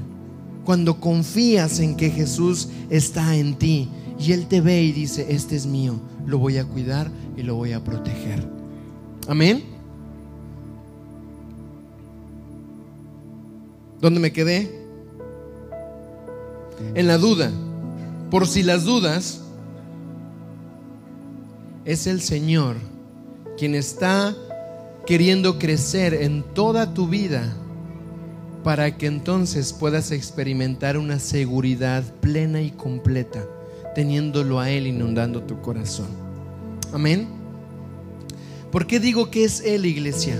cuando 0.67 0.99
confías 0.99 1.79
en 1.79 1.95
que 1.95 2.09
Jesús 2.09 2.67
está 2.89 3.37
en 3.37 3.55
ti 3.55 3.87
y 4.19 4.33
Él 4.33 4.47
te 4.47 4.59
ve 4.59 4.83
y 4.83 4.91
dice, 4.91 5.27
este 5.29 5.55
es 5.55 5.65
mío, 5.65 5.97
lo 6.25 6.39
voy 6.39 6.57
a 6.57 6.65
cuidar 6.65 7.09
y 7.37 7.43
lo 7.43 7.55
voy 7.55 7.71
a 7.71 7.81
proteger. 7.81 8.45
Amén. 9.29 9.63
¿Dónde 14.01 14.19
me 14.19 14.33
quedé? 14.33 14.69
En 16.95 17.07
la 17.07 17.17
duda. 17.17 17.49
Por 18.29 18.45
si 18.45 18.61
las 18.61 18.83
dudas, 18.83 19.43
es 21.85 22.07
el 22.07 22.19
Señor 22.19 22.75
quien 23.57 23.73
está 23.73 24.35
queriendo 25.05 25.57
crecer 25.57 26.13
en 26.13 26.43
toda 26.53 26.93
tu 26.93 27.07
vida 27.07 27.55
para 28.68 28.97
que 28.97 29.05
entonces 29.05 29.72
puedas 29.72 30.11
experimentar 30.11 30.97
una 30.97 31.20
seguridad 31.20 32.03
plena 32.20 32.61
y 32.61 32.72
completa, 32.72 33.45
teniéndolo 33.95 34.59
a 34.59 34.70
Él 34.70 34.88
inundando 34.88 35.41
tu 35.43 35.61
corazón. 35.61 36.07
Amén. 36.91 37.30
¿Por 38.70 38.86
qué 38.86 38.99
digo 38.99 39.32
que 39.32 39.45
es 39.45 39.61
Él, 39.61 39.86
iglesia? 39.86 40.38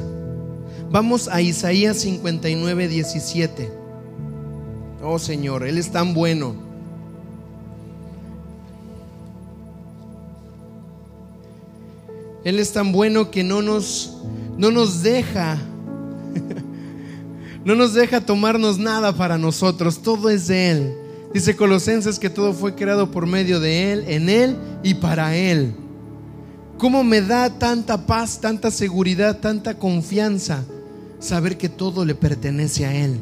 Vamos 0.92 1.30
a 1.30 1.42
Isaías 1.42 2.00
59, 2.00 2.90
17. 2.90 3.72
Oh 5.02 5.20
Señor, 5.20 5.66
Él 5.66 5.78
es 5.78 5.90
tan 5.90 6.14
bueno. 6.14 6.54
Él 12.44 12.60
es 12.60 12.74
tan 12.74 12.92
bueno 12.92 13.32
que 13.32 13.46
no 13.46 13.62
nos, 13.62 14.18
no 14.58 14.70
nos 14.70 15.02
deja 15.02 15.62
no 17.68 17.76
nos 17.76 17.94
deja 17.94 18.22
tomarnos 18.22 18.80
nada 18.80 19.12
para 19.12 19.38
nosotros, 19.38 20.02
todo 20.02 20.30
es 20.30 20.48
de 20.48 20.72
Él. 20.72 20.98
Dice 21.34 21.58
Colosenses 21.58 22.18
que 22.18 22.30
todo 22.30 22.54
fue 22.54 22.76
creado 22.76 23.12
por 23.12 23.28
medio 23.28 23.60
de 23.60 23.92
Él, 23.92 24.06
en 24.08 24.30
Él 24.30 24.56
y 24.84 24.94
para 24.94 25.36
Él. 25.36 25.76
¿Cómo 26.78 27.04
me 27.04 27.22
da 27.22 27.60
tanta 27.60 28.06
paz, 28.06 28.40
tanta 28.40 28.72
seguridad, 28.72 29.42
tanta 29.42 29.78
confianza 29.78 30.64
saber 31.20 31.58
que 31.58 31.68
todo 31.68 32.06
le 32.06 32.16
pertenece 32.16 32.86
a 32.86 32.96
Él? 32.96 33.20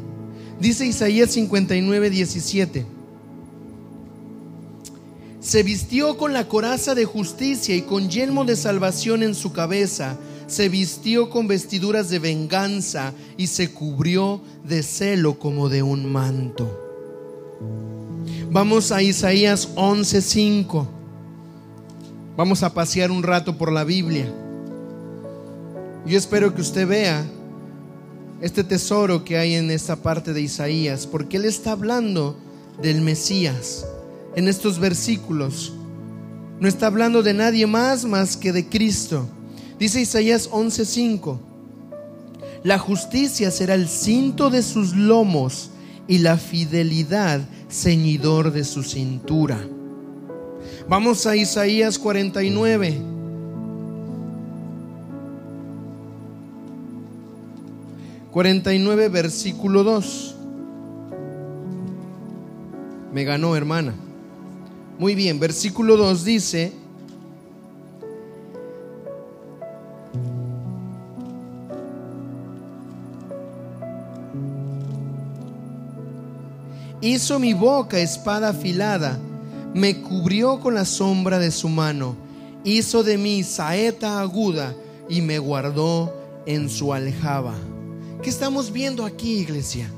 Dice 0.60 0.86
Isaías 0.86 1.32
59, 1.32 2.08
17. 2.08 2.86
se 5.40 5.62
vistió 5.64 6.16
con 6.16 6.32
la 6.32 6.46
coraza 6.46 6.94
de 6.94 7.04
justicia 7.04 7.74
y 7.74 7.82
con 7.82 8.08
yelmo 8.08 8.44
de 8.44 8.54
salvación 8.54 9.24
en 9.24 9.34
su 9.34 9.52
cabeza, 9.52 10.16
se 10.46 10.68
vistió 10.68 11.28
con 11.28 11.48
vestiduras 11.48 12.08
de 12.08 12.18
venganza 12.18 13.12
y 13.36 13.48
se 13.48 13.72
cubrió 13.72 14.40
de 14.64 14.82
celo 14.82 15.38
como 15.38 15.68
de 15.68 15.82
un 15.82 16.10
manto. 16.10 16.82
Vamos 18.50 18.92
a 18.92 19.02
Isaías 19.02 19.70
11:5. 19.74 20.86
Vamos 22.36 22.62
a 22.62 22.72
pasear 22.72 23.10
un 23.10 23.22
rato 23.22 23.56
por 23.58 23.72
la 23.72 23.84
Biblia. 23.84 24.32
Yo 26.06 26.16
espero 26.16 26.54
que 26.54 26.60
usted 26.60 26.86
vea 26.86 27.26
este 28.40 28.62
tesoro 28.62 29.24
que 29.24 29.38
hay 29.38 29.54
en 29.54 29.70
esta 29.70 29.96
parte 29.96 30.32
de 30.32 30.42
Isaías, 30.42 31.06
porque 31.06 31.38
él 31.38 31.46
está 31.46 31.72
hablando 31.72 32.36
del 32.80 33.00
Mesías 33.00 33.84
en 34.36 34.46
estos 34.46 34.78
versículos. 34.78 35.72
No 36.60 36.68
está 36.68 36.86
hablando 36.86 37.22
de 37.22 37.34
nadie 37.34 37.66
más 37.66 38.04
más 38.04 38.36
que 38.36 38.52
de 38.52 38.66
Cristo. 38.66 39.26
Dice 39.78 40.00
Isaías 40.00 40.50
11:5, 40.50 41.38
la 42.62 42.78
justicia 42.78 43.50
será 43.50 43.74
el 43.74 43.88
cinto 43.88 44.48
de 44.50 44.62
sus 44.62 44.96
lomos 44.96 45.70
y 46.08 46.18
la 46.18 46.38
fidelidad 46.38 47.40
ceñidor 47.68 48.52
de 48.52 48.64
su 48.64 48.82
cintura. 48.82 49.58
Vamos 50.88 51.26
a 51.26 51.36
Isaías 51.36 51.98
49. 51.98 53.16
...49 58.32 59.10
versículo 59.10 59.82
2... 59.82 60.34
Me 63.12 63.24
ganó 63.24 63.56
hermana... 63.56 63.94
Muy 64.98 65.14
bien, 65.14 65.40
versículo 65.40 65.96
2 65.96 66.24
dice... 66.24 66.85
Hizo 77.06 77.38
mi 77.38 77.54
boca 77.54 78.00
espada 78.00 78.48
afilada, 78.48 79.16
me 79.72 80.02
cubrió 80.02 80.58
con 80.58 80.74
la 80.74 80.84
sombra 80.84 81.38
de 81.38 81.52
su 81.52 81.68
mano, 81.68 82.16
hizo 82.64 83.04
de 83.04 83.16
mí 83.16 83.44
saeta 83.44 84.18
aguda 84.18 84.74
y 85.08 85.20
me 85.20 85.38
guardó 85.38 86.12
en 86.46 86.68
su 86.68 86.92
aljaba. 86.92 87.54
¿Qué 88.24 88.28
estamos 88.28 88.72
viendo 88.72 89.06
aquí, 89.06 89.38
iglesia? 89.38 89.88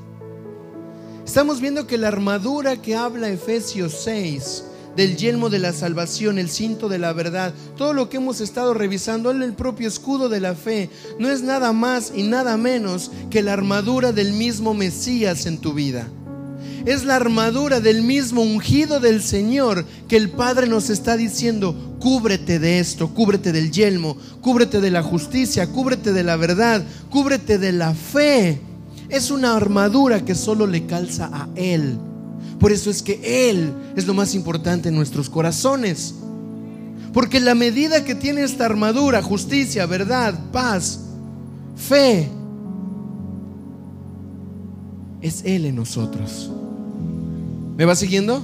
Estamos 1.25 1.63
viendo 1.63 1.87
que 1.87 1.97
la 1.97 2.09
armadura 2.09 2.77
que 2.77 2.95
habla 2.95 3.31
Efesios 3.31 4.03
6 4.05 4.65
del 4.95 5.17
yelmo 5.17 5.49
de 5.49 5.61
la 5.61 5.73
salvación, 5.73 6.39
el 6.39 6.51
cinto 6.51 6.91
de 6.91 6.99
la 6.99 7.15
verdad, 7.15 7.55
todo 7.79 7.95
lo 7.95 8.11
que 8.11 8.19
hemos 8.19 8.43
estado 8.43 8.75
revisando, 8.75 9.31
el 9.31 9.55
propio 9.55 9.89
escudo 9.89 10.29
de 10.29 10.41
la 10.41 10.55
fe, 10.55 10.91
no 11.19 11.31
es 11.31 11.41
nada 11.41 11.73
más 11.73 12.13
y 12.15 12.25
nada 12.25 12.59
menos 12.59 13.11
que 13.31 13.43
la 13.43 13.55
armadura 13.55 14.13
del 14.13 14.35
mismo 14.35 14.75
Mesías 14.75 15.47
en 15.47 15.57
tu 15.57 15.73
vida. 15.73 16.07
Es 16.89 17.05
la 17.05 17.17
armadura 17.17 17.81
del 17.81 18.03
mismo 18.03 18.41
ungido 18.41 18.99
del 18.99 19.21
Señor 19.23 19.85
que 20.09 20.17
el 20.17 20.31
Padre 20.31 20.67
nos 20.67 20.89
está 20.89 21.19
diciendo, 21.19 21.99
cúbrete 22.01 22.59
de 22.59 22.79
esto, 22.79 23.13
cúbrete 23.13 23.53
del 23.53 23.71
yelmo, 23.71 24.17
cúbrete 24.41 24.81
de 24.81 24.91
la 24.91 25.03
justicia, 25.03 25.67
cúbrete 25.67 26.15
de 26.15 26.25
la 26.25 26.37
verdad, 26.37 26.83
cúbrete 27.11 27.59
de 27.59 27.73
la 27.73 27.93
fe. 27.93 28.63
Es 29.11 29.31
una 29.31 29.55
armadura 29.55 30.25
que 30.25 30.35
solo 30.35 30.67
le 30.67 30.87
calza 30.87 31.29
a 31.31 31.51
Él. 31.57 31.99
Por 32.59 32.73
eso 32.73 32.89
es 32.89 33.03
que 33.03 33.51
Él 33.51 33.71
es 33.95 34.07
lo 34.07 34.15
más 34.15 34.35
importante 34.35 34.89
en 34.89 34.95
nuestros 34.95 35.29
corazones. 35.29 36.15
Porque 37.13 37.39
la 37.39 37.55
medida 37.55 38.03
que 38.03 38.15
tiene 38.15 38.45
esta 38.45 38.65
armadura, 38.65 39.21
justicia, 39.21 39.85
verdad, 39.85 40.41
paz, 40.53 41.01
fe, 41.77 42.31
es 45.21 45.43
Él 45.45 45.67
en 45.67 45.77
nosotros. 45.77 46.51
¿Me 47.79 47.85
va 47.85 47.95
siguiendo? 47.95 48.43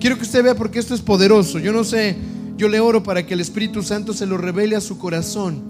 Quiero 0.00 0.16
que 0.16 0.24
usted 0.24 0.42
vea 0.42 0.56
porque 0.56 0.80
esto 0.80 0.96
es 0.96 1.00
poderoso. 1.00 1.60
Yo 1.60 1.72
no 1.72 1.84
sé, 1.84 2.16
yo 2.56 2.68
le 2.68 2.80
oro 2.80 3.04
para 3.04 3.24
que 3.24 3.34
el 3.34 3.40
Espíritu 3.40 3.84
Santo 3.84 4.12
se 4.12 4.26
lo 4.26 4.36
revele 4.36 4.74
a 4.74 4.80
su 4.80 4.98
corazón. 4.98 5.62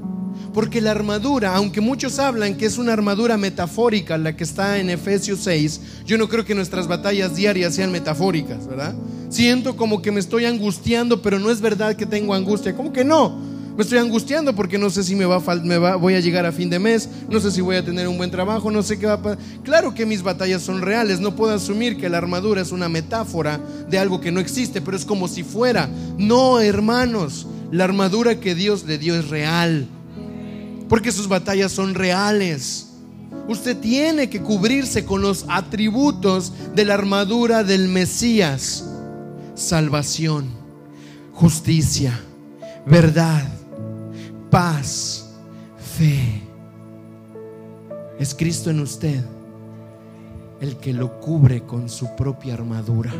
Porque 0.54 0.80
la 0.80 0.92
armadura, 0.92 1.54
aunque 1.54 1.82
muchos 1.82 2.18
hablan 2.18 2.56
que 2.56 2.64
es 2.64 2.78
una 2.78 2.94
armadura 2.94 3.36
metafórica 3.36 4.16
la 4.16 4.34
que 4.34 4.44
está 4.44 4.78
en 4.78 4.88
Efesios 4.88 5.40
6, 5.40 5.80
yo 6.06 6.16
no 6.16 6.30
creo 6.30 6.46
que 6.46 6.54
nuestras 6.54 6.88
batallas 6.88 7.36
diarias 7.36 7.74
sean 7.74 7.92
metafóricas, 7.92 8.66
¿verdad? 8.66 8.94
Siento 9.28 9.76
como 9.76 10.00
que 10.00 10.10
me 10.10 10.20
estoy 10.20 10.46
angustiando, 10.46 11.20
pero 11.20 11.38
no 11.38 11.50
es 11.50 11.60
verdad 11.60 11.96
que 11.96 12.06
tengo 12.06 12.32
angustia. 12.32 12.74
¿Cómo 12.74 12.90
que 12.90 13.04
no? 13.04 13.38
Me 13.76 13.82
estoy 13.82 13.98
angustiando 13.98 14.54
porque 14.54 14.78
no 14.78 14.88
sé 14.88 15.02
si 15.02 15.16
me 15.16 15.24
va, 15.24 15.40
me 15.62 15.78
va, 15.78 15.96
voy 15.96 16.14
a 16.14 16.20
llegar 16.20 16.46
a 16.46 16.52
fin 16.52 16.70
de 16.70 16.78
mes, 16.78 17.08
no 17.28 17.40
sé 17.40 17.50
si 17.50 17.60
voy 17.60 17.76
a 17.76 17.84
tener 17.84 18.06
un 18.06 18.16
buen 18.16 18.30
trabajo, 18.30 18.70
no 18.70 18.82
sé 18.82 18.98
qué 18.98 19.06
va 19.06 19.14
a 19.14 19.22
pasar. 19.22 19.38
Claro 19.64 19.94
que 19.94 20.06
mis 20.06 20.22
batallas 20.22 20.62
son 20.62 20.80
reales, 20.80 21.18
no 21.18 21.34
puedo 21.34 21.52
asumir 21.52 21.96
que 21.96 22.08
la 22.08 22.18
armadura 22.18 22.62
es 22.62 22.70
una 22.70 22.88
metáfora 22.88 23.60
de 23.88 23.98
algo 23.98 24.20
que 24.20 24.30
no 24.30 24.38
existe, 24.38 24.80
pero 24.80 24.96
es 24.96 25.04
como 25.04 25.26
si 25.26 25.42
fuera. 25.42 25.88
No, 26.16 26.60
hermanos, 26.60 27.48
la 27.72 27.84
armadura 27.84 28.38
que 28.38 28.54
Dios 28.54 28.84
le 28.84 28.98
dio 28.98 29.16
es 29.16 29.28
real 29.28 29.88
porque 30.88 31.12
sus 31.12 31.28
batallas 31.28 31.72
son 31.72 31.94
reales. 31.94 32.88
Usted 33.48 33.76
tiene 33.76 34.30
que 34.30 34.40
cubrirse 34.40 35.04
con 35.04 35.22
los 35.22 35.44
atributos 35.48 36.52
de 36.74 36.84
la 36.84 36.94
armadura 36.94 37.64
del 37.64 37.88
Mesías. 37.88 38.84
Salvación, 39.54 40.46
justicia, 41.32 42.20
verdad, 42.86 43.46
paz, 44.54 45.24
fe. 45.96 46.40
Es 48.20 48.32
Cristo 48.32 48.70
en 48.70 48.78
usted 48.78 49.20
el 50.60 50.76
que 50.76 50.92
lo 50.92 51.18
cubre 51.18 51.62
con 51.64 51.88
su 51.88 52.14
propia 52.14 52.54
armadura. 52.54 53.12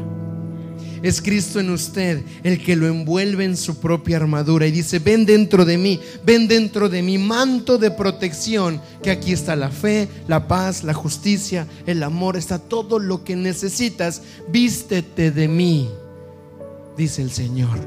Es 1.03 1.21
Cristo 1.21 1.59
en 1.59 1.71
usted 1.71 2.23
el 2.45 2.63
que 2.63 2.77
lo 2.77 2.87
envuelve 2.87 3.45
en 3.45 3.57
su 3.57 3.81
propia 3.81 4.19
armadura 4.19 4.69
y 4.69 4.71
dice, 4.71 5.01
ven 5.01 5.27
dentro 5.27 5.65
de 5.65 5.77
mí, 5.77 5.99
ven 6.25 6.47
dentro 6.47 6.89
de 6.89 7.03
mi 7.03 7.19
manto 7.19 7.79
de 7.79 7.91
protección, 7.91 8.81
que 9.03 9.11
aquí 9.11 9.33
está 9.33 9.57
la 9.57 9.71
fe, 9.71 10.07
la 10.29 10.47
paz, 10.47 10.85
la 10.85 10.95
justicia, 10.95 11.67
el 11.85 12.05
amor, 12.05 12.37
está 12.37 12.61
todo 12.61 13.01
lo 13.01 13.25
que 13.25 13.35
necesitas, 13.35 14.23
vístete 14.51 15.33
de 15.33 15.49
mí, 15.49 15.89
dice 16.97 17.23
el 17.23 17.33
Señor. 17.33 17.81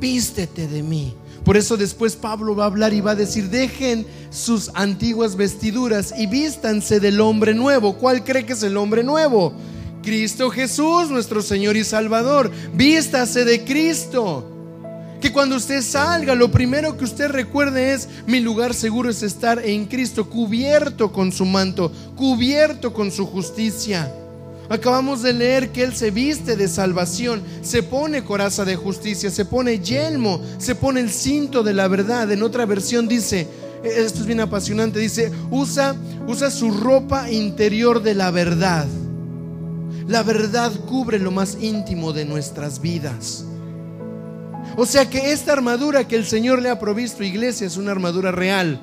Vístete 0.00 0.68
de 0.68 0.84
mí. 0.84 1.16
Por 1.46 1.56
eso 1.56 1.76
después 1.76 2.16
Pablo 2.16 2.56
va 2.56 2.64
a 2.64 2.66
hablar 2.66 2.92
y 2.92 3.00
va 3.00 3.12
a 3.12 3.14
decir, 3.14 3.48
dejen 3.48 4.04
sus 4.30 4.68
antiguas 4.74 5.36
vestiduras 5.36 6.12
y 6.18 6.26
vístanse 6.26 6.98
del 6.98 7.20
hombre 7.20 7.54
nuevo. 7.54 7.98
¿Cuál 7.98 8.24
cree 8.24 8.44
que 8.44 8.54
es 8.54 8.64
el 8.64 8.76
hombre 8.76 9.04
nuevo? 9.04 9.52
Cristo 10.02 10.50
Jesús, 10.50 11.08
nuestro 11.08 11.40
Señor 11.42 11.76
y 11.76 11.84
Salvador. 11.84 12.50
Vístase 12.74 13.44
de 13.44 13.62
Cristo. 13.62 14.50
Que 15.20 15.32
cuando 15.32 15.54
usted 15.54 15.82
salga, 15.82 16.34
lo 16.34 16.50
primero 16.50 16.98
que 16.98 17.04
usted 17.04 17.28
recuerde 17.28 17.92
es, 17.92 18.08
mi 18.26 18.40
lugar 18.40 18.74
seguro 18.74 19.08
es 19.08 19.22
estar 19.22 19.64
en 19.64 19.86
Cristo, 19.86 20.28
cubierto 20.28 21.12
con 21.12 21.30
su 21.30 21.44
manto, 21.44 21.92
cubierto 22.16 22.92
con 22.92 23.12
su 23.12 23.24
justicia. 23.24 24.12
Acabamos 24.68 25.22
de 25.22 25.32
leer 25.32 25.70
que 25.70 25.84
Él 25.84 25.94
se 25.94 26.10
viste 26.10 26.56
de 26.56 26.66
salvación, 26.66 27.42
se 27.62 27.82
pone 27.84 28.24
coraza 28.24 28.64
de 28.64 28.74
justicia, 28.74 29.30
se 29.30 29.44
pone 29.44 29.78
yelmo, 29.78 30.40
se 30.58 30.74
pone 30.74 31.00
el 31.00 31.10
cinto 31.10 31.62
de 31.62 31.72
la 31.72 31.86
verdad. 31.86 32.30
En 32.32 32.42
otra 32.42 32.66
versión 32.66 33.06
dice, 33.06 33.46
esto 33.84 34.20
es 34.20 34.26
bien 34.26 34.40
apasionante, 34.40 34.98
dice, 34.98 35.30
usa, 35.50 35.94
usa 36.26 36.50
su 36.50 36.72
ropa 36.72 37.30
interior 37.30 38.02
de 38.02 38.14
la 38.14 38.32
verdad. 38.32 38.86
La 40.08 40.24
verdad 40.24 40.72
cubre 40.88 41.20
lo 41.20 41.30
más 41.30 41.58
íntimo 41.60 42.12
de 42.12 42.24
nuestras 42.24 42.80
vidas. 42.80 43.44
O 44.76 44.84
sea 44.84 45.08
que 45.08 45.32
esta 45.32 45.52
armadura 45.52 46.08
que 46.08 46.16
el 46.16 46.26
Señor 46.26 46.60
le 46.60 46.70
ha 46.70 46.78
provisto, 46.80 47.22
iglesia, 47.22 47.68
es 47.68 47.76
una 47.76 47.92
armadura 47.92 48.32
real. 48.32 48.80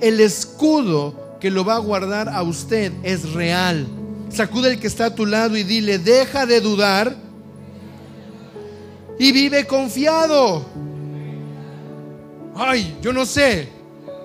El 0.00 0.20
escudo 0.20 1.38
que 1.40 1.50
lo 1.50 1.64
va 1.64 1.74
a 1.74 1.78
guardar 1.78 2.28
a 2.28 2.42
usted 2.42 2.92
es 3.02 3.32
real 3.32 3.86
Sacude 4.32 4.72
el 4.72 4.80
que 4.80 4.86
está 4.86 5.06
a 5.06 5.14
tu 5.14 5.26
lado 5.26 5.56
y 5.56 5.62
dile, 5.62 5.98
deja 5.98 6.46
de 6.46 6.60
dudar 6.60 7.14
y 9.18 9.30
vive 9.30 9.66
confiado. 9.66 10.64
Ay, 12.54 12.96
yo 13.02 13.12
no 13.12 13.26
sé. 13.26 13.68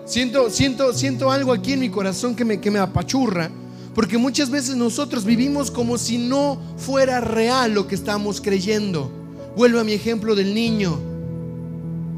Siento, 0.06 0.50
siento, 0.50 0.94
siento 0.94 1.30
algo 1.30 1.52
aquí 1.52 1.74
en 1.74 1.82
mi 1.82 1.90
corazón 1.90 2.36
que 2.36 2.46
me, 2.46 2.62
que 2.62 2.72
me 2.72 2.80
apachurra. 2.80 3.52
Porque 3.94 4.18
muchas 4.18 4.50
veces 4.50 4.76
nosotros 4.76 5.26
vivimos 5.26 5.70
como 5.70 5.98
si 5.98 6.18
no 6.18 6.58
fuera 6.78 7.20
real 7.20 7.74
lo 7.74 7.88
que 7.88 7.96
estamos 7.96 8.40
creyendo. 8.40 9.12
Vuelvo 9.58 9.80
a 9.80 9.84
mi 9.84 9.92
ejemplo 9.92 10.36
del 10.36 10.54
niño. 10.54 10.98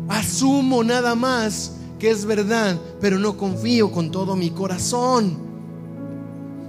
Asumo 0.09 0.83
nada 0.83 1.15
más 1.15 1.71
que 1.97 2.11
es 2.11 2.23
verdad, 2.23 2.79
pero 3.01 3.17
no 3.17 3.35
confío 3.35 3.91
con 3.91 4.11
todo 4.11 4.35
mi 4.35 4.51
corazón. 4.51 5.48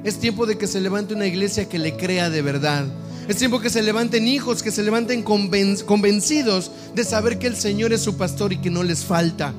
Es 0.03 0.19
tiempo 0.19 0.47
de 0.47 0.57
que 0.57 0.67
se 0.67 0.81
levante 0.81 1.15
una 1.15 1.27
iglesia 1.27 1.69
que 1.69 1.79
le 1.79 1.97
crea 1.97 2.31
de 2.31 2.41
verdad. 2.41 2.87
Es 3.29 3.37
tiempo 3.37 3.61
que 3.61 3.71
se 3.71 3.83
levanten 3.83 4.27
hijos, 4.27 4.63
que 4.63 4.71
se 4.71 4.83
levanten 4.83 5.23
convencidos 5.23 6.71
de 6.95 7.05
saber 7.05 7.39
que 7.39 7.47
el 7.47 7.57
Señor 7.57 7.93
es 7.93 8.01
su 8.01 8.17
pastor 8.17 8.53
y 8.53 8.59
que 8.59 8.71
no 8.71 8.83
les 8.83 9.05
falta. 9.05 9.53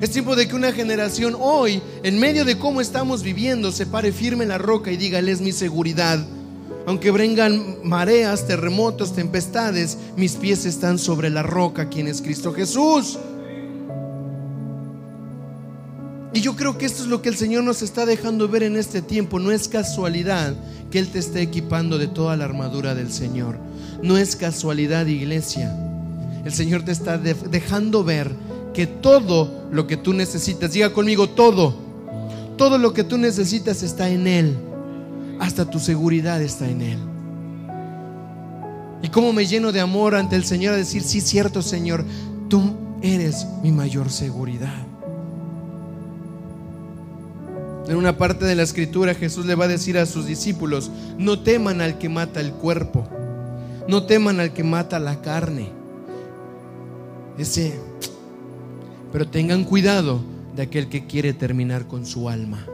Es 0.00 0.10
tiempo 0.10 0.36
de 0.36 0.46
que 0.46 0.56
una 0.56 0.72
generación 0.72 1.36
hoy, 1.38 1.80
en 2.02 2.18
medio 2.18 2.44
de 2.44 2.58
cómo 2.58 2.80
estamos 2.80 3.22
viviendo, 3.22 3.72
se 3.72 3.86
pare 3.86 4.12
firme 4.12 4.42
en 4.42 4.50
la 4.50 4.58
roca 4.58 4.92
y 4.92 4.96
diga, 4.96 5.20
Él 5.20 5.28
es 5.28 5.40
mi 5.40 5.52
seguridad. 5.52 6.18
Aunque 6.86 7.10
vengan 7.10 7.76
mareas, 7.84 8.46
terremotos, 8.46 9.14
tempestades, 9.14 9.96
mis 10.16 10.32
pies 10.34 10.66
están 10.66 10.98
sobre 10.98 11.30
la 11.30 11.42
roca, 11.42 11.88
quien 11.88 12.08
es 12.08 12.20
Cristo 12.20 12.52
Jesús. 12.52 13.18
Y 16.34 16.40
yo 16.40 16.56
creo 16.56 16.78
que 16.78 16.86
esto 16.86 17.02
es 17.02 17.08
lo 17.08 17.20
que 17.20 17.28
el 17.28 17.36
Señor 17.36 17.62
nos 17.62 17.82
está 17.82 18.06
dejando 18.06 18.48
ver 18.48 18.62
en 18.62 18.76
este 18.76 19.02
tiempo. 19.02 19.38
No 19.38 19.52
es 19.52 19.68
casualidad 19.68 20.54
que 20.90 20.98
Él 20.98 21.08
te 21.08 21.18
esté 21.18 21.42
equipando 21.42 21.98
de 21.98 22.06
toda 22.06 22.36
la 22.36 22.44
armadura 22.44 22.94
del 22.94 23.12
Señor. 23.12 23.58
No 24.02 24.16
es 24.16 24.34
casualidad, 24.36 25.06
iglesia. 25.06 25.76
El 26.44 26.52
Señor 26.52 26.84
te 26.84 26.92
está 26.92 27.18
dejando 27.18 28.02
ver 28.02 28.30
que 28.72 28.86
todo 28.86 29.68
lo 29.70 29.86
que 29.86 29.98
tú 29.98 30.14
necesitas, 30.14 30.72
diga 30.72 30.92
conmigo 30.92 31.28
todo, 31.28 31.74
todo 32.56 32.78
lo 32.78 32.94
que 32.94 33.04
tú 33.04 33.18
necesitas 33.18 33.82
está 33.82 34.08
en 34.08 34.26
Él. 34.26 34.56
Hasta 35.38 35.68
tu 35.68 35.80
seguridad 35.80 36.40
está 36.40 36.68
en 36.68 36.80
Él. 36.80 36.98
Y 39.02 39.08
cómo 39.08 39.32
me 39.32 39.46
lleno 39.46 39.72
de 39.72 39.80
amor 39.80 40.14
ante 40.14 40.36
el 40.36 40.44
Señor 40.44 40.74
a 40.74 40.76
decir, 40.78 41.02
sí, 41.02 41.20
cierto 41.20 41.60
Señor, 41.60 42.04
tú 42.48 42.74
eres 43.02 43.46
mi 43.62 43.72
mayor 43.72 44.10
seguridad. 44.10 44.91
En 47.88 47.96
una 47.96 48.16
parte 48.16 48.44
de 48.44 48.54
la 48.54 48.62
escritura 48.62 49.14
Jesús 49.14 49.46
le 49.46 49.54
va 49.54 49.64
a 49.64 49.68
decir 49.68 49.98
a 49.98 50.06
sus 50.06 50.26
discípulos, 50.26 50.90
no 51.18 51.40
teman 51.40 51.80
al 51.80 51.98
que 51.98 52.08
mata 52.08 52.40
el 52.40 52.52
cuerpo, 52.52 53.08
no 53.88 54.04
teman 54.04 54.40
al 54.40 54.52
que 54.52 54.62
mata 54.62 54.98
la 54.98 55.20
carne. 55.20 55.70
Ese 57.38 57.78
pero 59.12 59.28
tengan 59.28 59.64
cuidado 59.64 60.20
de 60.56 60.62
aquel 60.62 60.88
que 60.88 61.06
quiere 61.06 61.34
terminar 61.34 61.86
con 61.86 62.06
su 62.06 62.28
alma. 62.30 62.66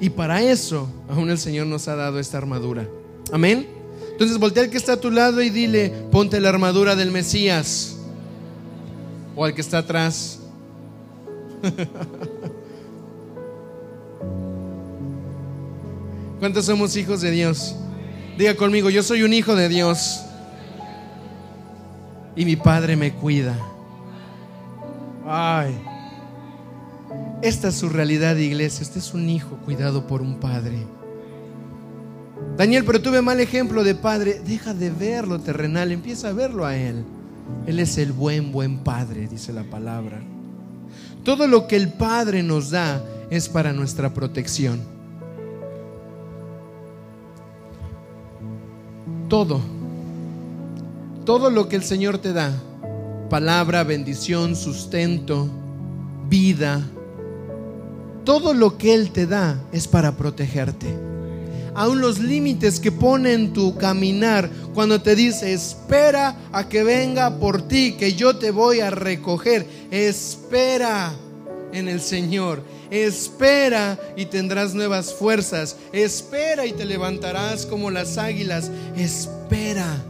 Y 0.00 0.10
para 0.10 0.42
eso 0.42 0.88
aún 1.08 1.30
el 1.30 1.38
Señor 1.38 1.66
nos 1.66 1.86
ha 1.88 1.94
dado 1.94 2.18
esta 2.18 2.38
armadura. 2.38 2.88
Amén. 3.30 3.68
Entonces 4.10 4.38
voltea 4.38 4.64
al 4.64 4.70
que 4.70 4.78
está 4.78 4.94
a 4.94 5.00
tu 5.00 5.10
lado 5.10 5.42
y 5.42 5.50
dile, 5.50 5.90
ponte 6.10 6.40
la 6.40 6.48
armadura 6.48 6.96
del 6.96 7.10
Mesías. 7.10 7.96
O 9.36 9.44
al 9.44 9.54
que 9.54 9.60
está 9.60 9.78
atrás. 9.78 10.40
¿Cuántos 16.42 16.64
somos 16.64 16.96
hijos 16.96 17.20
de 17.20 17.30
Dios? 17.30 17.76
Diga 18.36 18.56
conmigo, 18.56 18.90
yo 18.90 19.04
soy 19.04 19.22
un 19.22 19.32
hijo 19.32 19.54
de 19.54 19.68
Dios. 19.68 20.24
Y 22.34 22.44
mi 22.44 22.56
Padre 22.56 22.96
me 22.96 23.12
cuida. 23.12 23.56
Ay. 25.24 25.80
Esta 27.42 27.68
es 27.68 27.76
su 27.76 27.88
realidad, 27.88 28.34
iglesia. 28.34 28.82
Este 28.82 28.98
es 28.98 29.14
un 29.14 29.30
hijo 29.30 29.56
cuidado 29.64 30.08
por 30.08 30.20
un 30.20 30.40
padre. 30.40 30.84
Daniel, 32.56 32.82
pero 32.84 33.00
tuve 33.00 33.22
mal 33.22 33.38
ejemplo 33.38 33.84
de 33.84 33.94
padre. 33.94 34.42
Deja 34.44 34.74
de 34.74 34.90
verlo 34.90 35.38
terrenal, 35.38 35.92
empieza 35.92 36.30
a 36.30 36.32
verlo 36.32 36.66
a 36.66 36.76
él. 36.76 37.04
Él 37.68 37.78
es 37.78 37.98
el 37.98 38.12
buen, 38.12 38.50
buen 38.50 38.78
padre, 38.78 39.28
dice 39.28 39.52
la 39.52 39.62
palabra. 39.62 40.20
Todo 41.22 41.46
lo 41.46 41.68
que 41.68 41.76
el 41.76 41.92
Padre 41.92 42.42
nos 42.42 42.70
da 42.70 43.00
es 43.30 43.48
para 43.48 43.72
nuestra 43.72 44.12
protección. 44.12 45.01
Todo. 49.32 49.62
Todo 51.24 51.48
lo 51.48 51.66
que 51.66 51.76
el 51.76 51.82
Señor 51.82 52.18
te 52.18 52.34
da 52.34 52.52
palabra, 53.30 53.82
bendición, 53.82 54.54
sustento, 54.54 55.48
vida. 56.28 56.86
Todo 58.24 58.52
lo 58.52 58.76
que 58.76 58.92
Él 58.92 59.10
te 59.10 59.26
da 59.26 59.58
es 59.72 59.88
para 59.88 60.18
protegerte. 60.18 60.94
Aún 61.74 62.02
los 62.02 62.18
límites 62.18 62.78
que 62.78 62.92
pone 62.92 63.32
en 63.32 63.54
tu 63.54 63.74
caminar 63.78 64.50
cuando 64.74 65.00
te 65.00 65.16
dice, 65.16 65.54
espera 65.54 66.36
a 66.52 66.68
que 66.68 66.84
venga 66.84 67.38
por 67.38 67.62
ti, 67.62 67.96
que 67.98 68.12
yo 68.12 68.36
te 68.36 68.50
voy 68.50 68.80
a 68.80 68.90
recoger. 68.90 69.66
Espera 69.90 71.14
en 71.72 71.88
el 71.88 72.00
Señor. 72.00 72.62
Espera 72.90 73.98
y 74.16 74.26
tendrás 74.26 74.74
nuevas 74.74 75.14
fuerzas. 75.14 75.76
Espera 75.92 76.66
y 76.66 76.72
te 76.72 76.84
levantarás 76.84 77.66
como 77.66 77.90
las 77.90 78.18
águilas. 78.18 78.70
Espera 78.96 80.02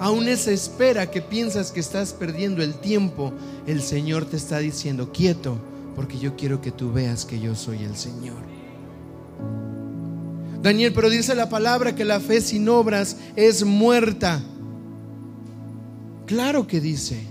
aún 0.00 0.28
esa 0.28 0.50
espera 0.50 1.10
que 1.10 1.20
piensas 1.20 1.70
que 1.70 1.78
estás 1.78 2.14
perdiendo 2.14 2.62
el 2.62 2.74
tiempo, 2.74 3.32
el 3.66 3.82
Señor 3.82 4.24
te 4.24 4.38
está 4.38 4.58
diciendo, 4.58 5.12
quieto, 5.12 5.58
porque 5.94 6.18
yo 6.18 6.36
quiero 6.36 6.62
que 6.62 6.72
tú 6.72 6.90
veas 6.90 7.26
que 7.26 7.38
yo 7.38 7.54
soy 7.54 7.84
el 7.84 7.94
Señor. 7.94 8.42
Daniel, 10.62 10.92
pero 10.94 11.10
dice 11.10 11.34
la 11.34 11.50
palabra 11.50 11.94
que 11.94 12.06
la 12.06 12.18
fe 12.18 12.40
sin 12.40 12.68
obras 12.68 13.16
es 13.36 13.62
muerta. 13.62 14.42
Claro 16.26 16.66
que 16.66 16.80
dice. 16.80 17.29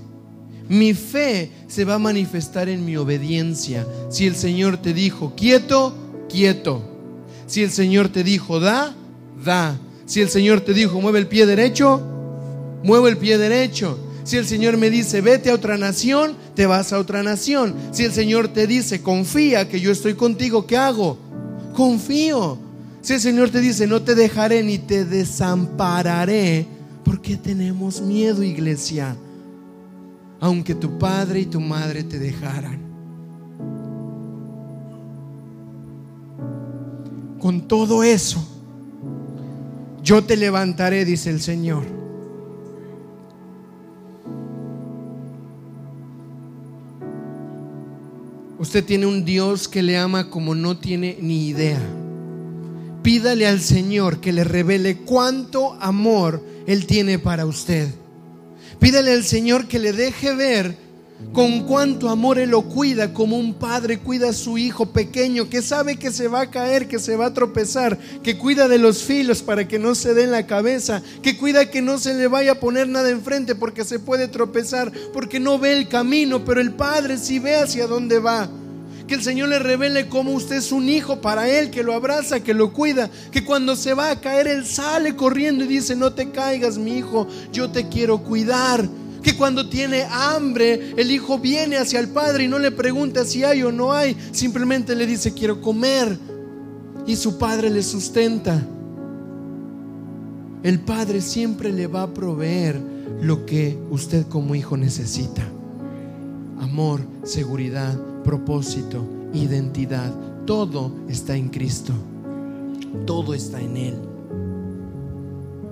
Mi 0.70 0.94
fe 0.94 1.52
se 1.68 1.84
va 1.84 1.96
a 1.96 2.00
manifestar 2.00 2.70
en 2.70 2.86
mi 2.86 2.96
obediencia. 2.96 3.88
Si 4.10 4.28
el 4.28 4.36
Señor 4.36 4.78
te 4.78 4.94
dijo, 4.94 5.34
quieto, 5.36 5.96
quieto. 6.30 6.84
Si 7.48 7.64
el 7.64 7.72
Señor 7.72 8.10
te 8.10 8.24
dijo, 8.24 8.60
da, 8.60 8.96
da. 9.44 9.78
Si 10.06 10.22
el 10.22 10.30
Señor 10.30 10.62
te 10.62 10.74
dijo, 10.74 11.02
mueve 11.02 11.20
el 11.20 11.28
pie 11.28 11.48
derecho, 11.48 12.02
muevo 12.84 13.08
el 13.08 13.18
pie 13.18 13.40
derecho. 13.40 13.98
Si 14.24 14.38
el 14.38 14.46
Señor 14.46 14.78
me 14.78 14.92
dice, 14.92 15.22
vete 15.22 15.50
a 15.50 15.56
otra 15.56 15.76
nación, 15.78 16.36
te 16.54 16.68
vas 16.68 16.94
a 16.94 17.00
otra 17.00 17.24
nación. 17.24 17.74
Si 17.92 18.04
el 18.04 18.12
Señor 18.12 18.50
te 18.50 18.68
dice, 18.68 19.02
confía 19.02 19.68
que 19.68 19.80
yo 19.80 19.92
estoy 19.92 20.14
contigo, 20.14 20.68
¿qué 20.68 20.78
hago? 20.78 21.18
Confío. 21.74 22.60
Si 23.02 23.14
el 23.14 23.22
Señor 23.22 23.50
te 23.50 23.60
dice, 23.60 23.88
no 23.88 24.04
te 24.04 24.14
dejaré 24.14 24.62
ni 24.62 24.78
te 24.78 25.04
desampararé, 25.04 26.68
¿por 27.04 27.22
qué 27.22 27.38
tenemos 27.38 28.02
miedo, 28.02 28.44
iglesia? 28.44 29.16
Aunque 30.40 30.76
tu 30.76 30.98
padre 30.98 31.42
y 31.42 31.46
tu 31.46 31.60
madre 31.60 32.04
te 32.04 32.20
dejaran. 32.20 32.80
Con 37.40 37.68
todo 37.68 38.04
eso, 38.04 38.46
yo 40.04 40.24
te 40.24 40.38
levantaré, 40.38 41.06
dice 41.06 41.30
el 41.30 41.42
Señor. 41.42 41.84
Usted 48.60 48.84
tiene 48.84 49.06
un 49.06 49.24
Dios 49.24 49.70
que 49.70 49.82
le 49.82 49.98
ama 49.98 50.30
como 50.30 50.54
no 50.54 50.78
tiene 50.78 51.18
ni 51.22 51.48
idea. 51.48 51.80
Pídale 53.02 53.48
al 53.48 53.62
Señor 53.62 54.20
que 54.20 54.34
le 54.34 54.44
revele 54.44 54.98
cuánto 54.98 55.74
amor 55.76 56.44
Él 56.68 56.86
tiene 56.86 57.20
para 57.20 57.46
usted. 57.46 57.88
Pídale 58.80 59.12
al 59.14 59.24
Señor 59.24 59.68
que 59.68 59.80
le 59.80 59.94
deje 59.94 60.34
ver 60.34 60.90
con 61.34 61.66
cuánto 61.66 62.10
amor 62.10 62.40
Él 62.40 62.52
lo 62.52 62.62
cuida, 62.62 63.14
como 63.14 63.38
un 63.38 63.54
padre 63.54 64.00
cuida 64.00 64.30
a 64.30 64.34
su 64.34 64.58
hijo 64.58 64.88
pequeño, 64.94 65.50
que 65.50 65.62
sabe 65.62 65.98
que 65.98 66.12
se 66.12 66.30
va 66.30 66.42
a 66.42 66.50
caer, 66.50 66.88
que 66.88 66.98
se 66.98 67.18
va 67.18 67.28
a 67.28 67.34
tropezar, 67.34 67.98
que 68.24 68.38
cuida 68.38 68.70
de 68.70 68.78
los 68.78 69.04
filos 69.04 69.42
para 69.42 69.68
que 69.68 69.80
no 69.80 69.96
se 69.96 70.14
dé 70.14 70.24
en 70.24 70.32
la 70.32 70.48
cabeza, 70.48 71.04
que 71.22 71.38
cuida 71.38 71.70
que 71.70 71.82
no 71.82 71.98
se 71.98 72.14
le 72.14 72.28
vaya 72.28 72.54
a 72.54 72.60
poner 72.60 72.88
nada 72.88 73.10
enfrente 73.10 73.54
porque 73.54 73.84
se 73.84 74.00
puede 74.00 74.30
tropezar, 74.30 74.92
porque 75.14 75.40
no 75.40 75.60
ve 75.60 75.74
el 75.74 75.90
camino, 75.90 76.46
pero 76.46 76.62
el 76.62 76.72
padre 76.72 77.18
sí 77.18 77.40
ve 77.40 77.58
hacia 77.58 77.86
dónde 77.86 78.20
va 78.20 78.50
que 79.10 79.16
el 79.16 79.24
Señor 79.24 79.50
le 79.50 79.58
revele 79.58 80.08
cómo 80.08 80.34
usted 80.34 80.58
es 80.58 80.72
un 80.72 80.88
hijo 80.88 81.20
para 81.20 81.50
Él, 81.50 81.72
que 81.72 81.82
lo 81.82 81.96
abraza, 81.96 82.42
que 82.42 82.54
lo 82.54 82.72
cuida, 82.72 83.10
que 83.32 83.44
cuando 83.44 83.76
se 83.76 83.96
va 83.96 84.12
a 84.12 84.22
caer 84.22 84.48
Él 84.48 84.68
sale 84.68 85.16
corriendo 85.16 85.66
y 85.66 85.68
dice, 85.68 85.96
no 85.96 86.14
te 86.14 86.30
caigas 86.30 86.78
mi 86.78 87.00
hijo, 87.00 87.28
yo 87.52 87.72
te 87.72 87.90
quiero 87.90 88.20
cuidar. 88.20 88.88
Que 89.24 89.36
cuando 89.36 89.68
tiene 89.68 90.04
hambre, 90.04 90.94
el 90.96 91.10
hijo 91.10 91.40
viene 91.40 91.78
hacia 91.78 92.00
el 92.00 92.10
padre 92.10 92.44
y 92.44 92.48
no 92.48 92.60
le 92.60 92.72
pregunta 92.72 93.26
si 93.26 93.44
hay 93.44 93.64
o 93.64 93.72
no 93.72 93.92
hay, 93.92 94.16
simplemente 94.32 94.96
le 94.96 95.08
dice, 95.08 95.34
quiero 95.34 95.60
comer. 95.60 96.16
Y 97.08 97.16
su 97.16 97.40
padre 97.40 97.72
le 97.72 97.82
sustenta. 97.82 98.64
El 100.62 100.80
padre 100.82 101.22
siempre 101.22 101.74
le 101.74 101.88
va 101.88 102.04
a 102.04 102.14
proveer 102.14 102.80
lo 103.22 103.48
que 103.48 103.76
usted 103.90 104.28
como 104.28 104.54
hijo 104.54 104.78
necesita. 104.78 105.42
Amor, 106.60 107.02
seguridad, 107.24 107.98
propósito, 108.24 109.06
identidad, 109.34 110.14
todo 110.46 110.92
está 111.08 111.36
en 111.36 111.50
Cristo. 111.50 111.94
Todo 113.06 113.34
está 113.34 113.62
en 113.62 113.78
Él. 113.78 113.96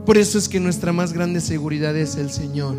Por 0.05 0.17
eso 0.17 0.37
es 0.37 0.47
que 0.47 0.59
nuestra 0.59 0.93
más 0.93 1.13
grande 1.13 1.41
seguridad 1.41 1.95
es 1.97 2.15
el 2.15 2.31
Señor. 2.31 2.75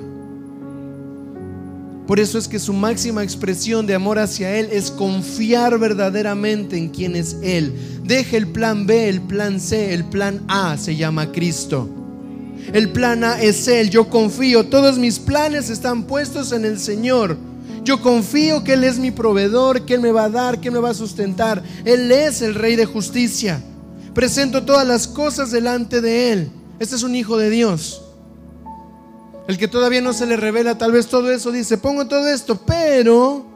Por 2.07 2.19
eso 2.21 2.39
es 2.39 2.49
que 2.49 2.59
su 2.59 2.73
máxima 2.73 3.23
expresión 3.23 3.87
de 3.87 3.95
amor 3.95 4.19
hacia 4.19 4.57
Él 4.57 4.71
es 4.73 4.91
confiar 4.91 5.79
verdaderamente 5.79 6.79
en 6.79 6.89
quien 6.89 7.17
es 7.17 7.37
Él. 7.43 7.75
Deje 8.05 8.39
el 8.39 8.47
plan 8.47 8.87
B, 8.87 9.11
el 9.11 9.21
plan 9.21 9.61
C, 9.61 9.93
el 9.93 10.05
plan 10.05 10.43
A, 10.49 10.79
se 10.79 10.97
llama 10.97 11.31
Cristo. 11.33 11.87
El 12.73 12.93
plan 12.93 13.25
A 13.25 13.43
es 13.43 13.69
Él. 13.69 13.91
Yo 13.91 14.09
confío. 14.09 14.67
Todos 14.67 14.99
mis 14.99 15.19
planes 15.19 15.69
están 15.69 16.05
puestos 16.05 16.53
en 16.53 16.65
el 16.65 16.79
Señor. 16.79 17.37
Yo 17.89 18.03
confío 18.03 18.65
que 18.65 18.75
Él 18.75 18.85
es 18.85 18.99
mi 18.99 19.11
proveedor, 19.11 19.87
que 19.87 19.95
Él 19.95 20.03
me 20.03 20.13
va 20.13 20.25
a 20.25 20.29
dar, 20.29 20.61
que 20.61 20.69
Él 20.69 20.75
me 20.75 20.81
va 20.81 20.91
a 20.91 20.95
sustentar. 20.95 21.63
Él 21.87 22.13
es 22.13 22.43
el 22.43 22.55
Rey 22.55 22.77
de 22.77 22.85
justicia. 22.85 23.63
Presento 24.13 24.63
todas 24.63 24.87
las 24.87 25.09
cosas 25.09 25.51
delante 25.51 26.03
de 26.03 26.33
Él. 26.33 26.51
Este 26.79 26.97
es 26.97 27.03
un 27.03 27.15
hijo 27.15 27.39
de 27.39 27.49
Dios. 27.49 28.03
El 29.47 29.57
que 29.57 29.69
todavía 29.69 30.03
no 30.03 30.13
se 30.13 30.27
le 30.27 30.37
revela 30.37 30.77
tal 30.77 30.93
vez 30.93 31.07
todo 31.07 31.31
eso 31.31 31.51
dice, 31.51 31.79
pongo 31.79 32.07
todo 32.07 32.29
esto, 32.29 32.59
pero 32.59 33.47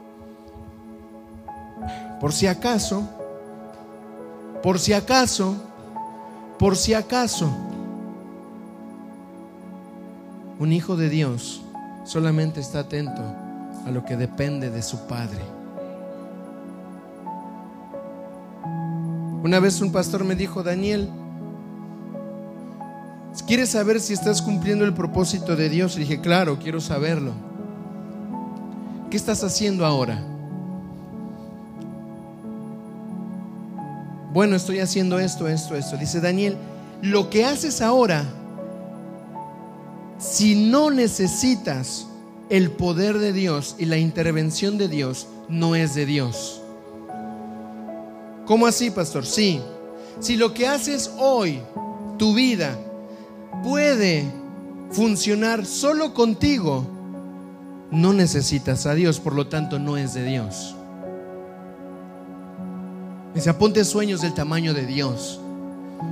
por 2.19 2.33
si 2.33 2.47
acaso, 2.47 3.07
por 4.63 4.79
si 4.79 4.93
acaso, 4.93 5.55
por 6.57 6.75
si 6.75 6.95
acaso, 6.95 7.55
un 10.57 10.73
hijo 10.73 10.95
de 10.95 11.09
Dios 11.09 11.61
solamente 12.03 12.61
está 12.61 12.79
atento 12.79 13.42
a 13.85 13.91
lo 13.91 14.03
que 14.05 14.15
depende 14.15 14.69
de 14.69 14.81
su 14.81 15.07
padre. 15.07 15.41
Una 19.43 19.59
vez 19.59 19.81
un 19.81 19.91
pastor 19.91 20.23
me 20.23 20.35
dijo, 20.35 20.63
Daniel, 20.63 21.09
¿Quieres 23.47 23.71
saber 23.71 23.99
si 23.99 24.13
estás 24.13 24.41
cumpliendo 24.41 24.85
el 24.85 24.93
propósito 24.93 25.55
de 25.55 25.67
Dios? 25.67 25.95
Y 25.97 26.01
dije, 26.01 26.21
claro, 26.21 26.59
quiero 26.59 26.79
saberlo. 26.79 27.33
¿Qué 29.09 29.17
estás 29.17 29.43
haciendo 29.43 29.85
ahora? 29.85 30.23
Bueno, 34.31 34.55
estoy 34.55 34.79
haciendo 34.79 35.19
esto, 35.19 35.47
esto, 35.47 35.75
esto. 35.75 35.97
Dice 35.97 36.21
Daniel, 36.21 36.57
lo 37.01 37.29
que 37.29 37.45
haces 37.45 37.81
ahora, 37.81 38.23
si 40.19 40.69
no 40.69 40.89
necesitas 40.89 42.07
el 42.53 42.69
poder 42.69 43.17
de 43.17 43.33
Dios 43.33 43.75
y 43.79 43.85
la 43.85 43.97
intervención 43.97 44.77
de 44.77 44.87
Dios, 44.87 45.25
no 45.49 45.73
es 45.73 45.95
de 45.95 46.05
Dios. 46.05 46.61
¿Cómo 48.45 48.67
así, 48.67 48.91
pastor? 48.91 49.25
Sí. 49.25 49.59
Si 50.19 50.37
lo 50.37 50.53
que 50.53 50.67
haces 50.67 51.09
hoy, 51.17 51.61
tu 52.19 52.35
vida, 52.35 52.77
puede 53.63 54.31
funcionar 54.91 55.65
solo 55.65 56.13
contigo, 56.13 56.85
no 57.89 58.13
necesitas 58.13 58.85
a 58.85 58.93
Dios, 58.93 59.19
por 59.19 59.33
lo 59.33 59.47
tanto 59.47 59.79
no 59.79 59.97
es 59.97 60.13
de 60.13 60.23
Dios. 60.23 60.75
Dice, 63.33 63.51
ponte 63.55 63.83
sueños 63.83 64.21
del 64.21 64.35
tamaño 64.35 64.75
de 64.75 64.85
Dios. 64.85 65.39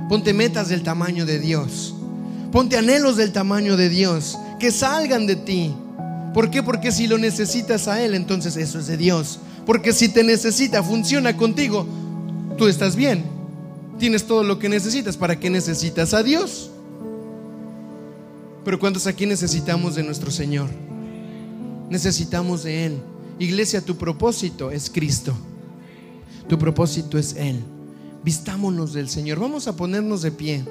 Ponte 0.08 0.34
metas 0.34 0.70
del 0.70 0.82
tamaño 0.82 1.24
de 1.24 1.38
Dios. 1.38 1.94
Ponte 2.50 2.76
anhelos 2.76 3.16
del 3.16 3.30
tamaño 3.30 3.76
de 3.76 3.88
Dios. 3.88 4.36
Que 4.58 4.72
salgan 4.72 5.28
de 5.28 5.36
ti. 5.36 5.72
¿Por 6.32 6.50
qué? 6.50 6.62
Porque 6.62 6.92
si 6.92 7.06
lo 7.06 7.18
necesitas 7.18 7.88
a 7.88 8.02
Él, 8.02 8.14
entonces 8.14 8.56
eso 8.56 8.78
es 8.78 8.86
de 8.86 8.96
Dios. 8.96 9.38
Porque 9.66 9.92
si 9.92 10.08
te 10.08 10.24
necesita, 10.24 10.82
funciona 10.82 11.36
contigo, 11.36 11.86
tú 12.56 12.68
estás 12.68 12.96
bien. 12.96 13.24
Tienes 13.98 14.24
todo 14.26 14.42
lo 14.42 14.58
que 14.58 14.68
necesitas. 14.68 15.16
¿Para 15.16 15.38
qué 15.38 15.50
necesitas 15.50 16.14
a 16.14 16.22
Dios? 16.22 16.70
Pero 18.64 18.78
¿cuántos 18.78 19.06
aquí 19.06 19.26
necesitamos 19.26 19.94
de 19.94 20.02
nuestro 20.02 20.30
Señor? 20.30 20.68
Necesitamos 21.90 22.62
de 22.62 22.86
Él. 22.86 22.98
Iglesia, 23.38 23.80
tu 23.80 23.96
propósito 23.96 24.70
es 24.70 24.88
Cristo. 24.88 25.34
Tu 26.48 26.58
propósito 26.58 27.18
es 27.18 27.34
Él. 27.36 27.60
Vistámonos 28.24 28.92
del 28.92 29.08
Señor. 29.08 29.38
Vamos 29.38 29.68
a 29.68 29.76
ponernos 29.76 30.22
de 30.22 30.30
pie. 30.30 30.64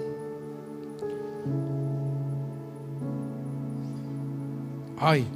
Ay. 4.97 5.27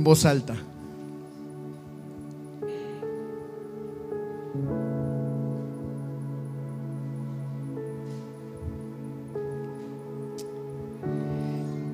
En 0.00 0.04
voz 0.04 0.24
alta. 0.24 0.56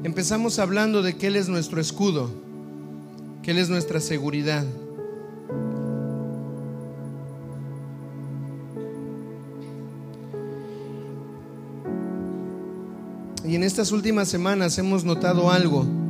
empezamos 0.05 0.61
hablando 0.61 1.03
de 1.03 1.17
que 1.17 1.27
Él 1.27 1.35
es 1.35 1.49
nuestro 1.49 1.81
escudo, 1.81 2.31
que 3.43 3.51
Él 3.51 3.59
es 3.59 3.69
nuestra 3.69 3.99
seguridad. 3.99 4.65
Y 13.45 13.57
en 13.57 13.65
estas 13.65 13.91
últimas 13.91 14.29
semanas 14.29 14.79
hemos 14.79 15.05
notado 15.05 15.51
algo, 15.51 16.06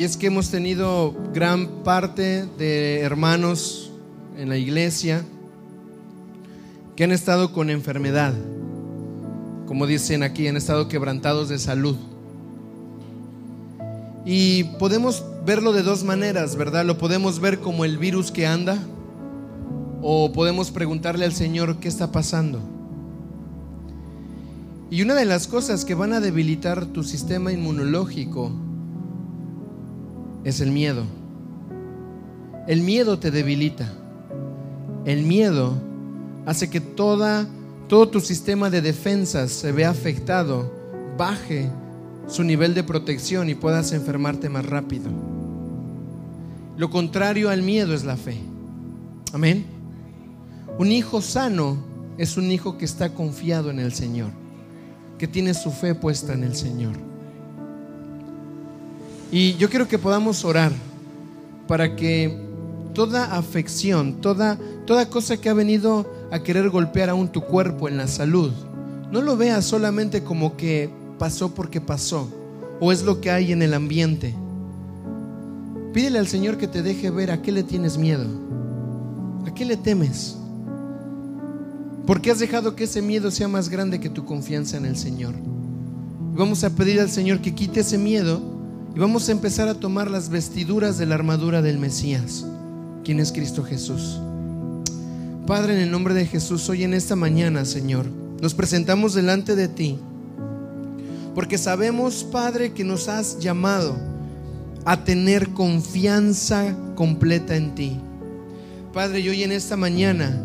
y 0.00 0.04
es 0.04 0.16
que 0.16 0.28
hemos 0.28 0.48
tenido 0.48 1.14
gran 1.34 1.82
parte 1.84 2.46
de 2.56 3.00
hermanos 3.00 3.90
en 4.38 4.48
la 4.48 4.56
iglesia 4.56 5.26
que 6.96 7.04
han 7.04 7.12
estado 7.12 7.52
con 7.52 7.68
enfermedad, 7.68 8.32
como 9.66 9.86
dicen 9.86 10.22
aquí, 10.22 10.48
han 10.48 10.56
estado 10.56 10.88
quebrantados 10.88 11.50
de 11.50 11.58
salud. 11.58 11.96
Y 14.24 14.64
podemos 14.78 15.22
verlo 15.44 15.74
de 15.74 15.82
dos 15.82 16.02
maneras, 16.02 16.56
¿verdad? 16.56 16.86
Lo 16.86 16.96
podemos 16.96 17.38
ver 17.38 17.60
como 17.60 17.84
el 17.84 17.98
virus 17.98 18.30
que 18.30 18.46
anda 18.46 18.78
o 20.00 20.32
podemos 20.32 20.70
preguntarle 20.70 21.26
al 21.26 21.34
Señor 21.34 21.76
qué 21.78 21.88
está 21.88 22.10
pasando. 22.10 22.62
Y 24.90 25.02
una 25.02 25.14
de 25.14 25.26
las 25.26 25.46
cosas 25.46 25.84
que 25.84 25.94
van 25.94 26.14
a 26.14 26.20
debilitar 26.20 26.86
tu 26.86 27.04
sistema 27.04 27.52
inmunológico 27.52 28.50
es 30.44 30.60
el 30.60 30.70
miedo. 30.70 31.04
El 32.66 32.82
miedo 32.82 33.18
te 33.18 33.30
debilita. 33.30 33.90
El 35.04 35.22
miedo 35.22 35.74
hace 36.46 36.70
que 36.70 36.80
toda, 36.80 37.46
todo 37.88 38.08
tu 38.08 38.20
sistema 38.20 38.70
de 38.70 38.82
defensas 38.82 39.50
se 39.50 39.72
vea 39.72 39.90
afectado, 39.90 40.72
baje 41.16 41.70
su 42.26 42.44
nivel 42.44 42.74
de 42.74 42.84
protección 42.84 43.48
y 43.48 43.54
puedas 43.54 43.92
enfermarte 43.92 44.48
más 44.48 44.64
rápido. 44.66 45.10
Lo 46.76 46.90
contrario 46.90 47.50
al 47.50 47.62
miedo 47.62 47.94
es 47.94 48.04
la 48.04 48.16
fe. 48.16 48.36
Amén. 49.32 49.64
Un 50.78 50.92
hijo 50.92 51.20
sano 51.20 51.76
es 52.16 52.36
un 52.36 52.50
hijo 52.50 52.78
que 52.78 52.84
está 52.84 53.14
confiado 53.14 53.70
en 53.70 53.78
el 53.78 53.92
Señor, 53.92 54.30
que 55.18 55.28
tiene 55.28 55.54
su 55.54 55.70
fe 55.70 55.94
puesta 55.94 56.32
en 56.32 56.44
el 56.44 56.54
Señor. 56.54 57.09
Y 59.32 59.54
yo 59.56 59.70
quiero 59.70 59.86
que 59.86 59.98
podamos 59.98 60.44
orar 60.44 60.72
para 61.68 61.94
que 61.94 62.36
toda 62.94 63.36
afección, 63.36 64.20
toda, 64.20 64.58
toda 64.86 65.08
cosa 65.08 65.36
que 65.36 65.48
ha 65.48 65.54
venido 65.54 66.10
a 66.32 66.40
querer 66.42 66.68
golpear 66.68 67.10
aún 67.10 67.28
tu 67.28 67.42
cuerpo 67.42 67.88
en 67.88 67.96
la 67.96 68.08
salud, 68.08 68.50
no 69.12 69.22
lo 69.22 69.36
veas 69.36 69.64
solamente 69.64 70.24
como 70.24 70.56
que 70.56 70.90
pasó 71.18 71.54
porque 71.54 71.80
pasó 71.80 72.28
o 72.80 72.90
es 72.90 73.02
lo 73.02 73.20
que 73.20 73.30
hay 73.30 73.52
en 73.52 73.62
el 73.62 73.74
ambiente. 73.74 74.34
Pídele 75.92 76.18
al 76.18 76.26
Señor 76.26 76.56
que 76.56 76.66
te 76.66 76.82
deje 76.82 77.10
ver 77.10 77.30
a 77.30 77.42
qué 77.42 77.52
le 77.52 77.62
tienes 77.62 77.98
miedo, 77.98 78.24
a 79.46 79.54
qué 79.54 79.64
le 79.64 79.76
temes. 79.76 80.36
¿Por 82.06 82.20
qué 82.20 82.32
has 82.32 82.40
dejado 82.40 82.74
que 82.74 82.84
ese 82.84 83.02
miedo 83.02 83.30
sea 83.30 83.46
más 83.46 83.68
grande 83.68 84.00
que 84.00 84.08
tu 84.08 84.24
confianza 84.24 84.76
en 84.76 84.86
el 84.86 84.96
Señor? 84.96 85.34
Vamos 86.34 86.64
a 86.64 86.70
pedir 86.70 87.00
al 87.00 87.10
Señor 87.10 87.40
que 87.40 87.54
quite 87.54 87.80
ese 87.80 87.98
miedo 87.98 88.40
y 88.94 88.98
vamos 88.98 89.28
a 89.28 89.32
empezar 89.32 89.68
a 89.68 89.74
tomar 89.74 90.10
las 90.10 90.28
vestiduras 90.28 90.98
de 90.98 91.06
la 91.06 91.14
armadura 91.14 91.62
del 91.62 91.78
Mesías, 91.78 92.44
quien 93.04 93.20
es 93.20 93.32
Cristo 93.32 93.62
Jesús. 93.62 94.20
Padre, 95.46 95.74
en 95.74 95.80
el 95.80 95.90
nombre 95.90 96.14
de 96.14 96.26
Jesús, 96.26 96.68
hoy 96.68 96.84
en 96.84 96.94
esta 96.94 97.16
mañana, 97.16 97.64
Señor, 97.64 98.06
nos 98.40 98.54
presentamos 98.54 99.14
delante 99.14 99.56
de 99.56 99.68
ti 99.68 99.98
porque 101.34 101.58
sabemos, 101.58 102.24
Padre, 102.24 102.72
que 102.72 102.84
nos 102.84 103.08
has 103.08 103.38
llamado 103.38 103.96
a 104.84 105.04
tener 105.04 105.50
confianza 105.50 106.74
completa 106.94 107.56
en 107.56 107.74
ti. 107.74 107.96
Padre, 108.92 109.20
y 109.20 109.28
hoy 109.28 109.42
en 109.44 109.52
esta 109.52 109.76
mañana, 109.76 110.42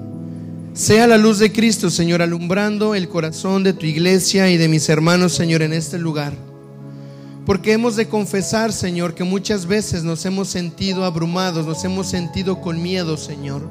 sea 0.73 1.07
la 1.07 1.17
luz 1.17 1.39
de 1.39 1.51
Cristo, 1.51 1.89
Señor, 1.89 2.21
alumbrando 2.21 2.95
el 2.95 3.09
corazón 3.09 3.63
de 3.63 3.73
tu 3.73 3.85
iglesia 3.85 4.49
y 4.49 4.57
de 4.57 4.67
mis 4.67 4.87
hermanos, 4.89 5.33
Señor, 5.33 5.61
en 5.61 5.73
este 5.73 5.97
lugar. 5.97 6.33
Porque 7.45 7.73
hemos 7.73 7.95
de 7.95 8.07
confesar, 8.07 8.73
Señor, 8.73 9.13
que 9.13 9.23
muchas 9.23 9.67
veces 9.67 10.03
nos 10.03 10.25
hemos 10.25 10.49
sentido 10.49 11.05
abrumados, 11.05 11.67
nos 11.67 11.83
hemos 11.83 12.07
sentido 12.07 12.59
con 12.59 12.81
miedo, 12.81 13.17
Señor. 13.17 13.61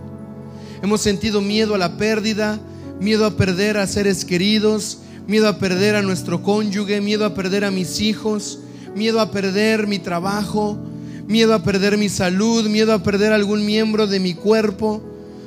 Hemos 0.81 1.01
sentido 1.01 1.41
miedo 1.41 1.75
a 1.75 1.79
la 1.79 1.97
pérdida, 1.97 2.61
miedo 3.01 3.27
a 3.27 3.33
perder 3.37 3.77
a 3.77 3.89
seres 3.89 4.25
queridos, 4.25 4.99
miedo 5.27 5.49
a 5.49 5.59
perder 5.59 5.97
a 5.97 6.03
nuestro 6.03 6.41
cónyuge, 6.41 7.01
miedo 7.01 7.25
a 7.25 7.35
perder 7.35 7.65
a 7.65 7.73
mis 7.73 8.01
hijos, 8.01 8.61
miedo 8.95 9.21
a 9.21 9.33
perder 9.33 9.89
mi 9.89 9.99
trabajo, 9.99 10.79
miedo 11.27 11.53
a 11.53 11.65
perder 11.65 11.99
mi 11.99 12.09
salud, 12.09 12.69
miedo 12.69 12.93
a 12.93 13.03
perder 13.03 13.33
algún 13.33 13.67
miembro 13.67 14.07
de 14.07 14.21
mi 14.21 14.35
cuerpo. 14.35 15.03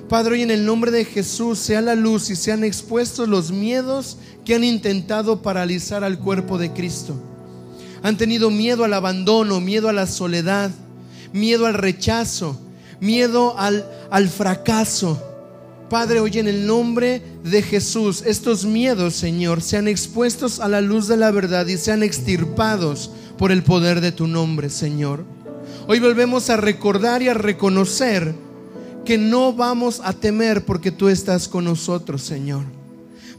Padre, 0.10 0.34
hoy 0.34 0.42
en 0.42 0.52
el 0.52 0.66
nombre 0.66 0.92
de 0.92 1.06
Jesús 1.06 1.60
sea 1.60 1.82
la 1.82 1.96
luz 1.96 2.30
y 2.30 2.36
sean 2.36 2.66
expuestos 2.66 3.30
los 3.30 3.54
miedos 3.54 4.18
que 4.44 4.56
han 4.56 4.66
intentado 4.66 5.42
paralizar 5.42 6.04
al 6.04 6.20
cuerpo 6.20 6.58
de 6.58 6.74
Cristo. 6.74 7.16
Han 8.04 8.18
tenido 8.18 8.50
miedo 8.50 8.84
al 8.84 8.94
abandono, 8.94 9.60
miedo 9.60 9.90
a 9.90 9.94
la 9.94 10.08
soledad, 10.08 10.72
miedo 11.34 11.66
al 11.66 11.74
rechazo, 11.74 12.60
miedo 13.00 13.58
al, 13.58 13.86
al 14.10 14.30
fracaso. 14.30 15.22
Padre, 15.90 16.20
hoy 16.20 16.38
en 16.38 16.48
el 16.48 16.68
nombre 16.68 17.22
de 17.44 17.62
Jesús, 17.62 18.22
estos 18.26 18.66
miedos, 18.66 19.16
Señor, 19.16 19.62
sean 19.62 19.88
expuestos 19.88 20.60
a 20.60 20.68
la 20.68 20.82
luz 20.82 21.08
de 21.08 21.16
la 21.16 21.32
verdad 21.32 21.66
y 21.68 21.78
sean 21.78 22.04
extirpados 22.04 23.12
por 23.38 23.52
el 23.52 23.64
poder 23.64 24.02
de 24.02 24.12
tu 24.12 24.28
nombre, 24.28 24.70
Señor. 24.70 25.24
Hoy 25.88 26.00
volvemos 26.00 26.50
a 26.50 26.58
recordar 26.58 27.22
y 27.22 27.30
a 27.30 27.34
reconocer 27.34 28.36
que 29.06 29.18
no 29.18 29.54
vamos 29.54 30.02
a 30.04 30.12
temer 30.12 30.66
porque 30.66 30.92
tú 30.92 31.08
estás 31.08 31.48
con 31.48 31.64
nosotros, 31.64 32.22
Señor. 32.22 32.77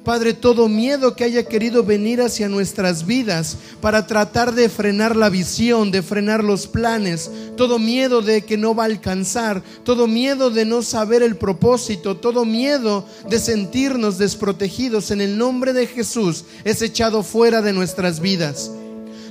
Padre, 0.08 0.32
todo 0.32 0.70
miedo 0.70 1.14
que 1.14 1.24
haya 1.24 1.44
querido 1.44 1.84
venir 1.84 2.22
hacia 2.22 2.48
nuestras 2.48 3.04
vidas 3.04 3.58
para 3.82 4.06
tratar 4.06 4.54
de 4.54 4.70
frenar 4.70 5.14
la 5.14 5.28
visión, 5.28 5.90
de 5.90 6.00
frenar 6.00 6.42
los 6.42 6.66
planes, 6.66 7.30
todo 7.58 7.78
miedo 7.78 8.22
de 8.22 8.40
que 8.40 8.56
no 8.56 8.74
va 8.74 8.84
a 8.84 8.86
alcanzar, 8.86 9.62
todo 9.84 10.06
miedo 10.06 10.48
de 10.48 10.64
no 10.64 10.80
saber 10.80 11.22
el 11.22 11.36
propósito, 11.36 12.16
todo 12.16 12.46
miedo 12.46 13.04
de 13.28 13.38
sentirnos 13.38 14.16
desprotegidos 14.16 15.10
en 15.10 15.20
el 15.20 15.36
nombre 15.36 15.74
de 15.74 15.86
Jesús 15.86 16.46
es 16.64 16.80
echado 16.80 17.22
fuera 17.22 17.60
de 17.60 17.74
nuestras 17.74 18.20
vidas. 18.20 18.70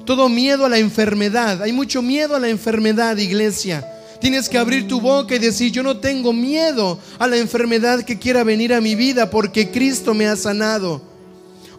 Todo 0.06 0.30
miedo 0.30 0.64
a 0.64 0.70
la 0.70 0.78
enfermedad, 0.78 1.64
hay 1.64 1.72
mucho 1.72 2.04
miedo 2.04 2.36
a 2.36 2.40
la 2.40 2.50
enfermedad, 2.50 3.18
iglesia. 3.18 3.97
Tienes 4.20 4.50
que 4.50 4.58
abrir 4.58 4.88
tu 4.88 5.00
boca 5.00 5.36
y 5.36 5.40
decir, 5.40 5.72
yo 5.72 5.84
no 5.84 5.98
tengo 5.98 6.34
miedo 6.34 7.00
a 7.20 7.28
la 7.28 7.38
enfermedad 7.38 8.04
que 8.04 8.18
quiera 8.18 8.44
venir 8.44 8.74
a 8.74 8.82
mi 8.82 8.96
vida 8.96 9.30
porque 9.30 9.70
Cristo 9.70 10.14
me 10.14 10.28
ha 10.28 10.36
sanado. 10.36 11.02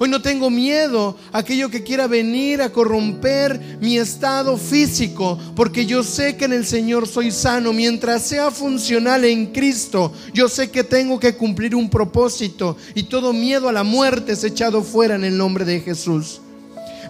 Hoy 0.00 0.08
no 0.08 0.22
tengo 0.22 0.48
miedo 0.48 1.16
a 1.32 1.38
aquello 1.38 1.70
que 1.70 1.82
quiera 1.82 2.06
venir 2.06 2.62
a 2.62 2.70
corromper 2.70 3.78
mi 3.80 3.98
estado 3.98 4.56
físico, 4.56 5.36
porque 5.56 5.86
yo 5.86 6.04
sé 6.04 6.36
que 6.36 6.44
en 6.44 6.52
el 6.52 6.64
Señor 6.64 7.08
soy 7.08 7.32
sano. 7.32 7.72
Mientras 7.72 8.22
sea 8.22 8.52
funcional 8.52 9.24
en 9.24 9.46
Cristo, 9.46 10.12
yo 10.32 10.48
sé 10.48 10.70
que 10.70 10.84
tengo 10.84 11.18
que 11.18 11.34
cumplir 11.34 11.74
un 11.74 11.90
propósito 11.90 12.76
y 12.94 13.04
todo 13.04 13.32
miedo 13.32 13.68
a 13.68 13.72
la 13.72 13.82
muerte 13.82 14.32
es 14.32 14.44
echado 14.44 14.84
fuera 14.84 15.16
en 15.16 15.24
el 15.24 15.36
nombre 15.36 15.64
de 15.64 15.80
Jesús. 15.80 16.40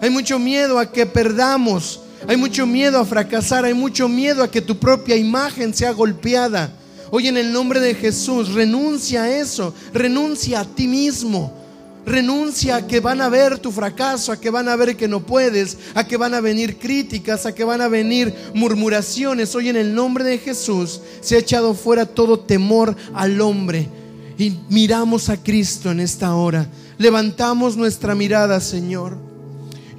Hay 0.01 0.09
mucho 0.09 0.39
miedo 0.39 0.79
a 0.79 0.91
que 0.91 1.05
perdamos 1.05 1.99
hay 2.27 2.37
mucho 2.37 2.65
miedo 2.65 2.99
a 2.99 3.05
fracasar, 3.05 3.65
hay 3.65 3.73
mucho 3.73 4.07
miedo 4.07 4.43
a 4.43 4.51
que 4.51 4.61
tu 4.61 4.77
propia 4.77 5.15
imagen 5.15 5.73
sea 5.73 5.91
golpeada. 5.91 6.71
Hoy 7.11 7.27
en 7.27 7.37
el 7.37 7.51
nombre 7.51 7.79
de 7.79 7.95
Jesús, 7.95 8.53
renuncia 8.53 9.23
a 9.23 9.37
eso, 9.37 9.73
renuncia 9.93 10.59
a 10.59 10.65
ti 10.65 10.87
mismo. 10.87 11.53
Renuncia 12.05 12.77
a 12.77 12.87
que 12.87 13.01
van 13.01 13.21
a 13.21 13.29
ver 13.29 13.59
tu 13.59 13.71
fracaso, 13.71 14.31
a 14.31 14.39
que 14.39 14.49
van 14.49 14.67
a 14.67 14.75
ver 14.75 14.95
que 14.95 15.07
no 15.07 15.19
puedes, 15.19 15.77
a 15.93 16.07
que 16.07 16.17
van 16.17 16.33
a 16.33 16.41
venir 16.41 16.79
críticas, 16.79 17.45
a 17.45 17.53
que 17.53 17.63
van 17.63 17.81
a 17.81 17.87
venir 17.87 18.33
murmuraciones. 18.55 19.53
Hoy 19.53 19.69
en 19.69 19.75
el 19.75 19.93
nombre 19.93 20.23
de 20.23 20.39
Jesús 20.39 21.01
se 21.21 21.35
ha 21.35 21.39
echado 21.39 21.73
fuera 21.73 22.05
todo 22.05 22.39
temor 22.39 22.95
al 23.13 23.39
hombre. 23.41 23.87
Y 24.37 24.57
miramos 24.69 25.29
a 25.29 25.37
Cristo 25.37 25.91
en 25.91 25.99
esta 25.99 26.33
hora. 26.33 26.67
Levantamos 26.97 27.77
nuestra 27.77 28.15
mirada, 28.15 28.59
Señor. 28.59 29.28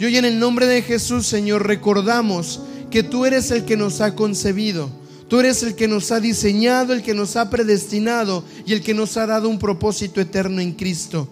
Y 0.00 0.06
hoy 0.06 0.16
en 0.16 0.24
el 0.24 0.38
nombre 0.38 0.66
de 0.66 0.80
Jesús, 0.80 1.26
Señor, 1.26 1.66
recordamos 1.66 2.62
que 2.90 3.02
tú 3.02 3.26
eres 3.26 3.50
el 3.50 3.66
que 3.66 3.76
nos 3.76 4.00
ha 4.00 4.14
concebido. 4.14 4.88
Tú 5.28 5.40
eres 5.40 5.62
el 5.62 5.74
que 5.74 5.88
nos 5.88 6.10
ha 6.10 6.20
diseñado, 6.20 6.94
el 6.94 7.02
que 7.02 7.12
nos 7.12 7.36
ha 7.36 7.50
predestinado 7.50 8.42
y 8.64 8.72
el 8.72 8.82
que 8.82 8.94
nos 8.94 9.18
ha 9.18 9.26
dado 9.26 9.50
un 9.50 9.58
propósito 9.58 10.18
eterno 10.18 10.62
en 10.62 10.72
Cristo. 10.72 11.28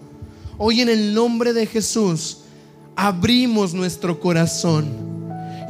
Hoy 0.58 0.82
en 0.82 0.90
el 0.90 1.14
nombre 1.14 1.54
de 1.54 1.64
Jesús 1.64 2.40
abrimos 2.94 3.72
nuestro 3.72 4.20
corazón. 4.20 4.86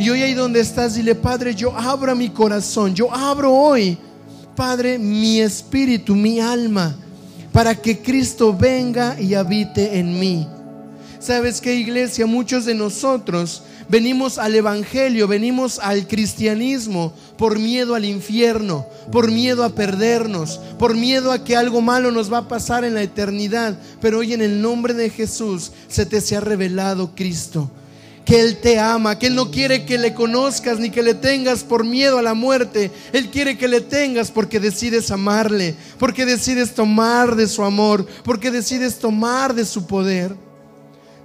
Y 0.00 0.10
hoy 0.10 0.22
ahí 0.22 0.34
donde 0.34 0.58
estás, 0.58 0.96
dile, 0.96 1.14
Padre, 1.14 1.54
yo 1.54 1.78
abro 1.78 2.16
mi 2.16 2.30
corazón, 2.30 2.96
yo 2.96 3.14
abro 3.14 3.54
hoy, 3.54 3.96
Padre, 4.56 4.98
mi 4.98 5.40
espíritu, 5.40 6.16
mi 6.16 6.40
alma, 6.40 6.96
para 7.52 7.76
que 7.80 8.00
Cristo 8.00 8.52
venga 8.52 9.20
y 9.20 9.34
habite 9.34 10.00
en 10.00 10.18
mí. 10.18 10.48
¿Sabes 11.20 11.60
qué, 11.60 11.74
iglesia? 11.74 12.26
Muchos 12.26 12.64
de 12.64 12.74
nosotros 12.74 13.64
venimos 13.88 14.38
al 14.38 14.54
Evangelio, 14.54 15.26
venimos 15.26 15.80
al 15.80 16.06
cristianismo 16.06 17.12
por 17.36 17.58
miedo 17.58 17.96
al 17.96 18.04
infierno, 18.04 18.86
por 19.10 19.32
miedo 19.32 19.64
a 19.64 19.70
perdernos, 19.70 20.60
por 20.78 20.94
miedo 20.94 21.32
a 21.32 21.42
que 21.42 21.56
algo 21.56 21.80
malo 21.80 22.12
nos 22.12 22.32
va 22.32 22.38
a 22.38 22.48
pasar 22.48 22.84
en 22.84 22.94
la 22.94 23.02
eternidad. 23.02 23.76
Pero 24.00 24.18
hoy 24.18 24.32
en 24.32 24.42
el 24.42 24.62
nombre 24.62 24.94
de 24.94 25.10
Jesús 25.10 25.72
se 25.88 26.06
te 26.06 26.20
se 26.20 26.36
ha 26.36 26.40
revelado 26.40 27.14
Cristo 27.16 27.68
que 28.24 28.42
Él 28.42 28.58
te 28.58 28.78
ama, 28.78 29.18
que 29.18 29.28
Él 29.28 29.34
no 29.34 29.50
quiere 29.50 29.86
que 29.86 29.96
le 29.96 30.12
conozcas 30.12 30.78
ni 30.78 30.90
que 30.90 31.02
le 31.02 31.14
tengas 31.14 31.64
por 31.64 31.82
miedo 31.82 32.18
a 32.18 32.22
la 32.22 32.34
muerte. 32.34 32.90
Él 33.14 33.30
quiere 33.30 33.56
que 33.56 33.68
le 33.68 33.80
tengas 33.80 34.30
porque 34.30 34.60
decides 34.60 35.10
amarle, 35.10 35.74
porque 35.98 36.26
decides 36.26 36.74
tomar 36.74 37.36
de 37.36 37.46
su 37.46 37.64
amor, 37.64 38.06
porque 38.24 38.50
decides 38.50 38.98
tomar 38.98 39.54
de 39.54 39.64
su 39.64 39.86
poder. 39.86 40.47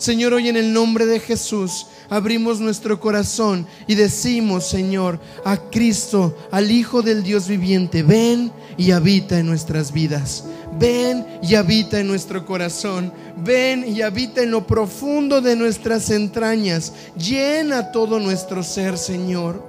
Señor, 0.03 0.33
hoy 0.33 0.49
en 0.49 0.57
el 0.57 0.73
nombre 0.73 1.05
de 1.05 1.17
Jesús 1.17 1.87
abrimos 2.09 2.59
nuestro 2.59 2.99
corazón 2.99 3.65
y 3.87 3.95
decimos, 3.95 4.67
Señor, 4.67 5.17
a 5.45 5.55
Cristo, 5.55 6.37
al 6.51 6.71
Hijo 6.71 7.01
del 7.01 7.23
Dios 7.23 7.47
viviente, 7.47 8.03
ven 8.03 8.51
y 8.75 8.91
habita 8.91 9.39
en 9.39 9.45
nuestras 9.45 9.93
vidas. 9.93 10.43
Ven 10.77 11.25
y 11.41 11.55
habita 11.55 12.01
en 12.01 12.09
nuestro 12.09 12.45
corazón. 12.45 13.13
Ven 13.37 13.85
y 13.87 14.01
habita 14.01 14.41
en 14.41 14.51
lo 14.51 14.67
profundo 14.67 15.39
de 15.39 15.55
nuestras 15.55 16.09
entrañas. 16.09 16.91
Llena 17.15 17.93
todo 17.93 18.19
nuestro 18.19 18.61
ser, 18.61 18.97
Señor. 18.97 19.63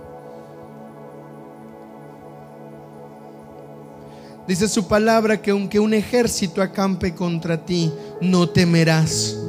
Dice 4.48 4.66
su 4.66 4.88
palabra 4.88 5.40
que 5.40 5.52
aunque 5.52 5.78
un 5.78 5.94
ejército 5.94 6.60
acampe 6.60 7.14
contra 7.14 7.64
ti, 7.64 7.92
no 8.20 8.48
temerás 8.48 9.43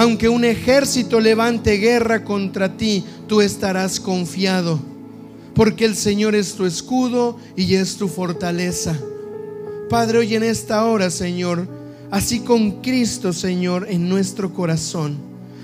aunque 0.00 0.30
un 0.30 0.46
ejército 0.46 1.20
levante 1.20 1.76
guerra 1.76 2.24
contra 2.24 2.74
ti, 2.74 3.04
tú 3.28 3.42
estarás 3.42 4.00
confiado, 4.00 4.80
porque 5.54 5.84
el 5.84 5.94
Señor 5.94 6.34
es 6.34 6.54
tu 6.54 6.64
escudo 6.64 7.36
y 7.54 7.74
es 7.74 7.96
tu 7.96 8.08
fortaleza. 8.08 8.98
Padre, 9.90 10.20
hoy 10.20 10.36
en 10.36 10.42
esta 10.42 10.86
hora, 10.86 11.10
Señor, 11.10 11.68
así 12.10 12.40
con 12.40 12.80
Cristo, 12.80 13.34
Señor, 13.34 13.88
en 13.90 14.08
nuestro 14.08 14.54
corazón, 14.54 15.18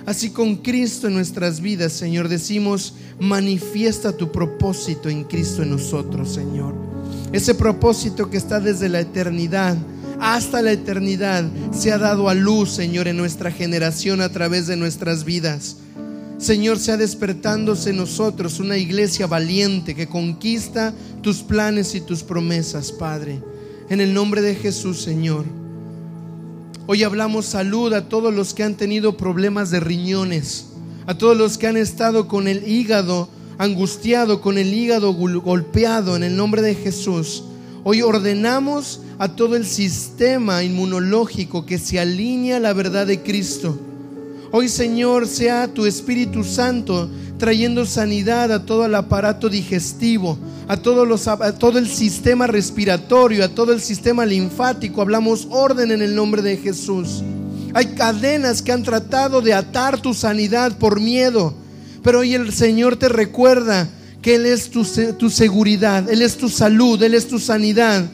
así 0.04 0.28
con 0.28 0.56
Cristo 0.56 1.06
en 1.06 1.14
nuestras 1.14 1.62
vidas, 1.62 1.94
Señor, 1.94 2.28
decimos, 2.28 2.92
manifiesta 3.18 4.14
tu 4.14 4.30
propósito 4.30 5.08
en 5.08 5.24
Cristo 5.24 5.62
en 5.62 5.70
nosotros, 5.70 6.34
Señor. 6.34 6.95
Ese 7.32 7.54
propósito 7.54 8.30
que 8.30 8.36
está 8.36 8.60
desde 8.60 8.88
la 8.88 9.00
eternidad 9.00 9.76
hasta 10.20 10.62
la 10.62 10.72
eternidad 10.72 11.44
se 11.72 11.92
ha 11.92 11.98
dado 11.98 12.28
a 12.28 12.34
luz, 12.34 12.70
Señor, 12.70 13.08
en 13.08 13.16
nuestra 13.16 13.50
generación 13.50 14.20
a 14.20 14.30
través 14.30 14.66
de 14.66 14.76
nuestras 14.76 15.24
vidas. 15.24 15.76
Señor, 16.38 16.78
sea 16.78 16.96
despertándose 16.96 17.90
en 17.90 17.96
nosotros 17.96 18.60
una 18.60 18.76
iglesia 18.76 19.26
valiente 19.26 19.94
que 19.94 20.06
conquista 20.06 20.94
tus 21.22 21.42
planes 21.42 21.94
y 21.94 22.00
tus 22.00 22.22
promesas, 22.22 22.92
Padre. 22.92 23.42
En 23.88 24.00
el 24.00 24.12
nombre 24.12 24.42
de 24.42 24.54
Jesús, 24.54 25.02
Señor. 25.02 25.44
Hoy 26.86 27.02
hablamos 27.02 27.46
salud 27.46 27.92
a 27.94 28.08
todos 28.08 28.32
los 28.32 28.54
que 28.54 28.62
han 28.62 28.74
tenido 28.74 29.16
problemas 29.16 29.70
de 29.70 29.80
riñones, 29.80 30.66
a 31.06 31.16
todos 31.16 31.36
los 31.36 31.58
que 31.58 31.66
han 31.66 31.76
estado 31.76 32.28
con 32.28 32.48
el 32.48 32.68
hígado 32.68 33.28
angustiado, 33.58 34.40
con 34.40 34.58
el 34.58 34.72
hígado 34.72 35.12
golpeado, 35.12 36.16
en 36.16 36.22
el 36.22 36.36
nombre 36.36 36.62
de 36.62 36.74
Jesús. 36.74 37.44
Hoy 37.84 38.02
ordenamos 38.02 39.00
a 39.18 39.28
todo 39.28 39.56
el 39.56 39.64
sistema 39.64 40.62
inmunológico 40.62 41.64
que 41.64 41.78
se 41.78 42.00
alinea 42.00 42.56
a 42.56 42.60
la 42.60 42.72
verdad 42.72 43.06
de 43.06 43.22
Cristo. 43.22 43.78
Hoy, 44.52 44.68
Señor, 44.68 45.26
sea 45.26 45.68
tu 45.68 45.86
Espíritu 45.86 46.44
Santo 46.44 47.08
trayendo 47.38 47.84
sanidad 47.84 48.50
a 48.52 48.64
todo 48.64 48.86
el 48.86 48.94
aparato 48.94 49.48
digestivo, 49.48 50.38
a, 50.68 50.74
a 50.74 51.52
todo 51.52 51.78
el 51.78 51.88
sistema 51.88 52.46
respiratorio, 52.46 53.44
a 53.44 53.48
todo 53.48 53.72
el 53.72 53.80
sistema 53.80 54.26
linfático. 54.26 55.02
Hablamos 55.02 55.46
orden 55.50 55.92
en 55.92 56.02
el 56.02 56.14
nombre 56.14 56.42
de 56.42 56.56
Jesús. 56.56 57.22
Hay 57.74 57.86
cadenas 57.94 58.62
que 58.62 58.72
han 58.72 58.82
tratado 58.82 59.42
de 59.42 59.52
atar 59.52 60.00
tu 60.00 60.14
sanidad 60.14 60.76
por 60.78 60.98
miedo, 60.98 61.54
pero 62.06 62.20
hoy 62.20 62.34
el 62.34 62.52
Señor 62.52 62.94
te 62.94 63.08
recuerda 63.08 63.88
que 64.22 64.36
Él 64.36 64.46
es 64.46 64.70
tu, 64.70 64.84
seguridad, 64.84 66.08
Él 66.08 66.22
es 66.22 66.36
tu 66.36 66.48
salud, 66.48 67.02
Él 67.02 67.14
es 67.14 67.26
tu 67.26 67.40
sanidad. 67.40 68.08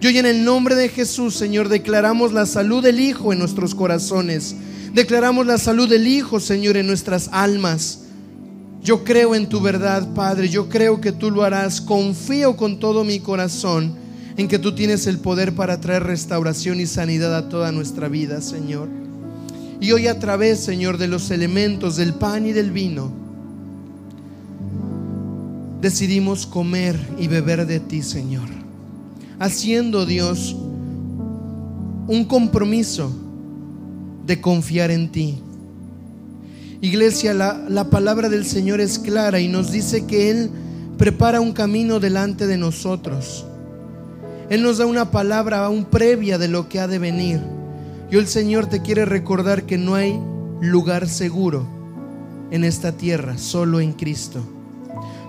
Y 0.00 0.06
hoy 0.06 0.16
en 0.16 0.24
el 0.24 0.42
nombre 0.42 0.74
de 0.74 0.88
Jesús, 0.88 1.34
Señor, 1.34 1.68
declaramos 1.68 2.32
la 2.32 2.46
salud 2.46 2.82
del 2.82 2.98
Hijo 2.98 3.34
en 3.34 3.38
nuestros 3.38 3.74
corazones. 3.74 4.56
Declaramos 4.94 5.46
la 5.46 5.58
salud 5.58 5.86
del 5.86 6.06
Hijo, 6.06 6.40
Señor, 6.40 6.78
en 6.78 6.86
nuestras 6.86 7.28
almas. 7.30 8.04
Yo 8.82 9.04
creo 9.04 9.34
en 9.34 9.50
tu 9.50 9.60
verdad, 9.60 10.14
Padre. 10.14 10.48
Yo 10.48 10.70
creo 10.70 11.02
que 11.02 11.12
tú 11.12 11.30
lo 11.30 11.42
harás. 11.42 11.82
Confío 11.82 12.56
con 12.56 12.80
todo 12.80 13.04
mi 13.04 13.20
corazón 13.20 13.96
en 14.38 14.48
que 14.48 14.58
tú 14.58 14.74
tienes 14.74 15.06
el 15.06 15.18
poder 15.18 15.54
para 15.54 15.78
traer 15.78 16.04
restauración 16.04 16.80
y 16.80 16.86
sanidad 16.86 17.36
a 17.36 17.50
toda 17.50 17.70
nuestra 17.70 18.08
vida, 18.08 18.40
Señor. 18.40 18.88
Y 19.78 19.92
hoy 19.92 20.06
a 20.06 20.18
través, 20.18 20.60
Señor, 20.60 20.96
de 20.96 21.06
los 21.06 21.30
elementos 21.30 21.96
del 21.96 22.14
pan 22.14 22.46
y 22.46 22.52
del 22.52 22.70
vino, 22.70 23.25
decidimos 25.80 26.46
comer 26.46 26.98
y 27.18 27.28
beber 27.28 27.66
de 27.66 27.80
ti, 27.80 28.02
Señor. 28.02 28.48
Haciendo, 29.38 30.06
Dios, 30.06 30.56
un 32.08 32.24
compromiso 32.24 33.12
de 34.26 34.40
confiar 34.40 34.90
en 34.90 35.10
ti. 35.10 35.38
Iglesia, 36.80 37.34
la, 37.34 37.64
la, 37.68 37.90
palabra 37.90 38.28
del 38.28 38.44
Señor 38.44 38.80
es 38.80 38.98
clara 38.98 39.40
y 39.40 39.48
nos 39.48 39.72
dice 39.72 40.06
que 40.06 40.30
Él 40.30 40.50
prepara 40.98 41.40
un 41.40 41.52
camino 41.52 42.00
delante 42.00 42.46
de 42.46 42.58
nosotros. 42.58 43.46
Él 44.48 44.62
nos 44.62 44.78
da 44.78 44.86
una 44.86 45.10
palabra 45.10 45.64
aún 45.64 45.84
previa 45.84 46.38
de 46.38 46.48
lo 46.48 46.68
que 46.68 46.80
ha 46.80 46.86
de 46.86 46.98
venir. 46.98 47.40
Y 48.10 48.16
el 48.16 48.26
Señor 48.28 48.66
te 48.66 48.82
quiere 48.82 49.04
recordar 49.04 49.64
que 49.64 49.78
no 49.78 49.94
hay 49.94 50.18
lugar 50.60 51.08
seguro 51.08 51.66
en 52.50 52.64
esta 52.64 52.92
tierra, 52.92 53.38
solo 53.38 53.80
en 53.80 53.92
Cristo. 53.92 54.55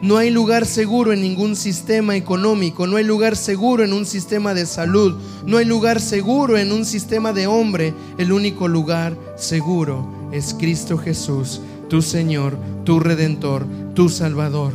No 0.01 0.17
hay 0.17 0.29
lugar 0.29 0.67
seguro 0.67 1.11
en 1.11 1.21
ningún 1.21 1.55
sistema 1.55 2.15
económico, 2.15 2.85
no 2.85 2.97
hay 2.97 3.03
lugar 3.03 3.35
seguro 3.35 3.83
en 3.83 3.93
un 3.93 4.05
sistema 4.05 4.53
de 4.53 4.67
salud, 4.67 5.15
no 5.45 5.57
hay 5.57 5.65
lugar 5.65 5.99
seguro 5.99 6.57
en 6.57 6.71
un 6.71 6.85
sistema 6.85 7.33
de 7.33 7.47
hombre. 7.47 7.95
El 8.19 8.31
único 8.31 8.67
lugar 8.67 9.17
seguro 9.37 10.07
es 10.31 10.53
Cristo 10.53 10.99
Jesús, 10.99 11.61
tu 11.89 12.03
Señor, 12.03 12.59
tu 12.83 12.99
Redentor, 12.99 13.65
tu 13.95 14.09
Salvador. 14.09 14.71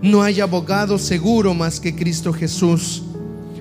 No 0.00 0.22
hay 0.22 0.40
abogado 0.40 0.98
seguro 0.98 1.52
más 1.52 1.78
que 1.78 1.94
Cristo 1.94 2.32
Jesús. 2.32 3.02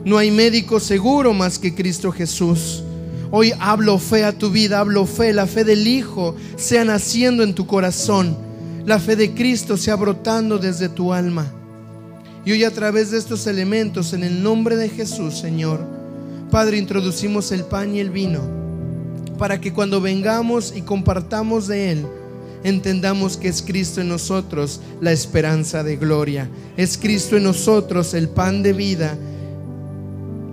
No 0.05 0.17
hay 0.17 0.31
médico 0.31 0.79
seguro 0.79 1.33
más 1.33 1.59
que 1.59 1.75
Cristo 1.75 2.11
Jesús. 2.11 2.83
Hoy 3.31 3.53
hablo 3.59 3.97
fe 3.99 4.23
a 4.23 4.37
tu 4.37 4.49
vida, 4.49 4.79
hablo 4.79 5.05
fe, 5.05 5.33
la 5.33 5.45
fe 5.45 5.63
del 5.63 5.87
Hijo 5.87 6.35
sea 6.55 6.83
naciendo 6.83 7.43
en 7.43 7.53
tu 7.53 7.67
corazón, 7.67 8.37
la 8.85 8.99
fe 8.99 9.15
de 9.15 9.33
Cristo 9.33 9.77
sea 9.77 9.95
brotando 9.95 10.57
desde 10.57 10.89
tu 10.89 11.13
alma. 11.13 11.45
Y 12.45 12.51
hoy 12.51 12.63
a 12.63 12.71
través 12.71 13.11
de 13.11 13.17
estos 13.17 13.45
elementos, 13.47 14.13
en 14.13 14.23
el 14.23 14.41
nombre 14.41 14.75
de 14.75 14.89
Jesús, 14.89 15.37
Señor, 15.37 15.79
Padre, 16.49 16.77
introducimos 16.77 17.51
el 17.51 17.63
pan 17.63 17.95
y 17.95 17.99
el 17.99 18.09
vino, 18.09 18.41
para 19.37 19.61
que 19.61 19.73
cuando 19.73 20.01
vengamos 20.01 20.73
y 20.75 20.81
compartamos 20.81 21.67
de 21.67 21.91
Él, 21.91 22.05
entendamos 22.63 23.37
que 23.37 23.47
es 23.47 23.61
Cristo 23.61 24.01
en 24.01 24.09
nosotros 24.09 24.81
la 24.99 25.11
esperanza 25.11 25.83
de 25.83 25.97
gloria, 25.97 26.49
es 26.77 26.97
Cristo 26.97 27.37
en 27.37 27.43
nosotros 27.43 28.13
el 28.13 28.29
pan 28.29 28.63
de 28.63 28.73
vida 28.73 29.17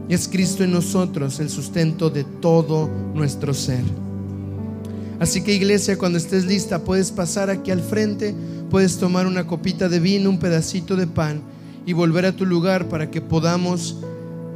es 0.08 0.26
Cristo 0.26 0.64
en 0.64 0.72
nosotros 0.72 1.38
el 1.38 1.50
sustento 1.50 2.08
de 2.08 2.24
todo 2.24 2.88
nuestro 3.14 3.52
ser. 3.52 3.84
Así 5.20 5.42
que 5.42 5.54
iglesia, 5.54 5.98
cuando 5.98 6.18
estés 6.18 6.44
lista, 6.44 6.84
puedes 6.84 7.10
pasar 7.10 7.50
aquí 7.50 7.70
al 7.70 7.82
frente, 7.82 8.34
puedes 8.70 8.98
tomar 8.98 9.26
una 9.26 9.46
copita 9.46 9.88
de 9.88 9.98
vino, 9.98 10.30
un 10.30 10.38
pedacito 10.38 10.94
de 10.94 11.06
pan 11.06 11.42
y 11.86 11.92
volver 11.92 12.26
a 12.26 12.32
tu 12.32 12.46
lugar 12.46 12.88
para 12.88 13.10
que 13.10 13.20
podamos 13.20 13.96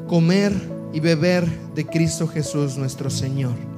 comer 0.07 0.53
y 0.93 1.01
beber 1.01 1.47
de 1.75 1.87
Cristo 1.87 2.29
Jesús 2.29 2.77
nuestro 2.77 3.11
Señor. 3.11 3.72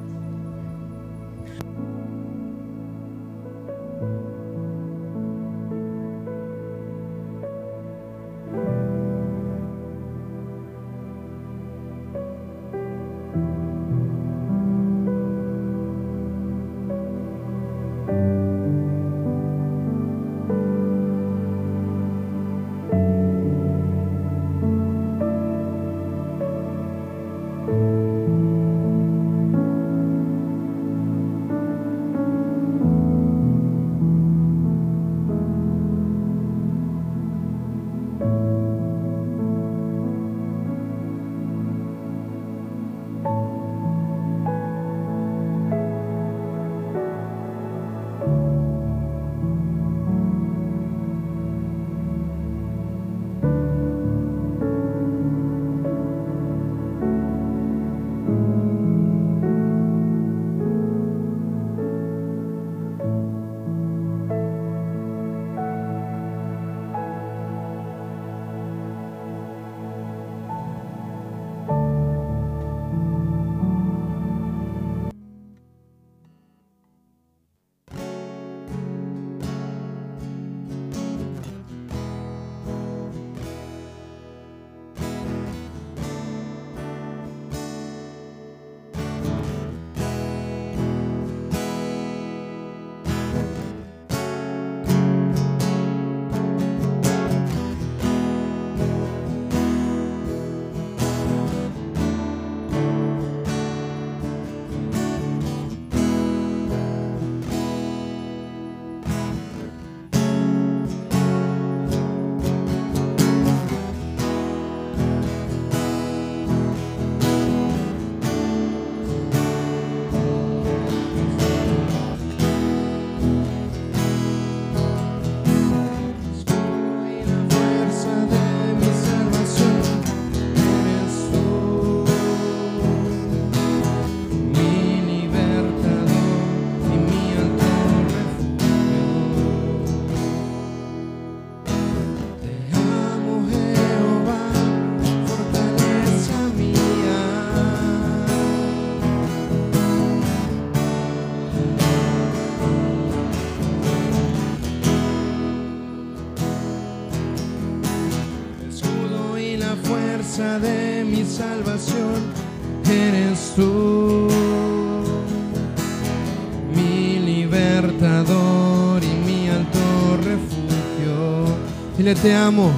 Te 172.25 172.35
amo. 172.35 172.73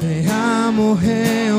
Te 0.00 0.28
amo 0.28 0.96
Jehová, 0.96 1.53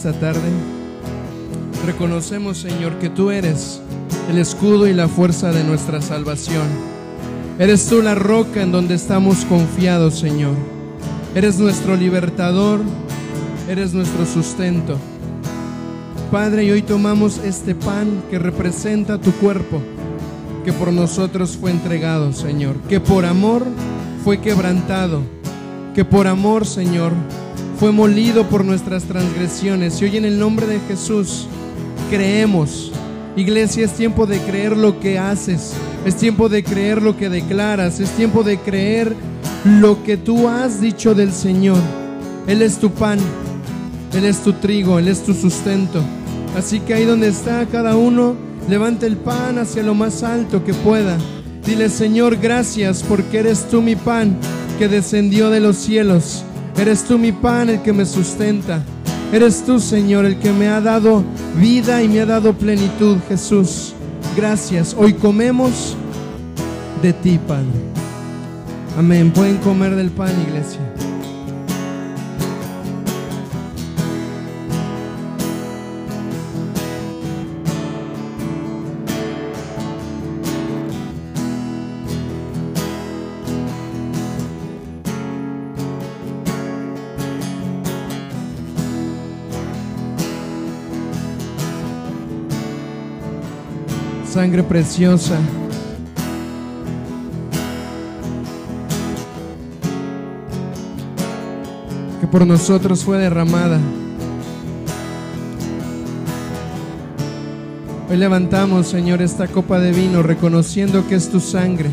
esta 0.00 0.18
tarde 0.18 0.40
reconocemos, 1.84 2.56
Señor, 2.56 2.94
que 3.00 3.10
tú 3.10 3.30
eres 3.30 3.82
el 4.30 4.38
escudo 4.38 4.86
y 4.86 4.94
la 4.94 5.08
fuerza 5.08 5.52
de 5.52 5.62
nuestra 5.62 6.00
salvación. 6.00 6.66
Eres 7.58 7.86
tú 7.86 8.00
la 8.00 8.14
roca 8.14 8.62
en 8.62 8.72
donde 8.72 8.94
estamos 8.94 9.44
confiados, 9.44 10.18
Señor. 10.18 10.54
Eres 11.34 11.58
nuestro 11.58 11.96
libertador, 11.96 12.80
eres 13.68 13.92
nuestro 13.92 14.24
sustento. 14.24 14.96
Padre, 16.32 16.64
y 16.64 16.70
hoy 16.70 16.80
tomamos 16.80 17.36
este 17.36 17.74
pan 17.74 18.22
que 18.30 18.38
representa 18.38 19.20
tu 19.20 19.32
cuerpo, 19.32 19.82
que 20.64 20.72
por 20.72 20.94
nosotros 20.94 21.58
fue 21.60 21.72
entregado, 21.72 22.32
Señor, 22.32 22.76
que 22.88 23.00
por 23.00 23.26
amor 23.26 23.66
fue 24.24 24.40
quebrantado, 24.40 25.20
que 25.94 26.06
por 26.06 26.26
amor, 26.26 26.64
Señor, 26.64 27.12
fue 27.80 27.92
molido 27.92 28.46
por 28.46 28.62
nuestras 28.62 29.04
transgresiones. 29.04 30.02
Y 30.02 30.04
hoy 30.04 30.18
en 30.18 30.26
el 30.26 30.38
nombre 30.38 30.66
de 30.66 30.80
Jesús 30.80 31.46
creemos. 32.10 32.92
Iglesia, 33.36 33.86
es 33.86 33.92
tiempo 33.92 34.26
de 34.26 34.38
creer 34.40 34.76
lo 34.76 35.00
que 35.00 35.18
haces, 35.18 35.72
es 36.04 36.14
tiempo 36.16 36.50
de 36.50 36.62
creer 36.62 37.00
lo 37.00 37.16
que 37.16 37.30
declaras, 37.30 37.98
es 37.98 38.10
tiempo 38.10 38.42
de 38.42 38.58
creer 38.58 39.16
lo 39.64 40.02
que 40.04 40.18
tú 40.18 40.46
has 40.46 40.82
dicho 40.82 41.14
del 41.14 41.32
Señor. 41.32 41.78
Él 42.46 42.60
es 42.60 42.76
tu 42.76 42.90
pan, 42.90 43.18
Él 44.12 44.26
es 44.26 44.40
tu 44.40 44.52
trigo, 44.52 44.98
Él 44.98 45.08
es 45.08 45.22
tu 45.22 45.32
sustento. 45.32 46.02
Así 46.58 46.80
que 46.80 46.92
ahí 46.92 47.06
donde 47.06 47.28
está 47.28 47.64
cada 47.64 47.96
uno, 47.96 48.36
levante 48.68 49.06
el 49.06 49.16
pan 49.16 49.56
hacia 49.58 49.82
lo 49.82 49.94
más 49.94 50.22
alto 50.22 50.62
que 50.64 50.74
pueda. 50.74 51.16
Dile, 51.64 51.88
Señor, 51.88 52.36
gracias 52.36 53.02
porque 53.02 53.38
eres 53.38 53.66
tú 53.70 53.80
mi 53.80 53.96
pan 53.96 54.36
que 54.78 54.86
descendió 54.88 55.48
de 55.48 55.60
los 55.60 55.76
cielos. 55.78 56.44
Eres 56.80 57.04
tú 57.04 57.18
mi 57.18 57.30
pan 57.30 57.68
el 57.68 57.82
que 57.82 57.92
me 57.92 58.06
sustenta. 58.06 58.82
Eres 59.34 59.62
tú, 59.66 59.78
Señor, 59.78 60.24
el 60.24 60.38
que 60.38 60.50
me 60.50 60.68
ha 60.68 60.80
dado 60.80 61.22
vida 61.56 62.02
y 62.02 62.08
me 62.08 62.20
ha 62.20 62.26
dado 62.26 62.54
plenitud, 62.54 63.18
Jesús. 63.28 63.92
Gracias. 64.34 64.96
Hoy 64.98 65.12
comemos 65.12 65.94
de 67.02 67.12
ti, 67.12 67.38
Padre. 67.46 67.66
Amén. 68.96 69.30
Pueden 69.30 69.58
comer 69.58 69.94
del 69.94 70.08
pan, 70.08 70.32
iglesia. 70.48 70.80
Sangre 94.40 94.62
preciosa. 94.62 95.38
que 102.18 102.26
por 102.26 102.46
nosotros 102.46 103.04
fue 103.04 103.18
derramada. 103.18 103.78
Hoy 108.08 108.16
levantamos, 108.16 108.86
Señor, 108.86 109.20
esta 109.20 109.46
copa 109.46 109.78
de 109.78 109.92
vino 109.92 110.22
reconociendo 110.22 111.06
que 111.06 111.16
es 111.16 111.28
tu 111.28 111.38
sangre 111.38 111.90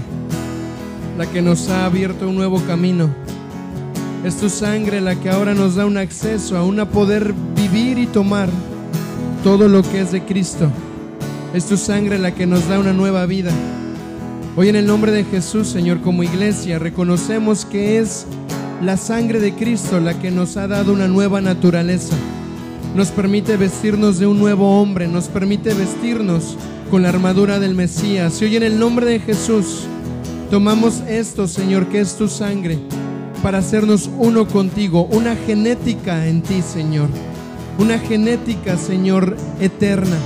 la 1.18 1.26
que 1.26 1.42
nos 1.42 1.68
ha 1.68 1.84
abierto 1.84 2.30
un 2.30 2.38
nuevo 2.38 2.62
camino. 2.62 3.10
Es 4.24 4.38
tu 4.38 4.50
sangre 4.50 5.02
la 5.02 5.16
que 5.16 5.30
ahora 5.30 5.54
nos 5.54 5.76
da 5.76 5.86
un 5.86 5.98
acceso 5.98 6.56
a 6.58 6.64
una 6.64 6.88
poder 6.88 7.34
vivir 7.58 7.98
y 7.98 8.06
tomar 8.06 8.48
todo 9.44 9.68
lo 9.68 9.82
que 9.82 10.00
es 10.00 10.14
de 10.14 10.24
Cristo. 10.24 10.72
Es 11.58 11.66
tu 11.66 11.76
sangre 11.76 12.20
la 12.20 12.36
que 12.36 12.46
nos 12.46 12.70
da 12.70 12.78
una 12.78 12.94
nueva 12.94 13.26
vida. 13.26 13.52
Hoy 14.56 14.70
en 14.70 14.76
el 14.76 14.86
nombre 14.86 15.12
de 15.12 15.24
Jesús, 15.24 15.68
Señor, 15.68 16.02
como 16.02 16.22
iglesia, 16.22 16.78
reconocemos 16.78 17.66
que 17.66 17.98
es 17.98 18.28
la 18.80 18.96
sangre 18.96 19.40
de 19.40 19.56
Cristo 19.56 20.00
la 20.00 20.20
que 20.20 20.30
nos 20.30 20.56
ha 20.56 20.68
dado 20.68 20.94
una 20.94 21.08
nueva 21.08 21.42
naturaleza. 21.42 22.16
Nos 22.96 23.08
permite 23.08 23.58
vestirnos 23.58 24.20
de 24.20 24.28
un 24.28 24.38
nuevo 24.38 24.80
hombre, 24.80 25.08
nos 25.08 25.30
permite 25.30 25.74
vestirnos 25.74 26.56
con 26.92 27.02
la 27.02 27.10
armadura 27.10 27.58
del 27.58 27.74
Mesías. 27.74 28.40
Y 28.40 28.46
hoy 28.46 28.58
en 28.58 28.64
el 28.64 28.78
nombre 28.78 29.08
de 29.08 29.20
Jesús, 29.20 29.88
tomamos 30.52 31.02
esto, 31.08 31.48
Señor, 31.48 31.88
que 31.88 32.02
es 32.02 32.18
tu 32.18 32.28
sangre, 32.28 32.78
para 33.42 33.58
hacernos 33.58 34.12
uno 34.20 34.48
contigo, 34.48 35.08
una 35.12 35.36
genética 35.36 36.28
en 36.28 36.44
ti, 36.44 36.62
Señor. 36.62 37.10
Una 37.80 37.98
genética, 37.98 38.78
Señor, 38.78 39.36
eterna 39.60 40.18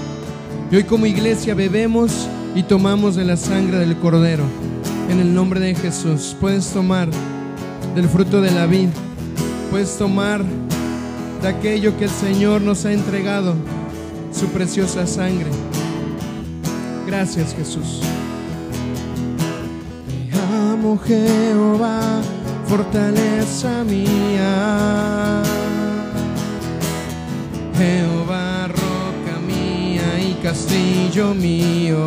y 0.72 0.76
hoy 0.78 0.84
como 0.86 1.06
iglesia 1.06 1.54
bebemos 1.54 2.30
y 2.56 2.64
tomamos 2.64 3.16
de 3.16 3.26
la 3.26 3.36
sangre 3.36 3.78
del 3.80 3.98
Cordero. 3.98 4.46
En 5.10 5.20
el 5.20 5.34
nombre 5.34 5.60
de 5.60 5.76
Jesús. 5.76 6.36
Puedes 6.40 6.68
tomar 6.68 7.10
del 7.94 8.08
fruto 8.08 8.40
de 8.40 8.52
la 8.52 8.66
vid. 8.66 8.88
Puedes 9.70 9.98
tomar 9.98 10.42
de 11.42 11.48
aquello 11.48 11.98
que 11.98 12.06
el 12.06 12.10
Señor 12.10 12.62
nos 12.62 12.86
ha 12.86 12.94
entregado, 12.94 13.56
su 14.32 14.48
preciosa 14.48 15.06
sangre. 15.06 15.50
Gracias 17.06 17.54
Jesús. 17.54 18.00
Te 20.08 20.38
amo 20.72 20.98
Jehová, 21.00 22.22
fortaleza 22.68 23.84
mía. 23.84 25.44
Jehová 27.78 28.51
castillo 30.42 31.34
mío. 31.36 31.98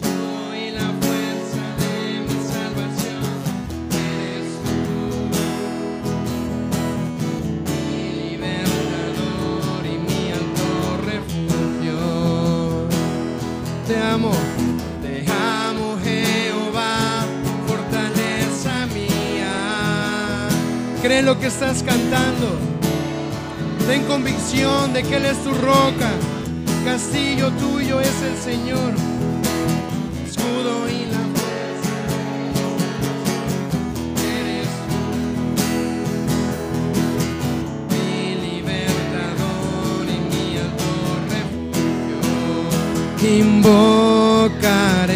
Soy 0.00 0.70
la 0.72 0.88
fuerza 1.00 1.64
de 1.82 2.20
mi 2.26 2.38
salvación, 2.52 3.24
eres 3.92 4.50
tú, 4.64 4.82
mi 7.70 7.96
libertador 8.30 9.82
y 9.86 9.96
mi 9.98 10.22
alto 10.32 10.68
refugio. 11.06 11.98
Te 13.86 13.96
amo, 14.02 14.32
Jehová, 16.02 16.96
fortaleza 17.68 18.74
mía. 18.86 19.54
Cree 21.02 21.22
lo 21.22 21.38
que 21.38 21.46
estás 21.46 21.82
cantando. 21.82 22.63
Convicción 24.08 24.92
de 24.92 25.02
que 25.02 25.16
Él 25.16 25.24
es 25.24 25.42
tu 25.42 25.50
roca. 25.50 26.10
Castillo 26.84 27.50
tuyo 27.52 28.00
es 28.00 28.22
el 28.22 28.36
Señor. 28.36 28.94
Escudo 30.26 30.88
y 30.88 31.06
la 31.10 31.18
fuerza. 31.34 31.92
Eres 34.38 34.68
mi 37.90 38.34
libertador 38.46 40.04
y 40.06 40.18
mi 40.30 40.44
alto. 40.58 40.88
Invocaré. 43.26 45.13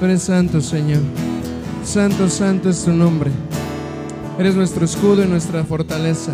Tú 0.00 0.06
eres 0.06 0.22
santo, 0.22 0.62
Señor. 0.62 1.02
Santo, 1.84 2.30
santo 2.30 2.70
es 2.70 2.86
tu 2.86 2.90
nombre. 2.90 3.30
Eres 4.38 4.54
nuestro 4.54 4.86
escudo 4.86 5.22
y 5.22 5.26
nuestra 5.26 5.62
fortaleza. 5.62 6.32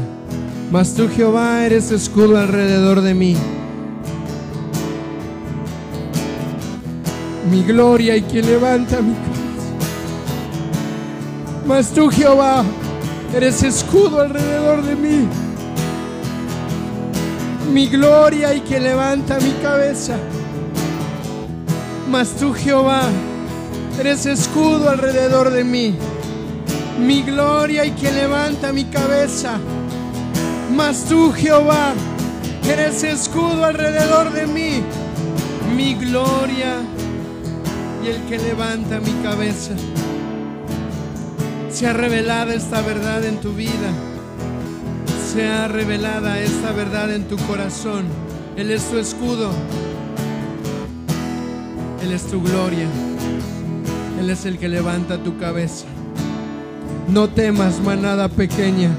Mas 0.71 0.95
tú, 0.95 1.09
Jehová, 1.09 1.67
eres 1.67 1.91
escudo 1.91 2.39
alrededor 2.39 3.01
de 3.01 3.15
mí. 3.15 3.37
Mi 7.51 7.65
gloria 7.65 8.17
y 8.17 8.23
quien 8.23 8.47
levanta 8.47 9.01
mi 9.01 9.15
cabeza. 9.15 9.35
Mas 11.67 11.91
tú, 11.91 12.09
Jehová, 12.09 12.63
eres 13.35 13.65
escudo 13.65 14.21
alrededor 14.21 14.85
de 14.85 14.95
mí. 14.95 15.29
Mi 17.73 17.89
gloria 17.89 18.55
y 18.55 18.61
quien 18.61 18.85
levanta 18.85 19.41
mi 19.41 19.51
cabeza. 19.61 20.17
Mas 22.09 22.29
tú, 22.37 22.55
Jehová, 22.55 23.03
eres 23.98 24.27
escudo 24.27 24.90
alrededor 24.90 25.51
de 25.51 25.64
mí. 25.64 25.94
Mi 27.01 27.23
gloria 27.23 27.85
y 27.85 27.93
quien 27.93 28.16
levanta 28.16 28.73
mi 28.73 28.85
cabeza. 28.85 29.59
Mas 30.74 31.05
tú, 31.05 31.32
Jehová, 31.32 31.94
eres 32.68 33.02
escudo 33.02 33.64
alrededor 33.64 34.32
de 34.32 34.47
mí. 34.47 34.82
Mi 35.77 35.94
gloria 35.94 36.81
y 38.05 38.09
el 38.09 38.23
que 38.24 38.39
levanta 38.39 39.01
mi 39.01 39.12
cabeza. 39.23 39.74
Se 41.70 41.86
ha 41.86 41.93
revelado 41.93 42.52
esta 42.52 42.81
verdad 42.81 43.24
en 43.24 43.40
tu 43.40 43.52
vida. 43.52 43.90
Se 45.32 45.47
ha 45.47 45.68
revelada 45.68 46.40
esta 46.40 46.73
verdad 46.73 47.12
en 47.12 47.28
tu 47.28 47.36
corazón. 47.47 48.05
Él 48.56 48.70
es 48.70 48.85
tu 48.90 48.98
escudo. 48.98 49.51
Él 52.02 52.12
es 52.12 52.27
tu 52.27 52.43
gloria. 52.43 52.86
Él 54.27 54.32
es 54.32 54.44
el 54.44 54.59
que 54.59 54.69
levanta 54.69 55.23
tu 55.23 55.39
cabeza. 55.39 55.86
No 57.09 57.28
temas, 57.28 57.81
manada 57.81 58.28
pequeña. 58.28 58.90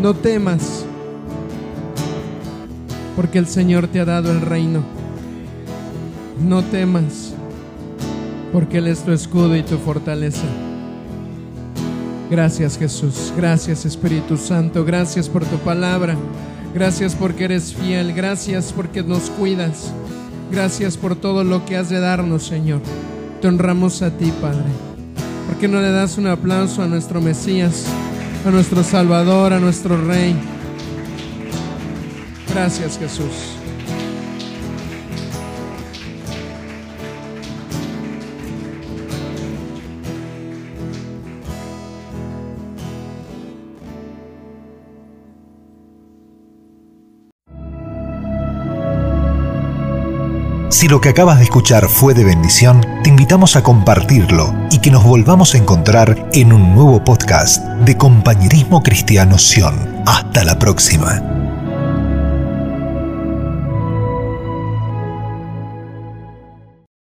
No 0.00 0.14
temas, 0.14 0.86
porque 3.14 3.36
el 3.36 3.46
Señor 3.46 3.88
te 3.88 4.00
ha 4.00 4.06
dado 4.06 4.32
el 4.32 4.40
reino. 4.40 4.82
No 6.40 6.64
temas, 6.64 7.34
porque 8.50 8.78
Él 8.78 8.86
es 8.86 9.00
tu 9.02 9.12
escudo 9.12 9.54
y 9.54 9.62
tu 9.62 9.76
fortaleza. 9.76 10.46
Gracias 12.30 12.78
Jesús, 12.78 13.34
gracias 13.36 13.84
Espíritu 13.84 14.38
Santo, 14.38 14.82
gracias 14.82 15.28
por 15.28 15.44
tu 15.44 15.58
palabra, 15.58 16.16
gracias 16.72 17.14
porque 17.14 17.44
eres 17.44 17.74
fiel, 17.74 18.14
gracias 18.14 18.72
porque 18.72 19.02
nos 19.02 19.28
cuidas, 19.28 19.92
gracias 20.50 20.96
por 20.96 21.16
todo 21.16 21.44
lo 21.44 21.64
que 21.64 21.76
has 21.76 21.88
de 21.88 22.00
darnos, 22.00 22.44
Señor. 22.44 22.80
Te 23.40 23.48
honramos 23.48 24.02
a 24.02 24.10
ti, 24.10 24.32
Padre. 24.40 24.64
¿Por 25.46 25.58
qué 25.58 25.68
no 25.68 25.80
le 25.80 25.90
das 25.90 26.18
un 26.18 26.26
aplauso 26.26 26.82
a 26.82 26.86
nuestro 26.86 27.20
Mesías, 27.20 27.84
a 28.46 28.50
nuestro 28.50 28.82
Salvador, 28.82 29.52
a 29.52 29.60
nuestro 29.60 29.96
Rey? 29.96 30.36
Gracias, 32.52 32.98
Jesús. 32.98 33.57
Si 50.78 50.86
lo 50.86 51.00
que 51.00 51.08
acabas 51.08 51.38
de 51.38 51.42
escuchar 51.42 51.88
fue 51.88 52.14
de 52.14 52.22
bendición, 52.22 52.86
te 53.02 53.08
invitamos 53.08 53.56
a 53.56 53.64
compartirlo 53.64 54.54
y 54.70 54.78
que 54.78 54.92
nos 54.92 55.02
volvamos 55.02 55.52
a 55.54 55.58
encontrar 55.58 56.28
en 56.32 56.52
un 56.52 56.72
nuevo 56.72 57.02
podcast 57.02 57.64
de 57.84 57.96
Compañerismo 57.96 58.80
Cristiano 58.80 59.38
Sion. 59.38 60.04
Hasta 60.06 60.44
la 60.44 60.56
próxima. 60.56 61.47